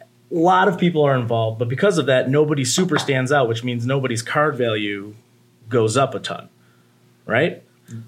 a 0.00 0.34
lot 0.34 0.68
of 0.68 0.78
people 0.78 1.02
are 1.02 1.16
involved, 1.16 1.58
but 1.58 1.68
because 1.68 1.98
of 1.98 2.06
that, 2.06 2.28
nobody 2.28 2.64
super 2.64 2.98
stands 2.98 3.32
out, 3.32 3.48
which 3.48 3.64
means 3.64 3.86
nobody's 3.86 4.22
card 4.22 4.56
value 4.56 5.14
goes 5.68 5.96
up 5.96 6.14
a 6.14 6.20
ton, 6.20 6.48
right? 7.26 7.62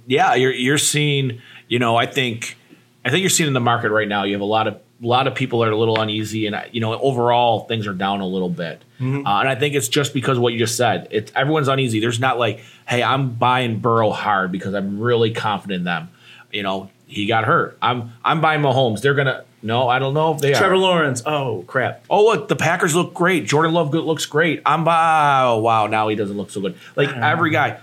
yeah, 0.07 0.35
you're 0.35 0.53
you're 0.53 0.79
seeing. 0.79 1.41
You 1.69 1.79
know, 1.79 1.97
I 1.97 2.07
think 2.07 2.57
I 3.05 3.11
think 3.11 3.23
you're 3.23 3.31
seeing 3.31 3.49
in 3.49 3.55
the 3.55 3.61
market 3.61 3.91
right 3.91 4.09
now. 4.09 4.25
You 4.25 4.33
have 4.35 4.41
a 4.41 4.47
lot 4.47 4.67
of 4.67 4.75
a 4.75 5.07
lot 5.07 5.27
of 5.27 5.35
people 5.35 5.61
that 5.61 5.69
are 5.69 5.73
a 5.73 5.77
little 5.77 6.01
uneasy, 6.01 6.47
and 6.47 6.57
you 6.73 6.81
know, 6.81 6.99
overall 6.99 7.61
things 7.67 7.87
are 7.87 7.93
down 7.95 8.21
a 8.21 8.27
little 8.27 8.49
bit. 8.49 8.83
Uh, 9.27 9.41
and 9.41 9.49
I 9.49 9.55
think 9.55 9.75
it's 9.75 9.89
just 9.89 10.15
because 10.15 10.37
of 10.39 10.43
what 10.43 10.53
you 10.53 10.59
just 10.59 10.77
said. 10.77 11.09
It's 11.11 11.33
everyone's 11.35 11.69
uneasy. 11.69 12.01
There's 12.01 12.21
not 12.21 12.39
like, 12.39 12.61
hey, 12.87 13.03
I'm 13.03 13.31
buying 13.31 13.81
Burrow 13.81 14.11
hard 14.11 14.53
because 14.53 14.73
I'm 14.75 15.01
really 15.01 15.33
confident 15.33 15.79
in 15.81 15.85
them. 15.85 16.11
You 16.53 16.63
know, 16.63 16.91
he 17.15 17.27
got 17.27 17.45
hurt. 17.45 17.79
I'm 17.81 18.13
I'm 18.25 18.41
buying 18.41 18.61
Mahomes. 18.61 19.01
They're 19.01 19.15
gonna. 19.15 19.45
No, 19.63 19.89
I 19.89 19.99
don't 19.99 20.13
know 20.13 20.35
if 20.35 20.41
they 20.41 20.53
are 20.53 20.59
Trevor 20.59 20.75
are. 20.75 20.79
Lawrence, 20.79 21.23
oh 21.25 21.65
crap. 21.67 22.05
Oh, 22.11 22.25
look, 22.27 22.49
the 22.49 22.57
Packers 22.57 22.95
look 22.95 23.15
great. 23.15 23.47
Jordan 23.47 23.73
Love 23.73 23.91
good, 23.91 24.05
looks 24.05 24.27
great. 24.27 24.61
I'm 24.67 24.85
by. 24.85 25.43
Oh, 25.45 25.59
wow, 25.61 25.87
now 25.87 26.09
he 26.09 26.17
doesn't 26.17 26.37
look 26.37 26.51
so 26.51 26.61
good. 26.61 26.77
Like 26.97 27.09
every 27.09 27.51
guy, 27.51 27.81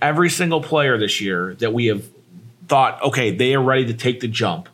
every 0.00 0.30
single 0.30 0.62
player 0.62 0.96
this 0.96 1.20
year 1.20 1.54
that 1.56 1.72
we 1.72 1.86
have 1.86 2.04
thought, 2.68 3.02
okay, 3.02 3.32
they 3.34 3.54
are 3.54 3.62
ready 3.62 3.86
to 3.86 3.94
take 3.94 4.20
the 4.20 4.28
jump. 4.28 4.68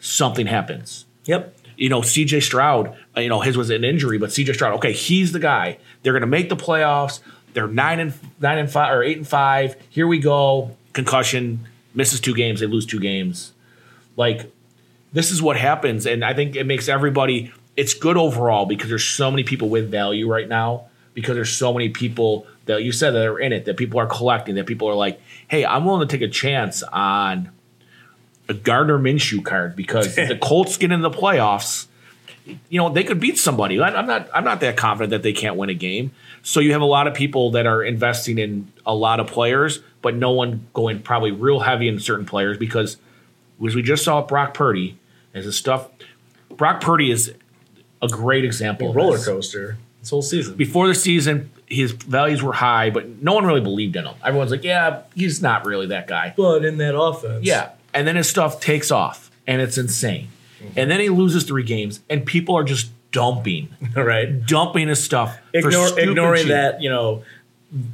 Something 0.00 0.46
happens. 0.46 1.06
Yep. 1.24 1.56
You 1.76 1.88
know, 1.88 2.00
CJ 2.02 2.42
Stroud. 2.42 2.96
uh, 3.16 3.20
You 3.20 3.28
know, 3.28 3.40
his 3.40 3.56
was 3.56 3.70
an 3.70 3.82
injury, 3.84 4.18
but 4.18 4.30
CJ 4.30 4.54
Stroud. 4.54 4.74
Okay, 4.74 4.92
he's 4.92 5.32
the 5.32 5.40
guy. 5.40 5.78
They're 6.02 6.12
going 6.12 6.20
to 6.20 6.26
make 6.26 6.48
the 6.48 6.56
playoffs. 6.56 7.20
They're 7.54 7.66
nine 7.66 7.98
and 8.00 8.12
nine 8.40 8.58
and 8.58 8.70
five 8.70 8.92
or 8.94 9.02
eight 9.02 9.16
and 9.16 9.26
five. 9.26 9.76
Here 9.90 10.06
we 10.06 10.18
go. 10.18 10.76
Concussion. 10.92 11.66
Misses 11.94 12.20
two 12.20 12.34
games. 12.34 12.60
They 12.60 12.66
lose 12.66 12.86
two 12.86 13.00
games. 13.00 13.52
Like 14.16 14.50
this 15.14 15.30
is 15.30 15.40
what 15.40 15.56
happens 15.56 16.04
and 16.04 16.22
i 16.22 16.34
think 16.34 16.54
it 16.54 16.66
makes 16.66 16.88
everybody 16.88 17.50
it's 17.76 17.94
good 17.94 18.18
overall 18.18 18.66
because 18.66 18.90
there's 18.90 19.04
so 19.04 19.30
many 19.30 19.42
people 19.42 19.70
with 19.70 19.90
value 19.90 20.28
right 20.28 20.48
now 20.48 20.84
because 21.14 21.34
there's 21.34 21.56
so 21.56 21.72
many 21.72 21.88
people 21.88 22.46
that 22.66 22.82
you 22.82 22.92
said 22.92 23.12
that 23.12 23.24
are 23.24 23.38
in 23.38 23.52
it 23.52 23.64
that 23.64 23.78
people 23.78 23.98
are 23.98 24.06
collecting 24.06 24.56
that 24.56 24.66
people 24.66 24.88
are 24.88 24.94
like 24.94 25.18
hey 25.48 25.64
i'm 25.64 25.86
willing 25.86 26.06
to 26.06 26.18
take 26.18 26.28
a 26.28 26.30
chance 26.30 26.82
on 26.82 27.50
a 28.48 28.54
gardner 28.54 28.98
minshew 28.98 29.42
card 29.42 29.74
because 29.74 30.18
if 30.18 30.28
the 30.28 30.36
colts 30.36 30.76
get 30.76 30.92
in 30.92 31.00
the 31.00 31.10
playoffs 31.10 31.86
you 32.46 32.78
know 32.78 32.90
they 32.90 33.04
could 33.04 33.20
beat 33.20 33.38
somebody 33.38 33.80
i'm 33.80 34.06
not 34.06 34.28
i'm 34.34 34.44
not 34.44 34.60
that 34.60 34.76
confident 34.76 35.10
that 35.10 35.22
they 35.22 35.32
can't 35.32 35.56
win 35.56 35.70
a 35.70 35.74
game 35.74 36.10
so 36.42 36.60
you 36.60 36.72
have 36.72 36.82
a 36.82 36.86
lot 36.86 37.06
of 37.06 37.14
people 37.14 37.50
that 37.52 37.66
are 37.66 37.82
investing 37.82 38.38
in 38.38 38.70
a 38.84 38.94
lot 38.94 39.18
of 39.18 39.26
players 39.26 39.80
but 40.02 40.14
no 40.14 40.30
one 40.30 40.66
going 40.74 41.00
probably 41.00 41.30
real 41.30 41.60
heavy 41.60 41.88
in 41.88 41.98
certain 41.98 42.26
players 42.26 42.58
because 42.58 42.98
as 43.66 43.74
we 43.74 43.82
just 43.82 44.04
saw 44.04 44.20
Brock 44.20 44.54
Purdy, 44.54 44.98
as 45.34 45.44
the 45.44 45.52
stuff. 45.52 45.88
Brock 46.50 46.80
Purdy 46.80 47.10
is 47.10 47.34
a 48.00 48.08
great 48.08 48.44
example. 48.44 48.90
of 48.90 48.96
Roller 48.96 49.18
coaster 49.18 49.76
this 50.00 50.10
whole 50.10 50.22
season. 50.22 50.54
Before 50.54 50.86
the 50.86 50.94
season, 50.94 51.50
his 51.66 51.92
values 51.92 52.42
were 52.42 52.52
high, 52.52 52.90
but 52.90 53.22
no 53.22 53.34
one 53.34 53.44
really 53.44 53.60
believed 53.60 53.96
in 53.96 54.06
him. 54.06 54.14
Everyone's 54.24 54.50
like, 54.50 54.64
"Yeah, 54.64 55.02
he's 55.14 55.42
not 55.42 55.64
really 55.64 55.86
that 55.86 56.06
guy." 56.06 56.34
But 56.36 56.64
in 56.64 56.78
that 56.78 56.96
offense. 56.96 57.44
Yeah, 57.44 57.70
and 57.92 58.06
then 58.06 58.16
his 58.16 58.28
stuff 58.28 58.60
takes 58.60 58.90
off, 58.90 59.30
and 59.46 59.60
it's 59.60 59.78
insane. 59.78 60.28
Mm-hmm. 60.64 60.78
And 60.78 60.90
then 60.90 61.00
he 61.00 61.08
loses 61.08 61.44
three 61.44 61.62
games, 61.62 62.00
and 62.08 62.24
people 62.24 62.56
are 62.56 62.64
just 62.64 62.90
dumping, 63.12 63.68
right. 63.96 64.44
dumping 64.46 64.88
his 64.88 65.02
stuff. 65.02 65.38
Ignore, 65.52 65.98
ignoring 65.98 66.48
that, 66.48 66.82
you 66.82 66.90
know, 66.90 67.22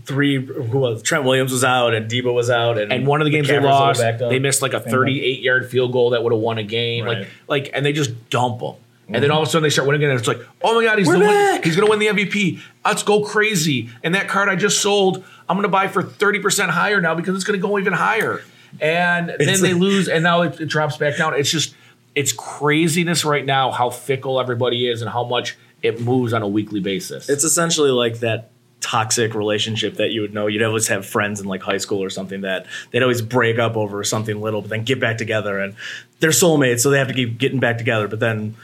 three 0.05 0.45
who 0.45 0.79
was 0.79 1.03
Trent 1.03 1.25
Williams 1.25 1.53
was 1.53 1.65
out 1.65 1.95
and 1.95 2.11
Deebo 2.11 2.35
was 2.35 2.51
out 2.51 2.79
and 2.79 2.93
And 2.93 3.07
one 3.07 3.21
of 3.21 3.25
the 3.25 3.31
games 3.31 3.49
they 3.49 3.57
a 3.57 3.61
little 3.61 3.77
lost, 3.77 4.01
they 4.01 4.39
missed 4.39 4.61
like 4.61 4.75
a 4.75 4.81
38 4.81 5.41
yard 5.41 5.71
field 5.71 5.93
goal 5.93 6.11
that 6.11 6.23
would 6.23 6.33
have 6.33 6.41
won 6.41 6.59
a 6.59 6.63
game. 6.63 7.05
Right. 7.05 7.19
Like, 7.19 7.29
like, 7.49 7.71
and 7.73 7.85
they 7.85 7.93
just 7.93 8.29
dump 8.31 8.61
them. 8.61 8.75
And 9.07 9.17
then 9.17 9.23
mm-hmm. 9.23 9.33
all 9.33 9.43
of 9.43 9.49
a 9.49 9.51
sudden 9.51 9.63
they 9.63 9.71
start 9.71 9.89
winning 9.89 10.03
again. 10.03 10.11
And 10.11 10.19
it's 10.19 10.29
like, 10.29 10.41
oh 10.63 10.75
my 10.75 10.85
god, 10.85 10.99
he's 10.99 11.09
the 11.09 11.19
win- 11.19 11.63
he's 11.65 11.77
going 11.77 11.87
to 11.87 11.91
win 11.91 11.99
the 11.99 12.25
MVP. 12.25 12.61
Let's 12.85 13.03
go 13.03 13.25
crazy. 13.25 13.91
And 14.05 14.15
that 14.15 14.29
card 14.29 14.49
I 14.49 14.55
just 14.55 14.81
sold, 14.81 15.25
I'm 15.49 15.57
going 15.57 15.65
to 15.65 15.69
buy 15.69 15.89
for 15.89 16.03
30 16.03 16.41
percent 16.41 16.71
higher 16.71 17.01
now 17.01 17.15
because 17.15 17.35
it's 17.35 17.45
going 17.45 17.61
to 17.61 17.67
go 17.67 17.79
even 17.79 17.93
higher. 17.93 18.43
And 18.81 19.31
then 19.31 19.41
It's- 19.41 19.61
they 19.61 19.75
lose, 19.75 20.09
and 20.09 20.23
now 20.23 20.43
it, 20.43 20.61
it 20.61 20.67
drops 20.67 20.97
back 20.97 21.17
down. 21.17 21.35
It's 21.35 21.51
just, 21.51 21.75
it's 22.15 22.33
craziness 22.33 23.25
right 23.25 23.45
now 23.45 23.71
how 23.71 23.91
fickle 23.91 24.41
everybody 24.41 24.89
is 24.89 25.03
and 25.03 25.11
how 25.11 25.25
much 25.25 25.57
it 25.83 26.01
moves 26.01 26.33
on 26.33 26.43
a 26.43 26.49
weekly 26.49 26.81
basis. 26.81 27.29
It's 27.29 27.45
essentially 27.45 27.91
like 27.91 28.21
that 28.21 28.51
toxic 28.81 29.35
relationship 29.35 29.97
that 29.97 30.11
you 30.11 30.23
would 30.23 30.35
know. 30.35 30.47
You'd 30.47 30.63
always 30.63 30.89
have 30.89 31.07
friends 31.07 31.41
in 31.41 31.47
like 31.47 31.63
high 31.63 31.77
school 31.79 32.03
or 32.03 32.11
something 32.11 32.43
that 32.43 32.67
they'd 32.91 33.03
always 33.03 33.23
break 33.23 33.59
up 33.59 33.77
over 33.77 34.03
something 34.05 34.41
little, 34.41 34.63
but 34.63 34.71
then 34.71 34.85
get 34.85 35.01
back 35.01 35.19
together 35.19 35.59
and 35.59 35.77
they're 36.19 36.31
soulmates, 36.31 36.81
so 36.81 36.91
they 36.91 36.99
have 36.99 37.09
to 37.09 37.15
keep 37.15 37.39
getting 37.39 37.61
back 37.61 37.79
together. 37.79 38.09
But 38.09 38.21
then 38.21 38.57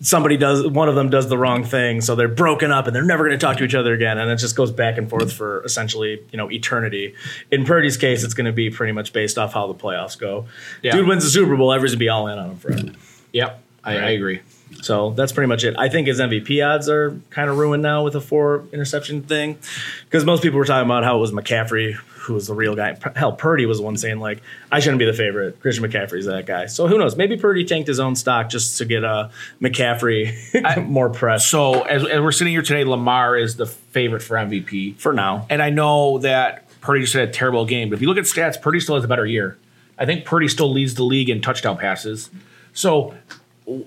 somebody 0.00 0.36
does 0.36 0.66
one 0.66 0.88
of 0.88 0.94
them 0.94 1.10
does 1.10 1.28
the 1.28 1.38
wrong 1.38 1.64
thing, 1.64 2.00
so 2.00 2.14
they're 2.14 2.28
broken 2.28 2.70
up 2.70 2.86
and 2.86 2.96
they're 2.96 3.04
never 3.04 3.24
going 3.24 3.38
to 3.38 3.44
talk 3.44 3.58
to 3.58 3.64
each 3.64 3.74
other 3.74 3.92
again, 3.92 4.18
and 4.18 4.30
it 4.30 4.36
just 4.36 4.56
goes 4.56 4.70
back 4.70 4.98
and 4.98 5.08
forth 5.08 5.32
for 5.32 5.62
essentially 5.64 6.22
you 6.30 6.36
know 6.36 6.50
eternity. 6.50 7.14
In 7.50 7.64
Purdy's 7.64 7.96
case, 7.96 8.24
it's 8.24 8.34
going 8.34 8.46
to 8.46 8.52
be 8.52 8.70
pretty 8.70 8.92
much 8.92 9.12
based 9.12 9.38
off 9.38 9.52
how 9.52 9.66
the 9.66 9.74
playoffs 9.74 10.18
go. 10.18 10.46
Yeah. 10.82 10.92
Dude 10.92 11.06
wins 11.06 11.24
the 11.24 11.30
Super 11.30 11.56
Bowl, 11.56 11.72
everyone's 11.72 11.92
gonna 11.92 12.00
be 12.00 12.08
all 12.08 12.26
in 12.28 12.38
on 12.38 12.50
him 12.50 12.56
forever. 12.56 12.92
yep, 13.32 13.62
I, 13.84 13.96
I 13.96 14.10
agree. 14.10 14.40
So 14.82 15.10
that's 15.10 15.32
pretty 15.32 15.48
much 15.48 15.64
it. 15.64 15.74
I 15.78 15.88
think 15.88 16.06
his 16.06 16.20
MVP 16.20 16.66
odds 16.66 16.88
are 16.88 17.20
kind 17.30 17.50
of 17.50 17.58
ruined 17.58 17.82
now 17.82 18.02
with 18.04 18.14
a 18.14 18.20
four 18.20 18.64
interception 18.72 19.22
thing 19.22 19.58
because 20.04 20.24
most 20.24 20.42
people 20.42 20.58
were 20.58 20.64
talking 20.64 20.86
about 20.86 21.04
how 21.04 21.16
it 21.16 21.20
was 21.20 21.32
McCaffrey 21.32 21.96
who 22.20 22.34
was 22.34 22.46
the 22.46 22.54
real 22.54 22.76
guy. 22.76 22.96
Hell, 23.16 23.32
Purdy 23.32 23.66
was 23.66 23.78
the 23.78 23.84
one 23.84 23.96
saying 23.96 24.20
like 24.20 24.42
I 24.70 24.80
shouldn't 24.80 24.98
be 24.98 25.04
the 25.04 25.12
favorite. 25.12 25.58
Christian 25.60 25.84
McCaffrey's 25.84 26.26
that 26.26 26.46
guy. 26.46 26.66
So 26.66 26.86
who 26.86 26.98
knows? 26.98 27.16
Maybe 27.16 27.36
Purdy 27.36 27.64
tanked 27.64 27.88
his 27.88 27.98
own 27.98 28.14
stock 28.14 28.50
just 28.50 28.78
to 28.78 28.84
get 28.84 29.04
uh, 29.04 29.30
McCaffrey 29.60 30.86
more 30.88 31.08
press 31.08 31.46
So 31.46 31.82
as, 31.82 32.04
as 32.06 32.20
we're 32.20 32.32
sitting 32.32 32.52
here 32.52 32.62
today, 32.62 32.84
Lamar 32.84 33.36
is 33.36 33.56
the 33.56 33.66
favorite 33.66 34.22
for 34.22 34.36
MVP. 34.36 34.98
for 34.98 35.12
now. 35.12 35.46
And 35.50 35.62
I 35.62 35.70
know 35.70 36.18
that 36.18 36.68
Purdy 36.80 37.00
just 37.00 37.14
had 37.14 37.28
a 37.28 37.32
terrible 37.32 37.64
game, 37.64 37.88
but 37.90 37.96
if 37.96 38.02
you 38.02 38.08
look 38.08 38.18
at 38.18 38.24
stats, 38.24 38.60
Purdy 38.60 38.80
still 38.80 38.94
has 38.94 39.04
a 39.04 39.08
better 39.08 39.26
year. 39.26 39.58
I 39.98 40.06
think 40.06 40.24
Purdy 40.24 40.48
still 40.48 40.70
leads 40.70 40.94
the 40.94 41.04
league 41.04 41.28
in 41.28 41.42
touchdown 41.42 41.76
passes. 41.76 42.30
So 42.72 43.14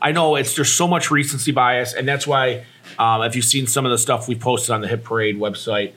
I 0.01 0.11
know 0.11 0.35
it's 0.35 0.55
there's 0.55 0.71
so 0.71 0.87
much 0.87 1.11
recency 1.11 1.51
bias, 1.51 1.93
and 1.93 2.07
that's 2.07 2.25
why 2.27 2.65
um, 2.99 3.21
if 3.23 3.35
you've 3.35 3.45
seen 3.45 3.67
some 3.67 3.85
of 3.85 3.91
the 3.91 3.97
stuff 3.97 4.27
we 4.27 4.35
posted 4.35 4.71
on 4.71 4.81
the 4.81 4.87
Hit 4.87 5.03
Parade 5.03 5.37
website 5.37 5.93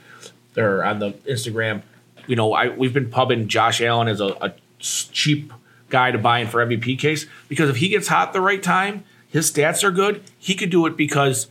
or 0.56 0.84
on 0.84 0.98
the 0.98 1.12
Instagram, 1.28 1.82
you 2.26 2.36
know, 2.36 2.52
I 2.52 2.68
we've 2.68 2.94
been 2.94 3.10
pubbing 3.10 3.48
Josh 3.48 3.80
Allen 3.80 4.08
as 4.08 4.20
a, 4.20 4.26
a 4.40 4.54
cheap 4.78 5.52
guy 5.88 6.10
to 6.10 6.18
buy 6.18 6.40
in 6.40 6.48
for 6.48 6.64
MVP 6.64 6.98
case 6.98 7.26
because 7.48 7.70
if 7.70 7.76
he 7.76 7.88
gets 7.88 8.08
hot 8.08 8.32
the 8.32 8.40
right 8.40 8.62
time, 8.62 9.04
his 9.28 9.50
stats 9.50 9.84
are 9.84 9.90
good. 9.90 10.22
He 10.38 10.54
could 10.54 10.70
do 10.70 10.86
it 10.86 10.96
because, 10.96 11.48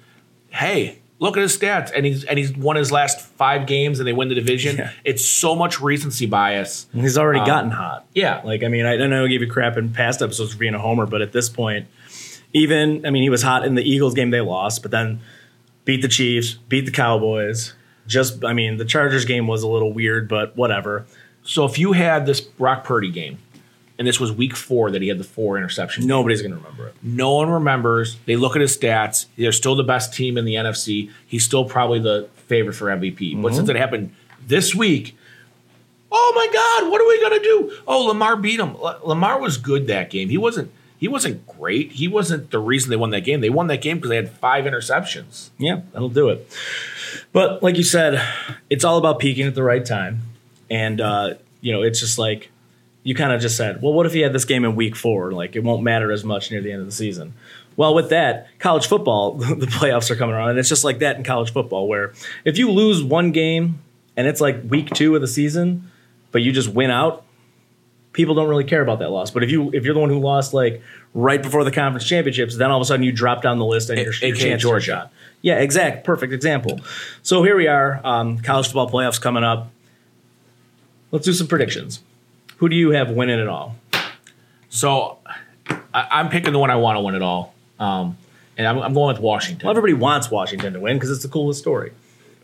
hey, 0.49 0.99
look 1.19 1.37
at 1.37 1.41
his 1.41 1.57
stats, 1.57 1.91
and 1.95 2.05
he's 2.05 2.23
and 2.23 2.37
he's 2.37 2.55
won 2.55 2.75
his 2.75 2.91
last 2.91 3.21
five 3.21 3.67
games, 3.67 3.99
and 3.99 4.07
they 4.07 4.13
win 4.13 4.29
the 4.29 4.35
division. 4.35 4.77
Yeah. 4.77 4.91
It's 5.03 5.25
so 5.25 5.55
much 5.55 5.81
recency 5.81 6.25
bias. 6.25 6.87
He's 6.93 7.17
already 7.17 7.45
gotten 7.45 7.71
hot. 7.71 8.05
Yeah, 8.13 8.41
Like, 8.43 8.63
I 8.63 8.67
mean, 8.67 8.85
I, 8.85 8.93
I 8.93 9.07
know 9.07 9.25
I 9.25 9.27
gave 9.27 9.41
you 9.41 9.49
crap 9.49 9.77
in 9.77 9.91
past 9.93 10.21
episodes 10.21 10.53
for 10.53 10.57
being 10.57 10.75
a 10.75 10.79
homer, 10.79 11.05
but 11.05 11.21
at 11.21 11.31
this 11.31 11.49
point, 11.49 11.87
even, 12.53 13.05
I 13.05 13.10
mean, 13.10 13.23
he 13.23 13.29
was 13.29 13.43
hot 13.43 13.65
in 13.65 13.75
the 13.75 13.84
Eagles 13.84 14.13
game 14.13 14.29
they 14.29 14.41
lost, 14.41 14.81
but 14.81 14.91
then 14.91 15.19
beat 15.84 16.01
the 16.01 16.08
Chiefs, 16.08 16.53
beat 16.53 16.86
the 16.86 16.91
Cowboys. 16.91 17.73
Just, 18.08 18.43
I 18.45 18.53
mean, 18.53 18.77
the 18.77 18.86
Chargers 18.86 19.25
game 19.25 19.47
was 19.47 19.63
a 19.63 19.67
little 19.67 19.91
weird, 19.93 20.27
but 20.27 20.55
whatever. 20.55 21.05
So 21.43 21.65
if 21.65 21.77
you 21.77 21.93
had 21.93 22.25
this 22.25 22.41
Brock 22.41 22.84
Purdy 22.84 23.12
game, 23.12 23.39
and 23.97 24.08
this 24.08 24.19
was 24.19 24.31
week 24.31 24.55
four 24.55 24.91
that 24.91 25.01
he 25.01 25.08
had 25.08 25.17
the 25.17 25.23
four 25.23 25.55
interceptions, 25.55 26.03
Nobody's 26.03 26.41
going 26.41 26.51
to 26.51 26.58
remember 26.58 26.88
it. 26.88 26.95
no 27.01 27.36
one 27.36 27.49
remembers. 27.49 28.17
They 28.25 28.36
look 28.36 28.55
at 28.55 28.62
his 28.62 28.75
stats. 28.75 29.27
They're 29.38 29.51
still 29.51 29.75
the 29.75 29.84
best 29.84 30.13
team 30.13 30.38
in 30.38 30.45
the 30.45 30.55
NFC. 30.55 31.12
He's 31.25 31.45
still 31.45 31.65
probably 31.65 31.99
the 31.99 32.27
favorite 32.47 32.73
for 32.73 32.88
MVP. 32.88 33.41
But 33.41 33.49
mm-hmm. 33.49 33.55
since 33.55 33.69
it 33.69 33.75
happened 33.75 34.13
this 34.45 34.75
week, 34.75 35.15
oh 36.12 36.34
my 36.36 36.47
God, 36.51 36.91
what 36.91 37.01
are 37.01 37.08
we 37.08 37.21
gonna 37.21 37.43
do? 37.43 37.77
Oh, 37.88 38.05
Lamar 38.05 38.36
beat 38.36 38.60
him. 38.60 38.75
Lamar 39.03 39.39
was 39.39 39.58
good 39.58 39.88
that 39.88 40.10
game. 40.10 40.29
He 40.29 40.38
wasn't. 40.38 40.71
He 41.05 41.09
wasn't 41.09 41.45
great. 41.45 41.91
He 41.91 42.07
wasn't 42.07 42.49
the 42.49 42.57
reason 42.57 42.89
they 42.89 42.95
won 42.95 43.11
that 43.11 43.21
game. 43.21 43.39
They 43.39 43.51
won 43.51 43.67
that 43.67 43.79
game 43.79 43.97
because 43.97 44.09
they 44.09 44.15
had 44.15 44.31
five 44.31 44.65
interceptions. 44.65 45.51
Yeah, 45.59 45.81
that'll 45.93 46.09
do 46.09 46.29
it. 46.29 46.51
But 47.31 47.61
like 47.61 47.77
you 47.77 47.83
said, 47.83 48.27
it's 48.71 48.83
all 48.83 48.97
about 48.97 49.19
peaking 49.19 49.45
at 49.45 49.53
the 49.53 49.61
right 49.61 49.85
time. 49.85 50.21
And, 50.67 50.99
uh, 50.99 51.35
you 51.61 51.71
know, 51.73 51.83
it's 51.83 51.99
just 51.99 52.17
like, 52.17 52.49
you 53.03 53.13
kind 53.13 53.31
of 53.31 53.39
just 53.39 53.55
said, 53.55 53.83
well, 53.83 53.93
what 53.93 54.07
if 54.07 54.13
he 54.13 54.21
had 54.21 54.33
this 54.33 54.45
game 54.45 54.65
in 54.65 54.75
week 54.75 54.95
four? 54.95 55.31
Like, 55.31 55.55
it 55.55 55.63
won't 55.63 55.83
matter 55.83 56.11
as 56.11 56.23
much 56.23 56.49
near 56.49 56.59
the 56.59 56.71
end 56.71 56.81
of 56.81 56.87
the 56.87 56.91
season. 56.91 57.35
Well, 57.77 57.93
with 57.93 58.09
that, 58.09 58.47
college 58.57 58.87
football, 58.87 59.33
the 59.33 59.67
playoffs 59.67 60.09
are 60.09 60.15
coming 60.15 60.33
around. 60.33 60.49
And 60.49 60.57
it's 60.57 60.69
just 60.69 60.83
like 60.83 60.97
that 60.99 61.17
in 61.17 61.23
college 61.23 61.53
football, 61.53 61.87
where 61.87 62.13
if 62.45 62.57
you 62.57 62.71
lose 62.71 63.03
one 63.03 63.31
game 63.31 63.77
and 64.17 64.25
it's 64.25 64.41
like 64.41 64.63
week 64.67 64.89
two 64.89 65.13
of 65.13 65.21
the 65.21 65.27
season, 65.27 65.91
but 66.31 66.41
you 66.41 66.51
just 66.51 66.69
win 66.69 66.89
out, 66.89 67.24
people 68.15 68.34
don't 68.34 68.47
really 68.47 68.63
care 68.63 68.82
about 68.82 68.99
that 68.99 69.12
loss. 69.12 69.30
But 69.30 69.43
if 69.43 69.51
you 69.51 69.69
if 69.73 69.84
you're 69.84 69.93
the 69.93 69.99
one 69.99 70.10
who 70.10 70.19
lost 70.19 70.54
like 70.54 70.82
right 71.13 71.43
before 71.43 71.63
the 71.63 71.71
conference 71.71 72.08
championships, 72.08 72.56
then 72.58 72.71
all 72.71 72.78
of 72.78 72.82
a 72.82 72.86
sudden 72.86 73.04
you 73.04 73.12
drop 73.12 73.41
down 73.43 73.60
the 73.60 73.65
list 73.65 73.89
and 73.89 73.99
your, 73.99 74.13
your 74.13 74.36
AKA 74.36 74.49
chance 74.49 74.62
Georgia. 74.62 75.12
Yeah, 75.41 75.60
exact, 75.60 76.04
perfect 76.06 76.34
example. 76.34 76.80
So 77.21 77.43
here 77.43 77.56
we 77.56 77.67
are, 77.67 78.01
um, 78.04 78.39
college 78.39 78.65
football 78.67 78.89
playoffs 78.89 79.21
coming 79.21 79.43
up. 79.43 79.69
Let's 81.12 81.25
do 81.25 81.34
some 81.34 81.47
predictions. 81.47 82.01
Who 82.58 82.69
do 82.69 82.75
you 82.75 82.91
have 82.91 83.12
winning 83.12 83.38
it 83.39 83.47
all? 83.47 83.75
So 84.69 85.19
I, 85.69 86.08
I'm 86.12 86.30
picking 86.30 86.51
the 86.54 86.60
one 86.60 86.71
I 86.71 86.78
want 86.78 86.97
to 86.97 87.01
win 87.01 87.15
it 87.15 87.21
all. 87.21 87.54
Um, 87.80 88.17
and 88.58 88.65
I'm, 88.67 88.80
I'm 88.80 88.93
going 88.93 89.13
with 89.13 89.21
Washington. 89.21 89.67
Well, 89.67 89.78
everybody 89.78 89.93
wants 89.93 90.32
Washington 90.32 90.73
to 90.73 90.80
win 90.80 90.95
because 90.97 91.12
it's 91.12 91.23
the 91.23 91.30
coolest 91.30 91.60
story. 91.60 91.91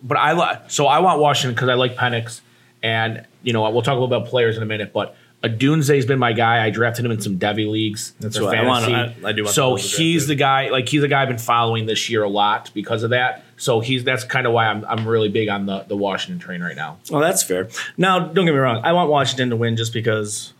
but 0.04 0.18
I 0.18 0.34
li- 0.34 0.60
so 0.68 0.86
I 0.88 1.00
want 1.00 1.20
Washington 1.20 1.56
because 1.56 1.70
I 1.70 1.74
like 1.76 1.96
Penix, 1.96 2.42
and 2.84 3.26
you 3.44 3.54
know 3.54 3.70
we'll 3.72 3.82
talk 3.82 3.94
a 3.98 4.00
little 4.00 4.14
about 4.14 4.28
players 4.30 4.58
in 4.58 4.64
a 4.64 4.66
minute. 4.66 4.92
But 4.94 5.16
Odunze's 5.44 6.06
been 6.06 6.20
my 6.20 6.34
guy. 6.34 6.64
I 6.64 6.70
drafted 6.70 7.04
him 7.04 7.12
in 7.12 7.20
some 7.20 7.40
Devy 7.40 7.68
leagues. 7.70 8.14
That's 8.20 8.40
what 8.40 8.56
I 8.56 8.64
want- 8.64 8.86
I- 8.86 9.16
I 9.24 9.32
do 9.32 9.44
want 9.44 9.56
So 9.56 9.76
he's 9.76 10.28
the 10.28 10.36
guy. 10.36 10.70
Like 10.70 10.88
he's 10.88 11.02
the 11.02 11.08
guy 11.08 11.24
I've 11.24 11.28
been 11.30 11.40
following 11.40 11.88
this 11.88 12.10
year 12.12 12.22
a 12.24 12.30
lot 12.30 12.70
because 12.76 13.02
of 13.02 13.10
that. 13.10 13.44
So 13.58 13.80
he's 13.80 14.04
that's 14.04 14.24
kind 14.24 14.46
of 14.46 14.54
why 14.54 14.68
I'm 14.68 14.86
I'm 14.86 15.08
really 15.08 15.30
big 15.30 15.50
on 15.50 15.66
the 15.66 15.80
the 15.88 15.96
Washington 15.98 16.40
train 16.40 16.62
right 16.62 16.76
now. 16.76 16.98
Well, 17.10 17.22
that's 17.22 17.42
fair. 17.42 17.70
Now, 17.98 18.20
don't 18.20 18.46
get 18.46 18.52
me 18.54 18.60
wrong. 18.60 18.82
I 18.84 18.94
want 18.94 19.10
Washington 19.10 19.50
to 19.50 19.56
win 19.56 19.78
just 19.78 19.94
because 19.94 20.54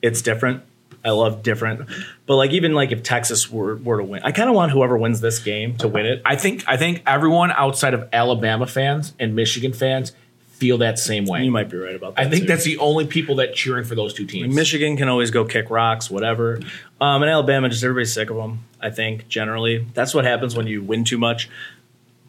it's 0.00 0.22
different. 0.22 0.62
I 1.04 1.10
love 1.10 1.42
different. 1.42 1.88
But 2.26 2.36
like 2.36 2.50
even 2.52 2.74
like 2.74 2.92
if 2.92 3.02
Texas 3.02 3.50
were, 3.50 3.76
were 3.76 3.98
to 3.98 4.04
win, 4.04 4.20
I 4.24 4.32
kind 4.32 4.48
of 4.48 4.54
want 4.56 4.72
whoever 4.72 4.96
wins 4.98 5.20
this 5.20 5.38
game 5.38 5.76
to 5.78 5.88
win 5.88 6.06
it. 6.06 6.22
I 6.24 6.36
think 6.36 6.64
I 6.68 6.76
think 6.76 7.02
everyone 7.06 7.50
outside 7.52 7.94
of 7.94 8.08
Alabama 8.12 8.66
fans 8.66 9.14
and 9.18 9.34
Michigan 9.34 9.72
fans 9.72 10.12
feel 10.58 10.78
that 10.78 10.98
same 10.98 11.24
way. 11.24 11.44
You 11.44 11.52
might 11.52 11.70
be 11.70 11.76
right 11.76 11.94
about 11.94 12.16
that. 12.16 12.26
I 12.26 12.28
think 12.28 12.42
too. 12.42 12.48
that's 12.48 12.64
the 12.64 12.78
only 12.78 13.06
people 13.06 13.36
that 13.36 13.54
cheering 13.54 13.84
for 13.84 13.94
those 13.94 14.12
two 14.12 14.26
teams. 14.26 14.52
Michigan 14.54 14.96
can 14.96 15.08
always 15.08 15.30
go 15.30 15.44
kick 15.44 15.70
rocks, 15.70 16.10
whatever. 16.10 16.60
Um, 17.00 17.22
and 17.22 17.30
Alabama, 17.30 17.68
just 17.68 17.84
everybody's 17.84 18.12
sick 18.12 18.28
of 18.28 18.36
them. 18.36 18.64
I 18.80 18.90
think 18.90 19.28
generally 19.28 19.86
that's 19.94 20.14
what 20.14 20.24
happens 20.24 20.56
when 20.56 20.66
you 20.66 20.82
win 20.82 21.04
too 21.04 21.18
much. 21.18 21.48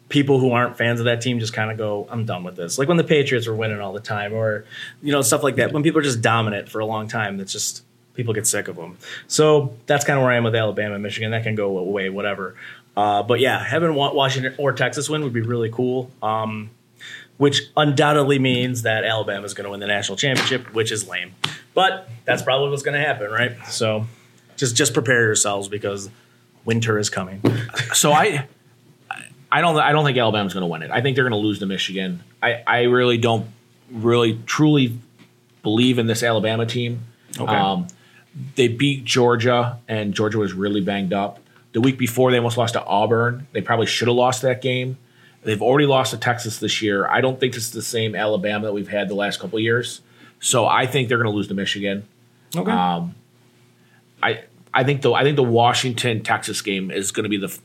People 0.10 0.40
who 0.40 0.52
aren't 0.52 0.78
fans 0.78 1.00
of 1.00 1.06
that 1.06 1.22
team 1.22 1.40
just 1.40 1.54
kind 1.54 1.72
of 1.72 1.78
go, 1.78 2.08
"I'm 2.10 2.26
done 2.26 2.44
with 2.44 2.56
this." 2.56 2.78
Like 2.78 2.88
when 2.88 2.98
the 2.98 3.04
Patriots 3.04 3.48
were 3.48 3.56
winning 3.56 3.80
all 3.80 3.94
the 3.94 4.00
time, 4.00 4.34
or 4.34 4.66
you 5.02 5.12
know 5.12 5.22
stuff 5.22 5.44
like 5.44 5.56
that. 5.58 5.72
When 5.72 5.84
people 5.84 6.00
are 6.00 6.04
just 6.04 6.22
dominant 6.22 6.70
for 6.70 6.80
a 6.80 6.86
long 6.86 7.08
time, 7.08 7.38
that's 7.38 7.52
just 7.52 7.84
people 8.16 8.34
get 8.34 8.48
sick 8.48 8.68
of 8.68 8.76
them. 8.76 8.98
So 9.28 9.74
that's 9.86 10.06
kind 10.06 10.18
of 10.18 10.24
where 10.24 10.32
I 10.32 10.38
am 10.38 10.44
with 10.44 10.56
Alabama, 10.56 10.96
and 10.96 11.04
Michigan. 11.04 11.32
That 11.32 11.44
can 11.44 11.56
go 11.56 11.78
away, 11.78 12.10
whatever. 12.10 12.56
Uh, 12.98 13.24
but 13.24 13.40
yeah, 13.40 13.64
having 13.64 13.94
Washington 13.94 14.56
or 14.58 14.74
Texas 14.74 15.10
win 15.10 15.24
would 15.24 15.34
be 15.34 15.42
really 15.42 15.70
cool. 15.70 16.12
Um, 16.22 16.72
which 17.40 17.62
undoubtedly 17.78 18.38
means 18.38 18.82
that 18.82 19.06
Alabama 19.06 19.46
is 19.46 19.54
going 19.54 19.64
to 19.64 19.72
win 19.72 19.80
the 19.80 19.88
national 19.88 20.18
championship, 20.18 20.74
which 20.74 20.92
is 20.92 21.08
lame. 21.08 21.34
But 21.74 22.10
that's 22.26 22.44
probably 22.44 22.70
what's 22.70 22.84
going 22.84 23.00
to 23.00 23.06
happen, 23.06 23.32
right? 23.32 23.54
So 23.70 24.06
just 24.58 24.76
just 24.76 24.94
prepare 24.94 25.22
yourselves 25.22 25.70
because 25.70 26.10
winter 26.66 27.00
is 27.00 27.10
coming. 27.10 27.42
So 27.94 28.12
I, 28.12 28.46
I 29.50 29.62
don't, 29.62 29.78
I 29.78 29.94
don't 29.94 30.04
think 30.04 30.18
Alabama's 30.18 30.54
going 30.54 30.64
to 30.64 30.68
win 30.68 30.84
it. 30.84 30.92
I 30.92 31.00
think 31.02 31.16
they're 31.16 31.24
going 31.24 31.42
to 31.42 31.48
lose 31.48 31.60
to 31.60 31.66
Michigan. 31.66 32.22
I, 32.44 32.62
I 32.68 32.82
really 32.84 33.18
don't, 33.18 33.48
really 33.90 34.38
truly 34.46 35.00
believe 35.64 35.98
in 35.98 36.08
this 36.08 36.24
Alabama 36.24 36.66
team. 36.66 37.06
Okay. 37.40 37.56
Um, 37.56 37.88
they 38.56 38.68
beat 38.68 39.06
Georgia, 39.06 39.80
and 39.88 40.14
Georgia 40.14 40.38
was 40.38 40.52
really 40.52 40.82
banged 40.82 41.14
up. 41.14 41.40
The 41.72 41.82
week 41.82 41.98
before, 41.98 42.32
they 42.32 42.38
almost 42.38 42.58
lost 42.58 42.74
to 42.74 42.84
Auburn. 42.84 43.48
They 43.54 43.62
probably 43.62 43.86
should 43.86 44.10
have 44.10 44.18
lost 44.18 44.42
that 44.42 44.62
game. 44.62 44.98
They've 45.44 45.62
already 45.62 45.86
lost 45.88 46.12
to 46.12 46.18
Texas 46.18 46.60
this 46.60 46.82
year. 46.82 47.08
I 47.08 47.22
don't 47.22 47.40
think 47.40 47.54
this 47.54 47.64
is 47.64 47.72
the 47.72 47.82
same 47.82 48.14
Alabama 48.16 48.66
that 48.68 48.74
we've 48.74 48.90
had 48.90 49.08
the 49.10 49.16
last 49.16 49.40
couple 49.40 49.58
of 49.58 49.64
years. 49.64 50.02
So 50.42 50.66
I 50.68 50.86
think 50.86 51.08
they're 51.10 51.18
going 51.18 51.30
to 51.30 51.36
lose 51.36 51.48
to 51.48 51.54
Michigan. 51.54 52.06
Okay. 52.56 52.70
Um, 52.72 53.16
I 54.22 54.44
I 54.74 54.84
think 54.84 55.02
the 55.02 55.14
I 55.14 55.24
think 55.24 55.36
the 55.36 55.44
Washington 55.44 56.22
Texas 56.24 56.62
game 56.62 56.92
is 56.92 57.12
going 57.12 57.24
to 57.24 57.30
be 57.30 57.38
the 57.38 57.48
f- 57.48 57.60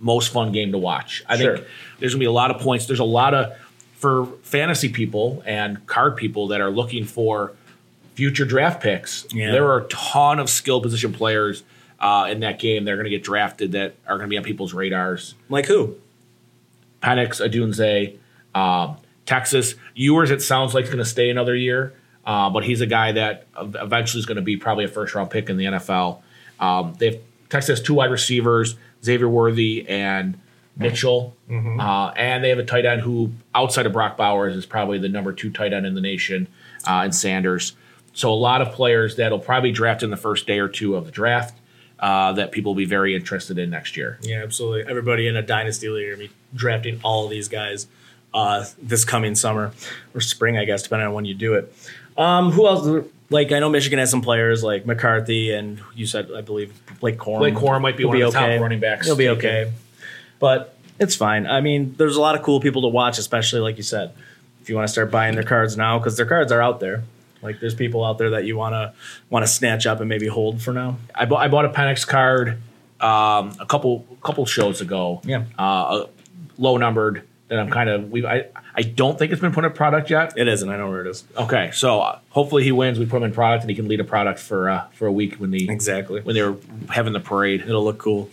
most 0.00 0.32
fun 0.32 0.52
game 0.52 0.72
to 0.72 0.78
watch. 0.78 1.24
I 1.28 1.36
Sure. 1.36 1.56
think 1.56 1.66
there's 1.98 2.12
going 2.14 2.20
to 2.20 2.24
be 2.24 2.26
a 2.28 2.32
lot 2.32 2.50
of 2.50 2.60
points. 2.60 2.86
There's 2.86 2.98
a 3.00 3.04
lot 3.04 3.34
of 3.34 3.52
for 3.96 4.26
fantasy 4.42 4.88
people 4.88 5.42
and 5.44 5.84
card 5.86 6.16
people 6.16 6.48
that 6.48 6.60
are 6.60 6.70
looking 6.70 7.04
for 7.04 7.52
future 8.14 8.44
draft 8.44 8.80
picks, 8.82 9.26
Yeah. 9.32 9.50
there 9.52 9.66
are 9.66 9.78
a 9.78 9.84
ton 9.88 10.38
of 10.38 10.48
skill 10.50 10.80
position 10.80 11.12
players 11.12 11.62
uh, 12.00 12.28
in 12.30 12.40
that 12.40 12.58
game. 12.60 12.84
They're 12.84 12.96
going 12.96 13.04
to 13.04 13.10
get 13.10 13.22
drafted 13.24 13.72
that 13.72 13.94
are 14.06 14.16
going 14.16 14.28
to 14.28 14.30
be 14.30 14.38
on 14.38 14.44
people's 14.44 14.72
radars. 14.72 15.34
Like 15.48 15.66
who? 15.66 15.96
Penix, 17.08 17.40
Odunze, 17.40 18.16
um, 18.54 18.96
Texas. 19.26 19.74
Ewers, 19.94 20.30
it 20.30 20.42
sounds 20.42 20.74
like, 20.74 20.84
is 20.84 20.90
going 20.90 20.98
to 20.98 21.04
stay 21.04 21.30
another 21.30 21.54
year, 21.54 21.94
uh, 22.26 22.50
but 22.50 22.64
he's 22.64 22.80
a 22.80 22.86
guy 22.86 23.12
that 23.12 23.46
eventually 23.56 24.20
is 24.20 24.26
going 24.26 24.36
to 24.36 24.42
be 24.42 24.56
probably 24.56 24.84
a 24.84 24.88
first 24.88 25.14
round 25.14 25.30
pick 25.30 25.48
in 25.48 25.56
the 25.56 25.64
NFL. 25.64 26.20
Um, 26.60 26.94
they 26.98 27.06
have 27.12 27.20
Texas 27.48 27.78
has 27.78 27.86
two 27.86 27.94
wide 27.94 28.10
receivers, 28.10 28.76
Xavier 29.02 29.28
Worthy 29.28 29.88
and 29.88 30.38
Mitchell, 30.76 31.34
uh, 31.80 32.12
and 32.14 32.44
they 32.44 32.50
have 32.50 32.58
a 32.58 32.64
tight 32.64 32.84
end 32.84 33.00
who, 33.00 33.32
outside 33.54 33.86
of 33.86 33.92
Brock 33.92 34.16
Bowers, 34.16 34.54
is 34.54 34.66
probably 34.66 34.98
the 34.98 35.08
number 35.08 35.32
two 35.32 35.50
tight 35.50 35.72
end 35.72 35.86
in 35.86 35.94
the 35.94 36.00
nation, 36.00 36.46
uh, 36.86 37.00
and 37.04 37.14
Sanders. 37.14 37.74
So 38.12 38.32
a 38.32 38.34
lot 38.34 38.60
of 38.60 38.72
players 38.72 39.16
that'll 39.16 39.38
probably 39.38 39.72
draft 39.72 40.02
in 40.02 40.10
the 40.10 40.16
first 40.16 40.46
day 40.46 40.58
or 40.58 40.68
two 40.68 40.94
of 40.94 41.06
the 41.06 41.10
draft 41.10 41.57
uh, 42.00 42.32
that 42.32 42.52
people 42.52 42.72
will 42.72 42.78
be 42.78 42.84
very 42.84 43.14
interested 43.14 43.58
in 43.58 43.70
next 43.70 43.96
year. 43.96 44.18
Yeah, 44.22 44.42
absolutely. 44.42 44.88
Everybody 44.88 45.26
in 45.26 45.36
a 45.36 45.42
dynasty 45.42 45.88
league 45.88 46.08
are 46.08 46.14
gonna 46.16 46.28
be 46.28 46.34
drafting 46.54 47.00
all 47.02 47.24
of 47.24 47.30
these 47.30 47.48
guys 47.48 47.86
uh, 48.34 48.64
this 48.80 49.04
coming 49.04 49.34
summer 49.34 49.72
or 50.14 50.20
spring, 50.20 50.56
I 50.58 50.64
guess, 50.64 50.82
depending 50.82 51.08
on 51.08 51.14
when 51.14 51.24
you 51.24 51.34
do 51.34 51.54
it. 51.54 51.72
Um, 52.16 52.52
who 52.52 52.66
else? 52.66 53.06
Like 53.30 53.52
I 53.52 53.58
know 53.58 53.68
Michigan 53.68 53.98
has 53.98 54.10
some 54.10 54.22
players 54.22 54.62
like 54.62 54.86
McCarthy 54.86 55.52
and 55.52 55.80
you 55.94 56.06
said 56.06 56.30
I 56.34 56.40
believe 56.40 56.72
Blake 57.00 57.18
Corum. 57.18 57.38
Blake 57.38 57.54
Corum 57.54 57.82
might 57.82 57.96
be 57.96 58.04
He'll 58.04 58.08
one 58.08 58.22
of 58.22 58.32
the 58.32 58.38
top 58.38 58.60
running 58.60 58.80
backs 58.80 59.06
He'll 59.06 59.16
be 59.16 59.24
taken. 59.24 59.38
okay, 59.38 59.72
but 60.38 60.74
it's 60.98 61.14
fine. 61.14 61.46
I 61.46 61.60
mean, 61.60 61.94
there's 61.98 62.16
a 62.16 62.20
lot 62.20 62.34
of 62.36 62.42
cool 62.42 62.60
people 62.60 62.82
to 62.82 62.88
watch, 62.88 63.18
especially 63.18 63.60
like 63.60 63.76
you 63.76 63.82
said, 63.82 64.12
if 64.62 64.68
you 64.68 64.74
want 64.76 64.88
to 64.88 64.92
start 64.92 65.10
buying 65.10 65.34
their 65.34 65.44
cards 65.44 65.76
now 65.76 65.98
because 65.98 66.16
their 66.16 66.26
cards 66.26 66.50
are 66.52 66.62
out 66.62 66.80
there. 66.80 67.04
Like 67.42 67.60
there's 67.60 67.74
people 67.74 68.04
out 68.04 68.18
there 68.18 68.30
that 68.30 68.44
you 68.44 68.56
want 68.56 68.72
to 68.74 68.92
want 69.30 69.44
to 69.44 69.50
snatch 69.50 69.86
up 69.86 70.00
and 70.00 70.08
maybe 70.08 70.26
hold 70.26 70.60
for 70.62 70.72
now. 70.72 70.96
I 71.14 71.24
bought 71.24 71.42
I 71.44 71.48
bought 71.48 71.64
a 71.64 71.68
Penix 71.70 72.06
card 72.06 72.58
um, 73.00 73.54
a 73.60 73.66
couple 73.66 74.04
couple 74.22 74.44
shows 74.46 74.80
ago. 74.80 75.20
Yeah. 75.24 75.44
uh, 75.58 76.06
low 76.58 76.76
numbered 76.76 77.22
that 77.48 77.58
I'm 77.58 77.70
kind 77.70 77.88
of 77.88 78.10
we 78.10 78.26
I 78.26 78.46
I 78.74 78.82
don't 78.82 79.18
think 79.18 79.32
it's 79.32 79.40
been 79.40 79.52
put 79.52 79.64
in 79.64 79.72
product 79.72 80.10
yet. 80.10 80.34
It 80.36 80.48
isn't. 80.48 80.68
I 80.68 80.76
know 80.76 80.88
where 80.90 81.00
it 81.00 81.06
is. 81.08 81.24
Okay, 81.36 81.70
so 81.72 82.00
uh, 82.00 82.18
hopefully 82.30 82.62
he 82.64 82.72
wins. 82.72 82.98
We 82.98 83.06
put 83.06 83.18
him 83.18 83.22
in 83.24 83.32
product 83.32 83.62
and 83.62 83.70
he 83.70 83.76
can 83.76 83.88
lead 83.88 84.00
a 84.00 84.04
product 84.04 84.38
for 84.40 84.68
uh, 84.68 84.86
for 84.92 85.06
a 85.06 85.12
week 85.12 85.36
when 85.36 85.50
the 85.50 85.68
Exactly. 85.70 86.20
when 86.20 86.34
they're 86.34 86.56
having 86.90 87.12
the 87.12 87.20
parade. 87.20 87.62
it'll 87.62 87.84
look 87.84 87.98
cool. 87.98 88.28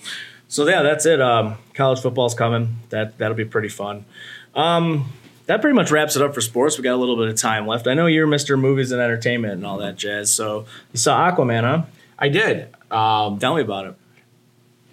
So 0.48 0.68
yeah, 0.68 0.82
that's 0.84 1.06
it. 1.06 1.22
Um, 1.22 1.56
college 1.74 2.00
football's 2.02 2.34
coming. 2.36 2.78
That 2.90 3.18
that'll 3.18 3.38
be 3.38 3.46
pretty 3.46 3.70
fun. 3.70 4.06
Um, 4.54 5.12
that 5.48 5.62
pretty 5.62 5.76
much 5.76 5.92
wraps 5.92 6.16
it 6.16 6.22
up 6.22 6.34
for 6.34 6.42
sports. 6.42 6.78
We 6.78 6.84
got 6.84 6.94
a 6.96 6.98
little 6.98 7.16
bit 7.18 7.28
of 7.28 7.36
time 7.36 7.68
left. 7.68 7.88
I 7.88 7.94
know 7.94 8.06
you're 8.08 8.28
Mr. 8.28 8.60
Movies 8.60 8.92
and 8.92 9.02
Entertainment 9.02 9.54
and 9.54 9.66
all 9.66 9.78
that 9.80 9.96
jazz. 9.96 10.34
So 10.34 10.66
you 10.92 10.98
saw 10.98 11.30
Aquaman, 11.32 11.62
huh? 11.64 11.84
I 12.18 12.30
did. 12.30 12.68
Um, 12.92 13.40
Tell 13.40 13.56
me 13.56 13.62
about 13.62 13.88
it. 13.88 13.96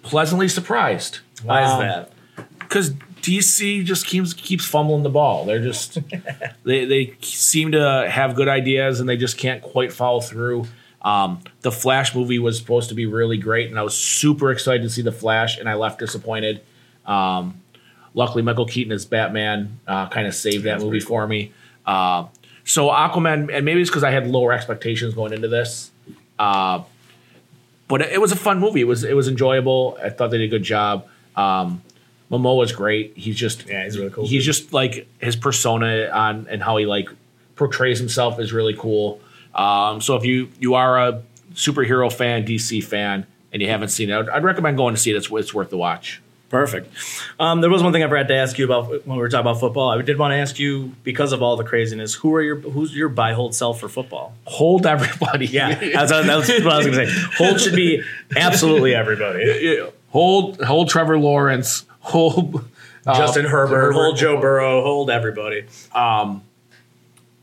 pleasantly 0.03 0.47
surprised. 0.47 1.19
Why 1.43 1.63
Um, 1.63 1.71
is 1.71 1.77
that? 1.79 2.11
because 2.59 2.91
DC 3.21 3.85
just 3.85 4.05
keeps 4.05 4.33
keeps 4.33 4.65
fumbling 4.65 5.03
the 5.03 5.09
ball. 5.09 5.45
They're 5.45 5.61
just 5.63 5.97
they 6.63 6.85
they 6.85 7.15
seem 7.21 7.71
to 7.71 8.07
have 8.09 8.35
good 8.35 8.47
ideas 8.49 8.99
and 8.99 9.07
they 9.07 9.15
just 9.17 9.37
can't 9.37 9.61
quite 9.61 9.93
follow 9.93 10.19
through. 10.19 10.65
Um, 11.01 11.41
the 11.61 11.71
Flash 11.71 12.15
movie 12.15 12.39
was 12.39 12.57
supposed 12.57 12.89
to 12.89 12.95
be 12.95 13.05
really 13.05 13.37
great, 13.37 13.69
and 13.69 13.77
I 13.77 13.83
was 13.83 13.93
super 13.97 14.51
excited 14.51 14.83
to 14.83 14.89
see 14.89 15.01
the 15.01 15.11
Flash, 15.11 15.57
and 15.57 15.67
I 15.69 15.73
left 15.75 15.99
disappointed. 15.99 16.61
Um, 17.05 17.59
luckily, 18.13 18.43
Michael 18.43 18.65
Keaton 18.65 18.91
as 18.91 19.05
Batman 19.05 19.79
uh, 19.87 20.07
kind 20.09 20.27
of 20.27 20.35
saved 20.35 20.65
that 20.65 20.79
movie 20.79 20.99
for 20.99 21.27
me. 21.27 21.51
Uh, 21.85 22.25
so 22.63 22.87
Aquaman, 22.87 23.53
and 23.53 23.65
maybe 23.65 23.81
it's 23.81 23.89
because 23.89 24.03
I 24.03 24.11
had 24.11 24.27
lower 24.27 24.53
expectations 24.53 25.13
going 25.13 25.33
into 25.33 25.47
this. 25.47 25.91
Uh, 26.39 26.83
but 27.87 28.01
it, 28.01 28.13
it 28.13 28.21
was 28.21 28.31
a 28.31 28.35
fun 28.35 28.59
movie. 28.59 28.81
It 28.81 28.87
was 28.87 29.03
it 29.03 29.15
was 29.15 29.27
enjoyable. 29.27 29.97
I 30.01 30.09
thought 30.09 30.31
they 30.31 30.37
did 30.37 30.45
a 30.45 30.49
good 30.49 30.63
job. 30.63 31.07
Um, 31.35 31.81
Momoa's 32.31 32.71
great. 32.71 33.13
He's 33.15 33.35
just 33.35 33.67
Yeah, 33.67 33.83
he's 33.83 33.97
really 33.97 34.09
cool, 34.09 34.27
He's 34.27 34.45
just 34.45 34.73
like 34.73 35.07
his 35.19 35.35
persona 35.35 36.09
on 36.11 36.47
and 36.49 36.63
how 36.63 36.77
he 36.77 36.85
like 36.85 37.09
portrays 37.55 37.99
himself 37.99 38.39
is 38.39 38.51
really 38.51 38.73
cool. 38.73 39.21
Um, 39.53 40.01
so 40.01 40.15
if 40.15 40.25
you 40.25 40.49
you 40.59 40.73
are 40.73 40.97
a 40.97 41.21
superhero 41.53 42.11
fan, 42.11 42.45
DC 42.45 42.83
fan, 42.83 43.27
and 43.51 43.61
you 43.61 43.69
haven't 43.69 43.89
seen 43.89 44.09
it, 44.09 44.15
I'd, 44.15 44.29
I'd 44.29 44.43
recommend 44.43 44.77
going 44.77 44.95
to 44.95 44.99
see 44.99 45.11
it. 45.11 45.15
It's, 45.15 45.29
it's 45.31 45.53
worth 45.53 45.69
the 45.69 45.77
watch. 45.77 46.22
Perfect. 46.53 46.93
Um, 47.39 47.61
there 47.61 47.69
was 47.71 47.81
one 47.81 47.93
thing 47.93 48.03
I 48.03 48.07
forgot 48.07 48.27
to 48.27 48.35
ask 48.35 48.59
you 48.59 48.65
about 48.65 48.87
when 49.07 49.17
we 49.17 49.17
were 49.17 49.27
talking 49.27 49.41
about 49.41 49.59
football. 49.59 49.89
I 49.89 49.99
did 50.03 50.19
want 50.19 50.33
to 50.33 50.35
ask 50.35 50.59
you 50.59 50.93
because 51.01 51.31
of 51.31 51.41
all 51.41 51.57
the 51.57 51.63
craziness. 51.63 52.13
Who 52.13 52.35
are 52.35 52.43
your 52.43 52.57
who's 52.57 52.95
your 52.95 53.09
buy 53.09 53.33
hold 53.33 53.55
sell 53.55 53.73
for 53.73 53.89
football? 53.89 54.35
Hold 54.45 54.85
everybody. 54.85 55.47
Yeah, 55.47 55.73
that's, 55.93 56.11
that 56.11 56.27
was 56.27 56.47
what 56.47 56.67
I 56.67 56.77
was 56.77 56.85
going 56.85 56.99
to 56.99 57.07
say. 57.07 57.27
Hold 57.39 57.59
should 57.59 57.75
be 57.75 58.03
absolutely 58.35 58.93
everybody. 58.93 59.81
Hold 60.09 60.61
hold 60.63 60.89
Trevor 60.89 61.17
Lawrence. 61.17 61.87
Hold 62.01 62.63
uh, 63.07 63.17
Justin 63.17 63.45
Herbert, 63.45 63.93
hold 63.93 64.17
Joe 64.17 64.39
Burrow, 64.39 64.83
hold 64.83 65.09
everybody. 65.09 65.65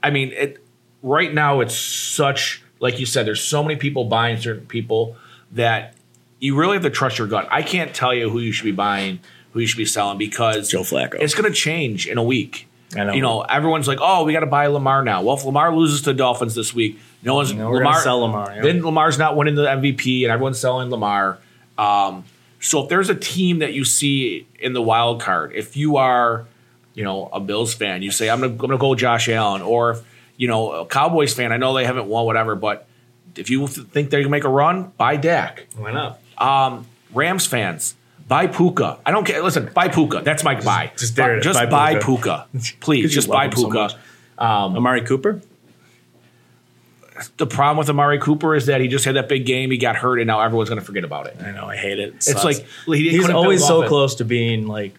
I 0.05 0.11
mean, 0.13 0.31
it 0.35 0.65
right 1.03 1.35
now 1.35 1.63
it's 1.63 1.75
such 1.75 2.63
like 2.79 3.01
you 3.01 3.07
said. 3.07 3.27
There's 3.27 3.43
so 3.43 3.65
many 3.65 3.75
people 3.75 4.05
buying 4.05 4.37
certain 4.37 4.67
people 4.67 5.17
that 5.51 5.95
you 6.41 6.57
really 6.57 6.75
have 6.75 6.83
to 6.83 6.91
trust 6.91 7.19
your 7.19 7.29
gut. 7.29 7.47
I 7.51 7.63
can't 7.63 7.95
tell 7.95 8.13
you 8.13 8.29
who 8.31 8.41
you 8.41 8.51
should 8.51 8.65
be 8.65 8.73
buying, 8.73 9.21
who 9.53 9.61
you 9.61 9.67
should 9.67 9.77
be 9.79 9.85
selling 9.85 10.19
because 10.19 10.69
Joe 10.71 10.81
Flacco. 10.81 11.15
It's 11.21 11.35
going 11.35 11.51
to 11.51 11.57
change 11.57 12.09
in 12.09 12.19
a 12.19 12.23
week. 12.23 12.67
I 12.97 13.05
know. 13.05 13.13
You 13.13 13.23
know, 13.23 13.43
everyone's 13.43 13.87
like, 13.87 13.99
"Oh, 14.01 14.25
we 14.25 14.33
got 14.33 14.41
to 14.41 14.47
buy 14.47 14.67
Lamar 14.67 15.05
now." 15.05 15.23
Well, 15.23 15.37
if 15.37 15.45
Lamar 15.45 15.73
loses 15.75 16.01
to 16.03 16.07
the 16.13 16.15
Dolphins 16.15 16.57
this 16.57 16.75
week, 16.75 16.99
no 17.23 17.35
one's 17.37 17.53
gonna 17.53 17.71
Lamar. 17.71 18.01
sell 18.01 18.21
Lamar, 18.21 18.53
yeah. 18.57 18.63
Then 18.63 18.83
Lamar's 18.83 19.17
not 19.19 19.37
winning 19.37 19.55
the 19.55 19.65
MVP, 19.65 20.25
and 20.25 20.33
everyone's 20.33 20.59
selling 20.59 20.91
Lamar. 20.91 21.39
Um, 21.79 22.25
so 22.59 22.83
if 22.83 22.89
there's 22.89 23.09
a 23.09 23.15
team 23.15 23.61
that 23.61 23.75
you 23.75 23.85
see 23.85 24.47
in 24.59 24.73
the 24.73 24.83
wild 24.83 25.21
card, 25.21 25.53
if 25.55 25.77
you 25.77 25.99
are, 25.99 26.47
you 26.95 27.05
know, 27.05 27.29
a 27.33 27.39
Bills 27.39 27.75
fan, 27.75 28.03
you 28.03 28.11
say, 28.11 28.29
"I'm 28.29 28.43
I'm 28.43 28.57
gonna 28.57 28.77
go 28.79 28.97
Josh 28.97 29.29
Allen," 29.29 29.63
or 29.63 29.93
if, 29.93 30.03
you 30.37 30.49
know, 30.49 30.73
a 30.73 30.87
Cowboys 30.87 31.33
fan. 31.33 31.53
I 31.53 31.59
know 31.59 31.73
they 31.75 31.85
haven't 31.85 32.07
won, 32.07 32.27
whatever, 32.27 32.57
but 32.57 32.89
if 33.37 33.51
you 33.51 33.67
think 33.69 34.11
they 34.11 34.23
can 34.23 34.31
make 34.31 34.45
a 34.45 34.49
run, 34.49 34.93
buy 34.97 35.17
Dak. 35.17 35.67
Why 35.77 35.93
not? 35.93 36.20
Um, 36.41 36.87
Rams 37.13 37.47
fans, 37.47 37.95
buy 38.29 38.47
Puka. 38.47 38.99
I 39.05 39.11
don't 39.11 39.25
care. 39.27 39.43
Listen, 39.43 39.71
buy 39.75 39.89
Puka. 39.89 40.23
That's 40.25 40.43
my 40.45 40.61
buy. 40.61 40.93
just 40.97 41.17
there 41.17 41.35
it 41.35 41.39
is. 41.41 41.45
Just 41.45 41.59
Buy 41.59 41.67
buy 41.67 41.95
Puka. 42.01 42.47
Puka. 42.53 42.77
Please, 42.81 43.03
'Cause 43.05 43.11
you 43.13 43.15
just 43.17 43.29
buy 43.29 43.47
him 43.47 43.53
so 43.53 43.65
Puka. 43.71 43.91
Amari 44.39 45.03
Cooper. 45.03 45.43
the 47.37 47.47
problem 47.47 47.77
with 47.77 47.91
Amari 47.91 48.19
Cooper 48.19 48.55
is 48.55 48.67
that 48.67 48.81
he 48.81 48.89
just 48.89 49.05
had 49.05 49.17
that 49.17 49.29
big 49.29 49.45
game. 49.45 49.71
He 49.71 49.77
got 49.77 49.97
hurt, 49.97 50.19
and 50.21 50.27
now 50.27 50.41
everyone's 50.41 50.71
going 50.71 50.81
to 50.81 50.85
forget 50.87 51.05
about 51.05 51.27
it. 51.27 51.37
I 51.43 51.51
know. 51.51 51.67
I 51.67 51.77
hate 51.77 51.99
it. 51.99 52.09
It 52.15 52.29
It's 52.29 52.45
like 52.45 52.65
he 52.87 53.11
he's 53.11 53.29
always 53.29 53.63
so 53.67 53.83
it. 53.83 53.89
close 53.89 54.15
to 54.17 54.25
being 54.25 54.67
like 54.67 54.95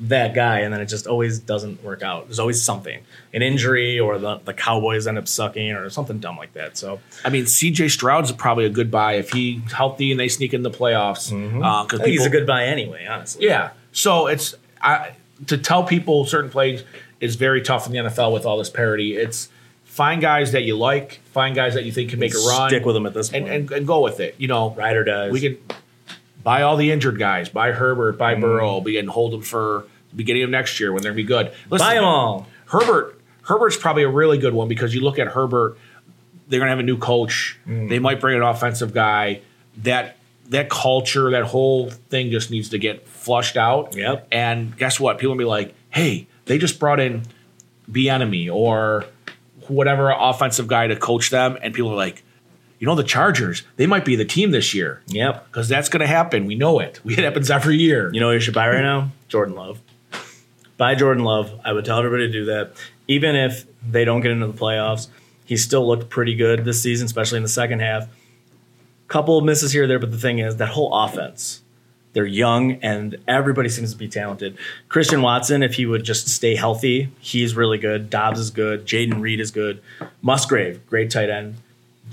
that 0.00 0.34
guy, 0.34 0.60
and 0.60 0.72
then 0.72 0.80
it 0.80 0.86
just 0.86 1.06
always 1.06 1.40
doesn't 1.40 1.82
work 1.82 2.02
out. 2.02 2.26
There's 2.26 2.38
always 2.38 2.62
something, 2.62 3.02
an 3.34 3.42
injury, 3.42 3.98
or 3.98 4.18
the, 4.18 4.36
the 4.44 4.54
Cowboys 4.54 5.06
end 5.06 5.18
up 5.18 5.26
sucking, 5.26 5.72
or 5.72 5.90
something 5.90 6.18
dumb 6.18 6.36
like 6.36 6.52
that. 6.52 6.76
So 6.76 7.00
I 7.24 7.30
mean, 7.30 7.46
C.J. 7.46 7.88
Stroud's 7.88 8.30
probably 8.32 8.64
a 8.64 8.70
good 8.70 8.90
buy 8.90 9.14
if 9.14 9.30
he's 9.30 9.72
healthy 9.72 10.10
and 10.10 10.20
they 10.20 10.28
sneak 10.28 10.54
in 10.54 10.62
the 10.62 10.70
playoffs. 10.70 11.32
Mm-hmm. 11.32 11.62
Uh, 11.62 11.84
because 11.84 11.98
think 12.00 12.10
people, 12.10 12.24
he's 12.24 12.26
a 12.26 12.30
good 12.30 12.46
buy 12.46 12.64
anyway. 12.64 13.06
Honestly, 13.06 13.46
yeah. 13.46 13.70
So 13.92 14.28
it's 14.28 14.54
I, 14.80 15.12
to 15.46 15.58
tell 15.58 15.84
people 15.84 16.24
certain 16.26 16.50
plays 16.50 16.84
is 17.20 17.36
very 17.36 17.62
tough 17.62 17.86
in 17.86 17.92
the 17.92 17.98
NFL 17.98 18.32
with 18.32 18.46
all 18.46 18.58
this 18.58 18.70
parity. 18.70 19.16
It's 19.16 19.48
find 19.84 20.20
guys 20.20 20.52
that 20.52 20.62
you 20.62 20.76
like, 20.76 21.20
find 21.32 21.56
guys 21.56 21.74
that 21.74 21.84
you 21.84 21.90
think 21.90 22.10
can 22.10 22.20
make 22.20 22.34
a 22.34 22.38
run, 22.38 22.68
Stick 22.68 22.84
with 22.84 22.94
them 22.94 23.06
at 23.06 23.14
this 23.14 23.32
and, 23.32 23.48
and, 23.48 23.70
and 23.72 23.86
go 23.86 24.00
with 24.00 24.20
it. 24.20 24.36
You 24.38 24.46
know, 24.46 24.70
Ride 24.74 24.96
or 24.96 25.02
dies. 25.02 25.32
We 25.32 25.40
can 25.40 25.58
buy 26.42 26.62
all 26.62 26.76
the 26.76 26.90
injured 26.90 27.18
guys, 27.18 27.48
buy 27.48 27.72
Herbert, 27.72 28.18
buy 28.18 28.34
Mm. 28.34 28.40
Burrow, 28.40 28.78
we 28.78 28.94
can 28.94 29.06
hold 29.08 29.32
them 29.32 29.42
for 29.42 29.84
the 30.10 30.16
beginning 30.16 30.42
of 30.44 30.50
next 30.50 30.78
year 30.80 30.92
when 30.92 31.02
they're 31.02 31.12
gonna 31.12 31.16
be 31.22 31.24
good. 31.24 31.52
Listen, 31.70 31.86
buy 31.86 31.94
them 31.94 32.04
all. 32.04 32.46
Herbert 32.66 33.20
Herbert's 33.42 33.76
probably 33.78 34.02
a 34.02 34.08
really 34.10 34.36
good 34.38 34.52
one 34.52 34.68
because 34.68 34.94
you 34.94 35.00
look 35.00 35.18
at 35.18 35.28
Herbert, 35.28 35.78
they're 36.48 36.60
gonna 36.60 36.70
have 36.70 36.78
a 36.78 36.82
new 36.82 36.98
coach. 36.98 37.58
Mm. 37.66 37.88
They 37.88 37.98
might 37.98 38.20
bring 38.20 38.36
an 38.36 38.42
offensive 38.42 38.92
guy. 38.92 39.40
That 39.82 40.16
that 40.50 40.70
culture, 40.70 41.30
that 41.32 41.44
whole 41.44 41.90
thing 41.90 42.30
just 42.30 42.50
needs 42.50 42.70
to 42.70 42.78
get 42.78 43.06
flushed 43.06 43.56
out. 43.56 43.94
Yep. 43.94 44.28
And 44.32 44.76
guess 44.76 44.98
what? 44.98 45.18
People 45.18 45.34
will 45.34 45.38
be 45.38 45.44
like, 45.44 45.74
hey, 45.90 46.26
they 46.46 46.56
just 46.58 46.78
brought 46.80 47.00
in 47.00 47.22
the 47.86 48.08
enemy 48.10 48.48
or 48.48 49.04
whatever 49.66 50.10
offensive 50.10 50.66
guy 50.66 50.86
to 50.86 50.96
coach 50.96 51.28
them, 51.30 51.58
and 51.60 51.74
people 51.74 51.90
are 51.92 51.96
like, 51.96 52.22
you 52.78 52.86
know, 52.86 52.94
the 52.94 53.02
Chargers, 53.04 53.62
they 53.76 53.86
might 53.86 54.04
be 54.04 54.16
the 54.16 54.24
team 54.24 54.50
this 54.50 54.72
year. 54.72 55.02
Yep. 55.08 55.46
Because 55.46 55.68
that's 55.68 55.88
gonna 55.88 56.06
happen. 56.06 56.46
We 56.46 56.54
know 56.54 56.78
it. 56.78 57.00
It 57.04 57.18
happens 57.18 57.50
every 57.50 57.76
year. 57.76 58.10
You 58.12 58.20
know 58.20 58.28
what 58.28 58.34
you 58.34 58.40
should 58.40 58.54
buy 58.54 58.68
right 58.68 58.82
now? 58.82 59.10
Jordan 59.28 59.54
Love. 59.54 59.80
Buy 60.76 60.94
Jordan 60.94 61.24
Love. 61.24 61.58
I 61.64 61.72
would 61.72 61.84
tell 61.84 61.98
everybody 61.98 62.28
to 62.28 62.32
do 62.32 62.44
that. 62.46 62.72
Even 63.08 63.34
if 63.34 63.64
they 63.88 64.04
don't 64.04 64.20
get 64.20 64.30
into 64.30 64.46
the 64.46 64.52
playoffs, 64.52 65.08
he 65.44 65.56
still 65.56 65.86
looked 65.88 66.08
pretty 66.08 66.34
good 66.34 66.64
this 66.64 66.82
season, 66.82 67.06
especially 67.06 67.38
in 67.38 67.42
the 67.42 67.48
second 67.48 67.80
half. 67.80 68.06
Couple 69.08 69.38
of 69.38 69.44
misses 69.44 69.72
here 69.72 69.84
or 69.84 69.86
there, 69.86 69.98
but 69.98 70.10
the 70.10 70.18
thing 70.18 70.38
is, 70.38 70.56
that 70.56 70.68
whole 70.68 70.92
offense 70.94 71.62
They're 72.12 72.26
young, 72.26 72.72
and 72.82 73.16
everybody 73.26 73.68
seems 73.68 73.92
to 73.92 73.98
be 73.98 74.08
talented. 74.08 74.56
Christian 74.88 75.22
Watson, 75.22 75.62
if 75.62 75.74
he 75.74 75.86
would 75.86 76.04
just 76.04 76.28
stay 76.28 76.56
healthy, 76.56 77.10
he's 77.20 77.54
really 77.54 77.78
good. 77.78 78.10
Doubs 78.10 78.40
is 78.40 78.50
good. 78.50 78.86
Jayden 78.86 79.20
Reed 79.20 79.40
is 79.40 79.50
good. 79.50 79.80
Musgrave, 80.22 80.86
great 80.88 81.10
tight 81.10 81.30
end. 81.30 81.56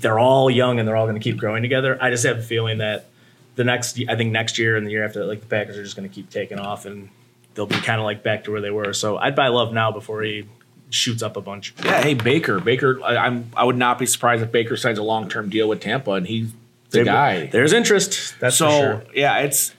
They're 0.00 0.18
all 0.18 0.50
young, 0.50 0.78
and 0.78 0.86
they're 0.86 0.96
all 0.96 1.06
going 1.06 1.18
to 1.18 1.22
keep 1.22 1.38
growing 1.38 1.62
together. 1.62 1.98
I 2.00 2.10
just 2.10 2.24
have 2.26 2.38
a 2.38 2.42
feeling 2.42 2.78
that 2.78 3.06
the 3.54 3.64
next, 3.64 3.98
I 4.08 4.16
think 4.16 4.32
next 4.32 4.58
year 4.58 4.76
and 4.76 4.86
the 4.86 4.90
year 4.90 5.04
after, 5.04 5.24
like 5.24 5.40
the 5.40 5.46
Packers 5.46 5.76
are 5.78 5.82
just 5.82 5.96
going 5.96 6.08
to 6.08 6.14
keep 6.14 6.30
taking 6.30 6.58
off, 6.58 6.84
and 6.86 7.08
they'll 7.54 7.66
be 7.66 7.76
kind 7.76 7.98
of 8.00 8.04
like 8.04 8.22
back 8.22 8.44
to 8.44 8.52
where 8.52 8.60
they 8.60 8.70
were. 8.70 8.92
So 8.92 9.16
I'd 9.16 9.34
buy 9.34 9.48
Love 9.48 9.72
now 9.72 9.90
before 9.92 10.22
he 10.22 10.46
shoots 10.90 11.22
up 11.22 11.36
a 11.36 11.40
bunch. 11.40 11.74
Yeah, 11.84 12.02
hey 12.02 12.14
Baker. 12.14 12.60
Baker, 12.60 13.00
I, 13.02 13.16
I'm 13.16 13.50
I 13.56 13.64
would 13.64 13.76
not 13.76 13.98
be 13.98 14.06
surprised 14.06 14.42
if 14.42 14.52
Baker 14.52 14.76
signs 14.76 14.98
a 14.98 15.02
long 15.02 15.28
term 15.28 15.48
deal 15.48 15.68
with 15.68 15.80
Tampa, 15.80 16.12
and 16.12 16.26
he's 16.26 16.50
the 16.90 16.98
They- 16.98 17.04
guy. 17.04 17.46
There's 17.46 17.72
interest. 17.72 18.34
That's 18.40 18.56
so 18.56 18.68
for 18.68 18.72
sure. 18.76 19.02
yeah, 19.14 19.38
it's 19.38 19.74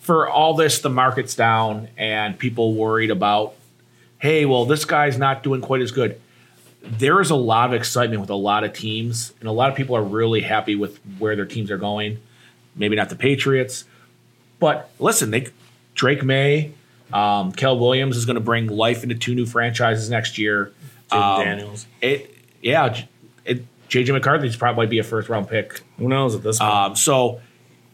for 0.00 0.28
all 0.28 0.54
this. 0.54 0.80
The 0.80 0.90
market's 0.90 1.34
down, 1.34 1.88
and 1.98 2.38
people 2.38 2.74
worried 2.74 3.10
about. 3.10 3.54
Hey, 4.18 4.46
well, 4.46 4.64
this 4.64 4.86
guy's 4.86 5.18
not 5.18 5.42
doing 5.42 5.60
quite 5.60 5.82
as 5.82 5.90
good. 5.92 6.18
There 6.88 7.20
is 7.20 7.30
a 7.30 7.36
lot 7.36 7.68
of 7.70 7.74
excitement 7.74 8.20
with 8.20 8.30
a 8.30 8.36
lot 8.36 8.64
of 8.64 8.72
teams, 8.72 9.32
and 9.40 9.48
a 9.48 9.52
lot 9.52 9.70
of 9.70 9.76
people 9.76 9.96
are 9.96 10.02
really 10.02 10.40
happy 10.40 10.76
with 10.76 10.98
where 11.18 11.36
their 11.36 11.44
teams 11.44 11.70
are 11.70 11.78
going. 11.78 12.20
Maybe 12.74 12.96
not 12.96 13.08
the 13.08 13.16
Patriots, 13.16 13.84
but 14.58 14.90
listen, 14.98 15.30
they 15.30 15.48
Drake 15.94 16.22
Maye, 16.22 16.72
um, 17.12 17.52
Caleb 17.52 17.80
Williams 17.80 18.16
is 18.16 18.26
going 18.26 18.34
to 18.34 18.40
bring 18.40 18.66
life 18.66 19.02
into 19.02 19.14
two 19.14 19.34
new 19.34 19.46
franchises 19.46 20.10
next 20.10 20.38
year. 20.38 20.72
Um, 21.10 21.44
Daniels. 21.44 21.86
It 22.00 22.34
yeah, 22.62 23.04
it, 23.44 23.64
JJ 23.88 24.12
McCarthy's 24.12 24.56
probably 24.56 24.86
be 24.86 24.98
a 24.98 25.04
first 25.04 25.28
round 25.28 25.48
pick 25.48 25.80
Who 25.98 26.08
knows 26.08 26.34
at 26.34 26.42
this 26.42 26.58
point? 26.58 26.70
um, 26.70 26.96
so 26.96 27.40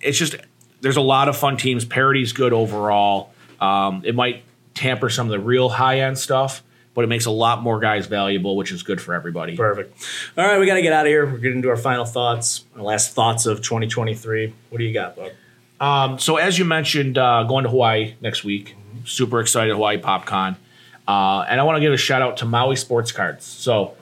it's 0.00 0.18
just 0.18 0.36
there's 0.80 0.96
a 0.96 1.02
lot 1.02 1.28
of 1.28 1.36
fun 1.36 1.56
teams. 1.56 1.84
Parity's 1.84 2.32
good 2.32 2.52
overall. 2.52 3.32
Um, 3.60 4.02
it 4.04 4.14
might 4.14 4.42
tamper 4.74 5.08
some 5.10 5.26
of 5.26 5.30
the 5.30 5.38
real 5.38 5.68
high 5.68 6.00
end 6.00 6.18
stuff, 6.18 6.62
but 6.94 7.04
it 7.04 7.06
makes 7.08 7.26
a 7.26 7.30
lot 7.30 7.62
more 7.62 7.78
guys 7.80 8.06
valuable, 8.06 8.56
which 8.56 8.72
is 8.72 8.82
good 8.82 9.00
for 9.00 9.14
everybody. 9.14 9.56
Perfect. 9.56 10.04
All 10.36 10.44
right, 10.44 10.58
we 10.58 10.66
got 10.66 10.74
to 10.74 10.82
get 10.82 10.92
out 10.92 11.06
of 11.06 11.10
here. 11.10 11.26
We're 11.26 11.38
getting 11.38 11.62
to 11.62 11.70
our 11.70 11.76
final 11.76 12.04
thoughts, 12.04 12.64
our 12.76 12.82
last 12.82 13.14
thoughts 13.14 13.46
of 13.46 13.62
2023. 13.62 14.54
What 14.68 14.78
do 14.78 14.84
you 14.84 14.92
got, 14.92 15.16
bud? 15.16 15.32
Um, 15.80 16.18
so 16.18 16.36
as 16.36 16.58
you 16.58 16.64
mentioned, 16.64 17.18
uh, 17.18 17.42
going 17.44 17.64
to 17.64 17.70
Hawaii 17.70 18.14
next 18.20 18.44
week. 18.44 18.76
Super 19.04 19.40
excited 19.40 19.72
Hawaii 19.72 20.00
PopCon, 20.00 20.56
uh, 21.08 21.44
and 21.48 21.60
I 21.60 21.64
want 21.64 21.76
to 21.76 21.80
give 21.80 21.92
a 21.92 21.96
shout 21.96 22.22
out 22.22 22.36
to 22.36 22.44
Maui 22.44 22.76
Sports 22.76 23.10
Cards. 23.10 23.44
So 23.44 23.96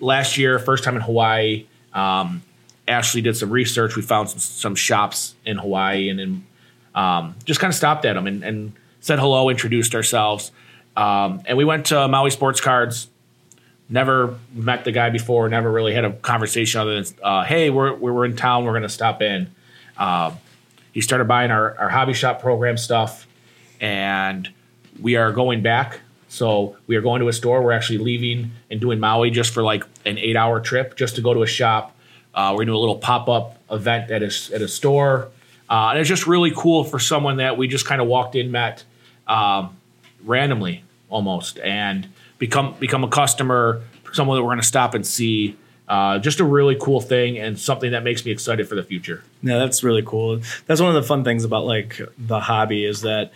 last 0.00 0.36
year, 0.36 0.58
first 0.58 0.84
time 0.84 0.96
in 0.96 1.02
Hawaii. 1.02 1.66
Um, 1.92 2.42
Ashley 2.88 3.20
did 3.20 3.36
some 3.36 3.50
research. 3.50 3.94
We 3.94 4.02
found 4.02 4.30
some, 4.30 4.40
some 4.40 4.74
shops 4.74 5.36
in 5.44 5.58
Hawaii, 5.58 6.08
and 6.08 6.18
then 6.18 6.46
um, 6.94 7.36
just 7.44 7.60
kind 7.60 7.70
of 7.70 7.76
stopped 7.76 8.04
at 8.04 8.14
them 8.14 8.26
and, 8.26 8.42
and 8.42 8.72
said 9.00 9.18
hello, 9.18 9.48
introduced 9.48 9.94
ourselves, 9.94 10.50
um, 10.96 11.42
and 11.46 11.56
we 11.56 11.64
went 11.64 11.86
to 11.86 12.08
Maui 12.08 12.30
Sports 12.30 12.60
Cards. 12.60 13.08
Never 13.88 14.38
met 14.54 14.84
the 14.84 14.92
guy 14.92 15.10
before. 15.10 15.48
Never 15.48 15.70
really 15.70 15.92
had 15.92 16.04
a 16.04 16.12
conversation 16.12 16.80
other 16.80 17.02
than, 17.02 17.14
uh, 17.22 17.44
"Hey, 17.44 17.70
we're 17.70 17.94
we're 17.94 18.24
in 18.24 18.36
town. 18.36 18.64
We're 18.64 18.72
going 18.72 18.82
to 18.82 18.88
stop 18.88 19.20
in." 19.20 19.50
Um, 19.98 20.38
he 20.92 21.00
started 21.00 21.26
buying 21.26 21.50
our, 21.50 21.76
our 21.78 21.88
hobby 21.88 22.14
shop 22.14 22.40
program 22.40 22.76
stuff 22.76 23.26
and 23.80 24.48
we 25.00 25.16
are 25.16 25.32
going 25.32 25.62
back 25.62 26.00
so 26.28 26.76
we 26.86 26.96
are 26.96 27.00
going 27.00 27.20
to 27.20 27.28
a 27.28 27.32
store 27.32 27.62
we're 27.62 27.72
actually 27.72 27.98
leaving 27.98 28.52
and 28.70 28.80
doing 28.80 29.00
maui 29.00 29.30
just 29.30 29.52
for 29.52 29.62
like 29.62 29.84
an 30.04 30.18
eight 30.18 30.36
hour 30.36 30.60
trip 30.60 30.96
just 30.96 31.16
to 31.16 31.22
go 31.22 31.34
to 31.34 31.42
a 31.42 31.46
shop 31.46 31.96
uh, 32.34 32.50
we're 32.52 32.64
going 32.64 32.68
to 32.68 32.74
a 32.74 32.78
little 32.78 32.98
pop-up 32.98 33.58
event 33.70 34.10
at 34.10 34.22
a, 34.22 34.54
at 34.54 34.62
a 34.62 34.68
store 34.68 35.28
uh, 35.68 35.88
and 35.90 35.98
it's 35.98 36.08
just 36.08 36.26
really 36.26 36.52
cool 36.54 36.84
for 36.84 36.98
someone 36.98 37.38
that 37.38 37.56
we 37.56 37.66
just 37.66 37.86
kind 37.86 38.00
of 38.00 38.06
walked 38.06 38.34
in 38.34 38.50
met 38.50 38.84
um, 39.26 39.76
randomly 40.24 40.84
almost 41.08 41.58
and 41.58 42.08
become 42.38 42.74
become 42.78 43.04
a 43.04 43.08
customer 43.08 43.82
someone 44.12 44.36
that 44.36 44.42
we're 44.42 44.50
going 44.50 44.60
to 44.60 44.66
stop 44.66 44.94
and 44.94 45.06
see 45.06 45.56
uh, 45.88 46.18
just 46.18 46.40
a 46.40 46.44
really 46.44 46.76
cool 46.80 47.00
thing 47.00 47.38
and 47.38 47.58
something 47.58 47.92
that 47.92 48.02
makes 48.02 48.24
me 48.24 48.30
excited 48.30 48.68
for 48.68 48.74
the 48.74 48.82
future 48.82 49.22
Yeah, 49.42 49.58
that's 49.58 49.82
really 49.82 50.02
cool. 50.02 50.40
That's 50.66 50.80
one 50.80 50.94
of 50.94 51.02
the 51.02 51.06
fun 51.06 51.24
things 51.24 51.44
about 51.44 51.64
like 51.66 52.00
the 52.18 52.40
hobby 52.40 52.84
is 52.84 53.02
that 53.02 53.32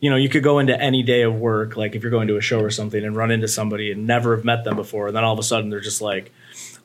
you 0.00 0.10
know 0.10 0.16
you 0.16 0.28
could 0.28 0.42
go 0.42 0.58
into 0.58 0.78
any 0.80 1.02
day 1.02 1.22
of 1.22 1.34
work, 1.34 1.76
like 1.76 1.94
if 1.94 2.02
you're 2.02 2.10
going 2.10 2.28
to 2.28 2.36
a 2.36 2.40
show 2.40 2.60
or 2.60 2.70
something, 2.70 3.04
and 3.04 3.14
run 3.14 3.30
into 3.30 3.48
somebody 3.48 3.92
and 3.92 4.06
never 4.06 4.34
have 4.34 4.44
met 4.44 4.64
them 4.64 4.76
before, 4.76 5.08
and 5.08 5.16
then 5.16 5.24
all 5.24 5.32
of 5.32 5.38
a 5.38 5.42
sudden 5.42 5.70
they're 5.70 5.80
just 5.80 6.02
like 6.02 6.32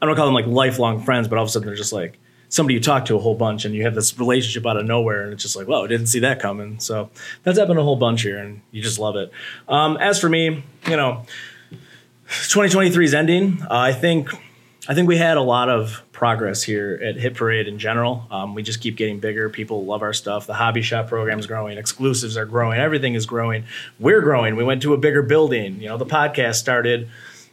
I 0.02 0.06
don't 0.06 0.16
call 0.16 0.26
them 0.26 0.36
like 0.36 0.46
lifelong 0.46 1.04
friends, 1.04 1.28
but 1.28 1.38
all 1.38 1.44
of 1.44 1.50
a 1.50 1.52
sudden 1.52 1.68
they're 1.68 1.76
just 1.76 1.94
like 1.94 2.20
somebody 2.50 2.76
you 2.76 2.80
talk 2.80 3.06
to 3.06 3.16
a 3.16 3.20
whole 3.20 3.36
bunch, 3.36 3.66
and 3.66 3.76
you 3.76 3.84
have 3.84 3.96
this 3.96 4.18
relationship 4.18 4.66
out 4.66 4.78
of 4.78 4.86
nowhere, 4.86 5.24
and 5.24 5.34
it's 5.34 5.44
just 5.44 5.56
like, 5.56 5.68
whoa, 5.68 5.84
I 5.84 5.88
didn't 5.88 6.08
see 6.08 6.20
that 6.20 6.40
coming. 6.40 6.80
So 6.80 7.10
that's 7.44 7.58
happened 7.60 7.80
a 7.80 7.84
whole 7.84 7.96
bunch 7.96 8.22
here, 8.22 8.38
and 8.38 8.62
you 8.72 8.82
just 8.82 9.00
love 9.00 9.16
it. 9.16 9.32
Um, 9.68 9.98
as 9.98 10.20
for 10.20 10.30
me, 10.30 10.64
you 10.88 10.96
know, 10.96 11.26
2023 12.28 13.06
is 13.06 13.14
ending. 13.14 13.62
Uh, 13.64 13.68
I 13.70 13.94
think 13.94 14.30
I 14.90 14.94
think 14.94 15.10
we 15.10 15.18
had 15.18 15.36
a 15.36 15.42
lot 15.42 15.70
of 15.70 16.02
progress 16.14 16.64
here 16.64 17.00
at 17.04 17.18
Hit 17.18 17.36
Parade 17.36 17.68
in 17.68 17.78
general. 17.78 18.26
Um, 18.32 18.56
we 18.56 18.64
just 18.64 18.80
keep 18.80 18.96
getting 18.96 19.20
bigger. 19.20 19.50
People 19.50 19.84
love 19.84 20.02
our 20.02 20.14
stuff. 20.14 20.48
The 20.48 20.54
hobby 20.54 20.82
shop 20.82 21.08
program 21.08 21.40
is 21.40 21.46
growing. 21.46 21.78
Exclusives 21.78 22.38
are 22.38 22.46
growing. 22.46 22.80
Everything 22.80 23.14
is 23.14 23.26
growing. 23.26 23.66
We're 24.00 24.22
growing. 24.22 24.56
We 24.56 24.64
went 24.64 24.82
to 24.84 24.94
a 24.94 24.98
bigger 24.98 25.22
building. 25.22 25.82
You 25.82 25.90
know, 25.90 25.98
the 25.98 26.06
podcast 26.06 26.56
started. 26.56 27.10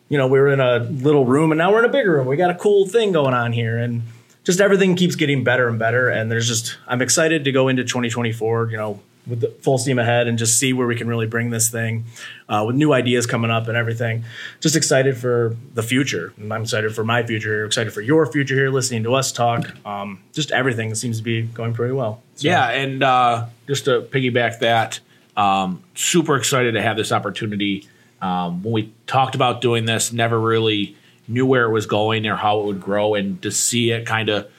You 0.09 0.17
know, 0.17 0.29
we 0.29 0.39
were 0.39 0.53
in 0.53 0.61
a 0.61 0.79
little 0.79 1.25
room, 1.25 1.51
and 1.51 1.59
now 1.59 1.73
we're 1.73 1.81
in 1.81 1.85
a 1.87 1.93
bigger 1.93 2.13
room. 2.13 2.27
We 2.29 2.37
got 2.37 2.51
a 2.51 2.55
cool 2.55 2.87
thing 2.87 3.11
going 3.11 3.35
on 3.35 3.53
here, 3.53 3.79
and 3.79 4.03
just 4.45 4.61
everything 4.61 4.95
keeps 4.95 5.17
getting 5.17 5.43
better 5.45 5.69
and 5.69 5.79
better. 5.79 6.09
And 6.09 6.31
there's 6.31 6.47
just 6.47 6.79
I'm 6.87 7.03
excited 7.03 7.45
to 7.45 7.53
go 7.53 7.69
into 7.69 7.83
2024. 7.83 8.71
You 8.71 8.77
know, 8.77 9.01
with 9.27 9.41
the 9.41 9.49
full 9.63 9.79
steam 9.79 9.99
ahead 9.99 10.27
and 10.27 10.39
just 10.39 10.59
see 10.59 10.73
where 10.73 10.87
we 10.87 10.97
can 10.97 11.09
really 11.09 11.27
bring 11.27 11.51
this 11.51 11.71
thing 11.71 12.05
uh, 12.49 12.65
with 12.67 12.77
new 12.77 12.93
ideas 12.93 13.27
coming 13.27 13.51
up 13.51 13.69
and 13.69 13.77
everything. 13.77 14.25
Just 14.61 14.77
excited 14.77 15.17
for 15.17 15.57
the 15.73 15.83
future. 15.83 16.33
And 16.37 16.53
I'm 16.53 16.63
excited 16.63 16.95
for 16.95 17.05
my 17.05 17.23
future. 17.23 17.65
Excited 17.65 17.93
for 17.93 18.01
your 18.01 18.27
future 18.27 18.55
here, 18.55 18.71
listening 18.71 19.03
to 19.05 19.15
us 19.15 19.33
talk. 19.33 19.75
Um, 19.87 20.21
just 20.33 20.53
everything 20.53 20.95
seems 20.95 21.19
to 21.19 21.23
be 21.23 21.43
going 21.43 21.73
pretty 21.73 21.95
well. 21.95 22.23
So, 22.35 22.49
Yeah, 22.49 22.69
and 22.69 23.03
uh, 23.03 23.47
just 23.67 23.87
to 23.87 24.03
piggyback 24.03 24.59
that, 24.59 25.01
um, 25.37 25.83
super 25.95 26.37
excited 26.37 26.73
to 26.73 26.83
have 26.83 26.97
this 26.97 27.11
opportunity. 27.11 27.89
Um, 28.21 28.63
when 28.63 28.73
we 28.73 28.93
talked 29.07 29.35
about 29.35 29.61
doing 29.61 29.85
this, 29.85 30.13
never 30.13 30.39
really 30.39 30.97
knew 31.29 31.47
where 31.47 31.65
it 31.65 31.71
was 31.73 31.87
going 31.87 32.27
or 32.27 32.37
how 32.37 32.61
it 32.61 32.67
would 32.67 32.81
grow, 32.81 33.15
and 33.15 33.41
to 33.43 33.51
see 33.51 33.91
it 33.91 34.07
kind 34.07 34.29
of 34.29 34.51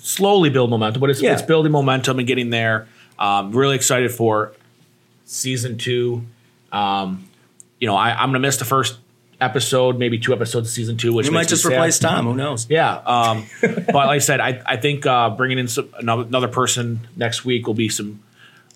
slowly 0.00 0.50
build 0.50 0.70
momentum, 0.70 1.00
but 1.00 1.10
it's, 1.10 1.20
Yeah. 1.20 1.32
it's 1.32 1.42
building 1.42 1.72
momentum 1.72 2.18
and 2.18 2.26
getting 2.26 2.50
there. 2.50 2.88
Um, 3.18 3.52
really 3.52 3.76
excited 3.76 4.10
for 4.10 4.52
season 5.24 5.78
two. 5.78 6.22
Um, 6.72 7.28
you 7.78 7.86
know, 7.86 7.94
I, 7.96 8.10
I'm 8.10 8.30
going 8.30 8.34
to 8.34 8.38
miss 8.40 8.56
the 8.56 8.64
first 8.64 8.98
episode, 9.40 9.98
maybe 9.98 10.18
two 10.18 10.32
episodes 10.32 10.68
of 10.68 10.72
season 10.72 10.96
two, 10.96 11.12
which 11.12 11.28
we 11.28 11.34
might 11.34 11.48
just 11.48 11.64
replace 11.66 11.98
Tom. 11.98 12.24
Who 12.26 12.34
knows? 12.34 12.66
Yeah, 12.70 12.94
um, 13.04 13.44
but 13.60 13.94
like 13.94 14.08
I 14.08 14.18
said, 14.18 14.40
I, 14.40 14.62
I 14.64 14.76
think 14.76 15.04
uh, 15.04 15.30
bringing 15.30 15.58
in 15.58 15.68
some, 15.68 15.88
another, 15.98 16.22
another 16.22 16.48
person 16.48 17.00
next 17.16 17.44
week 17.44 17.66
will 17.66 17.74
be 17.74 17.88
some 17.88 18.22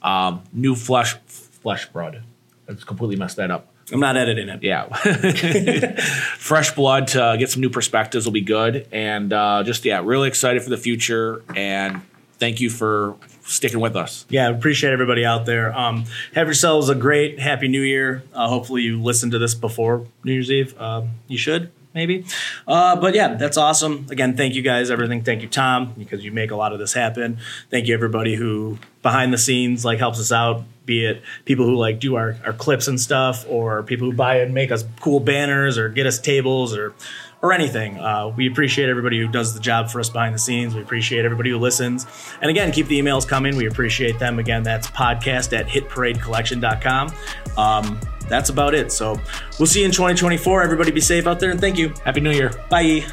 um, 0.02 0.42
new 0.52 0.74
flesh 0.74 1.14
flesh 1.26 1.86
blood. 1.86 2.22
I 2.68 2.72
just 2.72 2.86
completely 2.86 3.16
messed 3.16 3.36
that 3.36 3.50
up. 3.50 3.68
I'm 3.92 4.00
not 4.00 4.16
editing 4.16 4.48
it. 4.48 4.62
Yeah, 4.62 4.92
fresh 6.38 6.72
blood 6.74 7.08
to 7.08 7.22
uh, 7.22 7.36
get 7.36 7.50
some 7.50 7.60
new 7.60 7.70
perspectives 7.70 8.24
will 8.24 8.32
be 8.32 8.40
good, 8.40 8.88
and 8.90 9.32
uh, 9.32 9.62
just 9.64 9.84
yeah, 9.84 10.00
really 10.04 10.28
excited 10.28 10.62
for 10.62 10.70
the 10.70 10.76
future. 10.76 11.42
And 11.54 12.02
thank 12.38 12.60
you 12.60 12.68
for 12.68 13.16
sticking 13.44 13.78
with 13.78 13.94
us. 13.94 14.26
yeah, 14.28 14.48
appreciate 14.48 14.92
everybody 14.92 15.24
out 15.24 15.46
there. 15.46 15.72
Um, 15.76 16.04
have 16.34 16.48
yourselves 16.48 16.88
a 16.88 16.96
great, 16.96 17.38
happy 17.38 17.68
New 17.68 17.82
Year. 17.82 18.24
Uh, 18.34 18.48
hopefully, 18.48 18.82
you 18.82 19.00
listened 19.00 19.32
to 19.32 19.38
this 19.38 19.54
before 19.54 20.06
New 20.24 20.32
Year's 20.32 20.50
Eve. 20.50 20.80
Um, 20.80 21.10
you 21.28 21.38
should, 21.38 21.70
maybe. 21.94 22.24
Uh, 22.66 22.96
but 22.96 23.14
yeah, 23.14 23.34
that's 23.34 23.56
awesome. 23.56 24.06
Again, 24.10 24.36
thank 24.36 24.54
you 24.54 24.62
guys, 24.62 24.90
everything. 24.90 25.22
Thank 25.22 25.42
you, 25.42 25.48
Tom, 25.48 25.94
because 25.96 26.24
you 26.24 26.32
make 26.32 26.50
a 26.50 26.56
lot 26.56 26.72
of 26.72 26.80
this 26.80 26.92
happen. 26.92 27.38
Thank 27.70 27.86
you, 27.86 27.94
everybody 27.94 28.34
who 28.34 28.78
behind 29.02 29.32
the 29.32 29.38
scenes 29.38 29.84
like 29.84 30.00
helps 30.00 30.18
us 30.18 30.32
out. 30.32 30.64
Be 30.86 31.04
it 31.04 31.22
people 31.44 31.66
who 31.66 31.76
like 31.76 32.00
do 32.00 32.14
our, 32.14 32.36
our 32.44 32.52
clips 32.52 32.88
and 32.88 33.00
stuff, 33.00 33.44
or 33.48 33.82
people 33.82 34.10
who 34.10 34.16
buy 34.16 34.38
and 34.38 34.54
make 34.54 34.70
us 34.70 34.84
cool 35.00 35.20
banners, 35.20 35.76
or 35.76 35.88
get 35.88 36.06
us 36.06 36.18
tables, 36.18 36.76
or 36.76 36.94
or 37.42 37.52
anything. 37.52 37.98
Uh, 37.98 38.32
we 38.36 38.48
appreciate 38.48 38.88
everybody 38.88 39.20
who 39.20 39.28
does 39.28 39.54
the 39.54 39.60
job 39.60 39.90
for 39.90 40.00
us 40.00 40.08
behind 40.08 40.34
the 40.34 40.38
scenes. 40.38 40.74
We 40.74 40.82
appreciate 40.82 41.24
everybody 41.24 41.50
who 41.50 41.58
listens. 41.58 42.06
And 42.40 42.50
again, 42.50 42.72
keep 42.72 42.86
the 42.86 42.98
emails 42.98 43.26
coming. 43.26 43.56
We 43.56 43.66
appreciate 43.66 44.18
them. 44.18 44.38
Again, 44.38 44.62
that's 44.62 44.88
podcast 44.88 45.56
at 45.56 45.66
hitparadecollection.com. 45.66 47.12
Um, 47.56 48.00
that's 48.28 48.48
about 48.50 48.74
it. 48.74 48.90
So 48.90 49.20
we'll 49.58 49.66
see 49.66 49.80
you 49.80 49.86
in 49.86 49.92
2024. 49.92 50.62
Everybody 50.62 50.90
be 50.90 51.00
safe 51.00 51.26
out 51.26 51.38
there 51.38 51.50
and 51.50 51.60
thank 51.60 51.78
you. 51.78 51.92
Happy 52.04 52.20
New 52.20 52.32
Year. 52.32 52.50
Bye. 52.68 53.06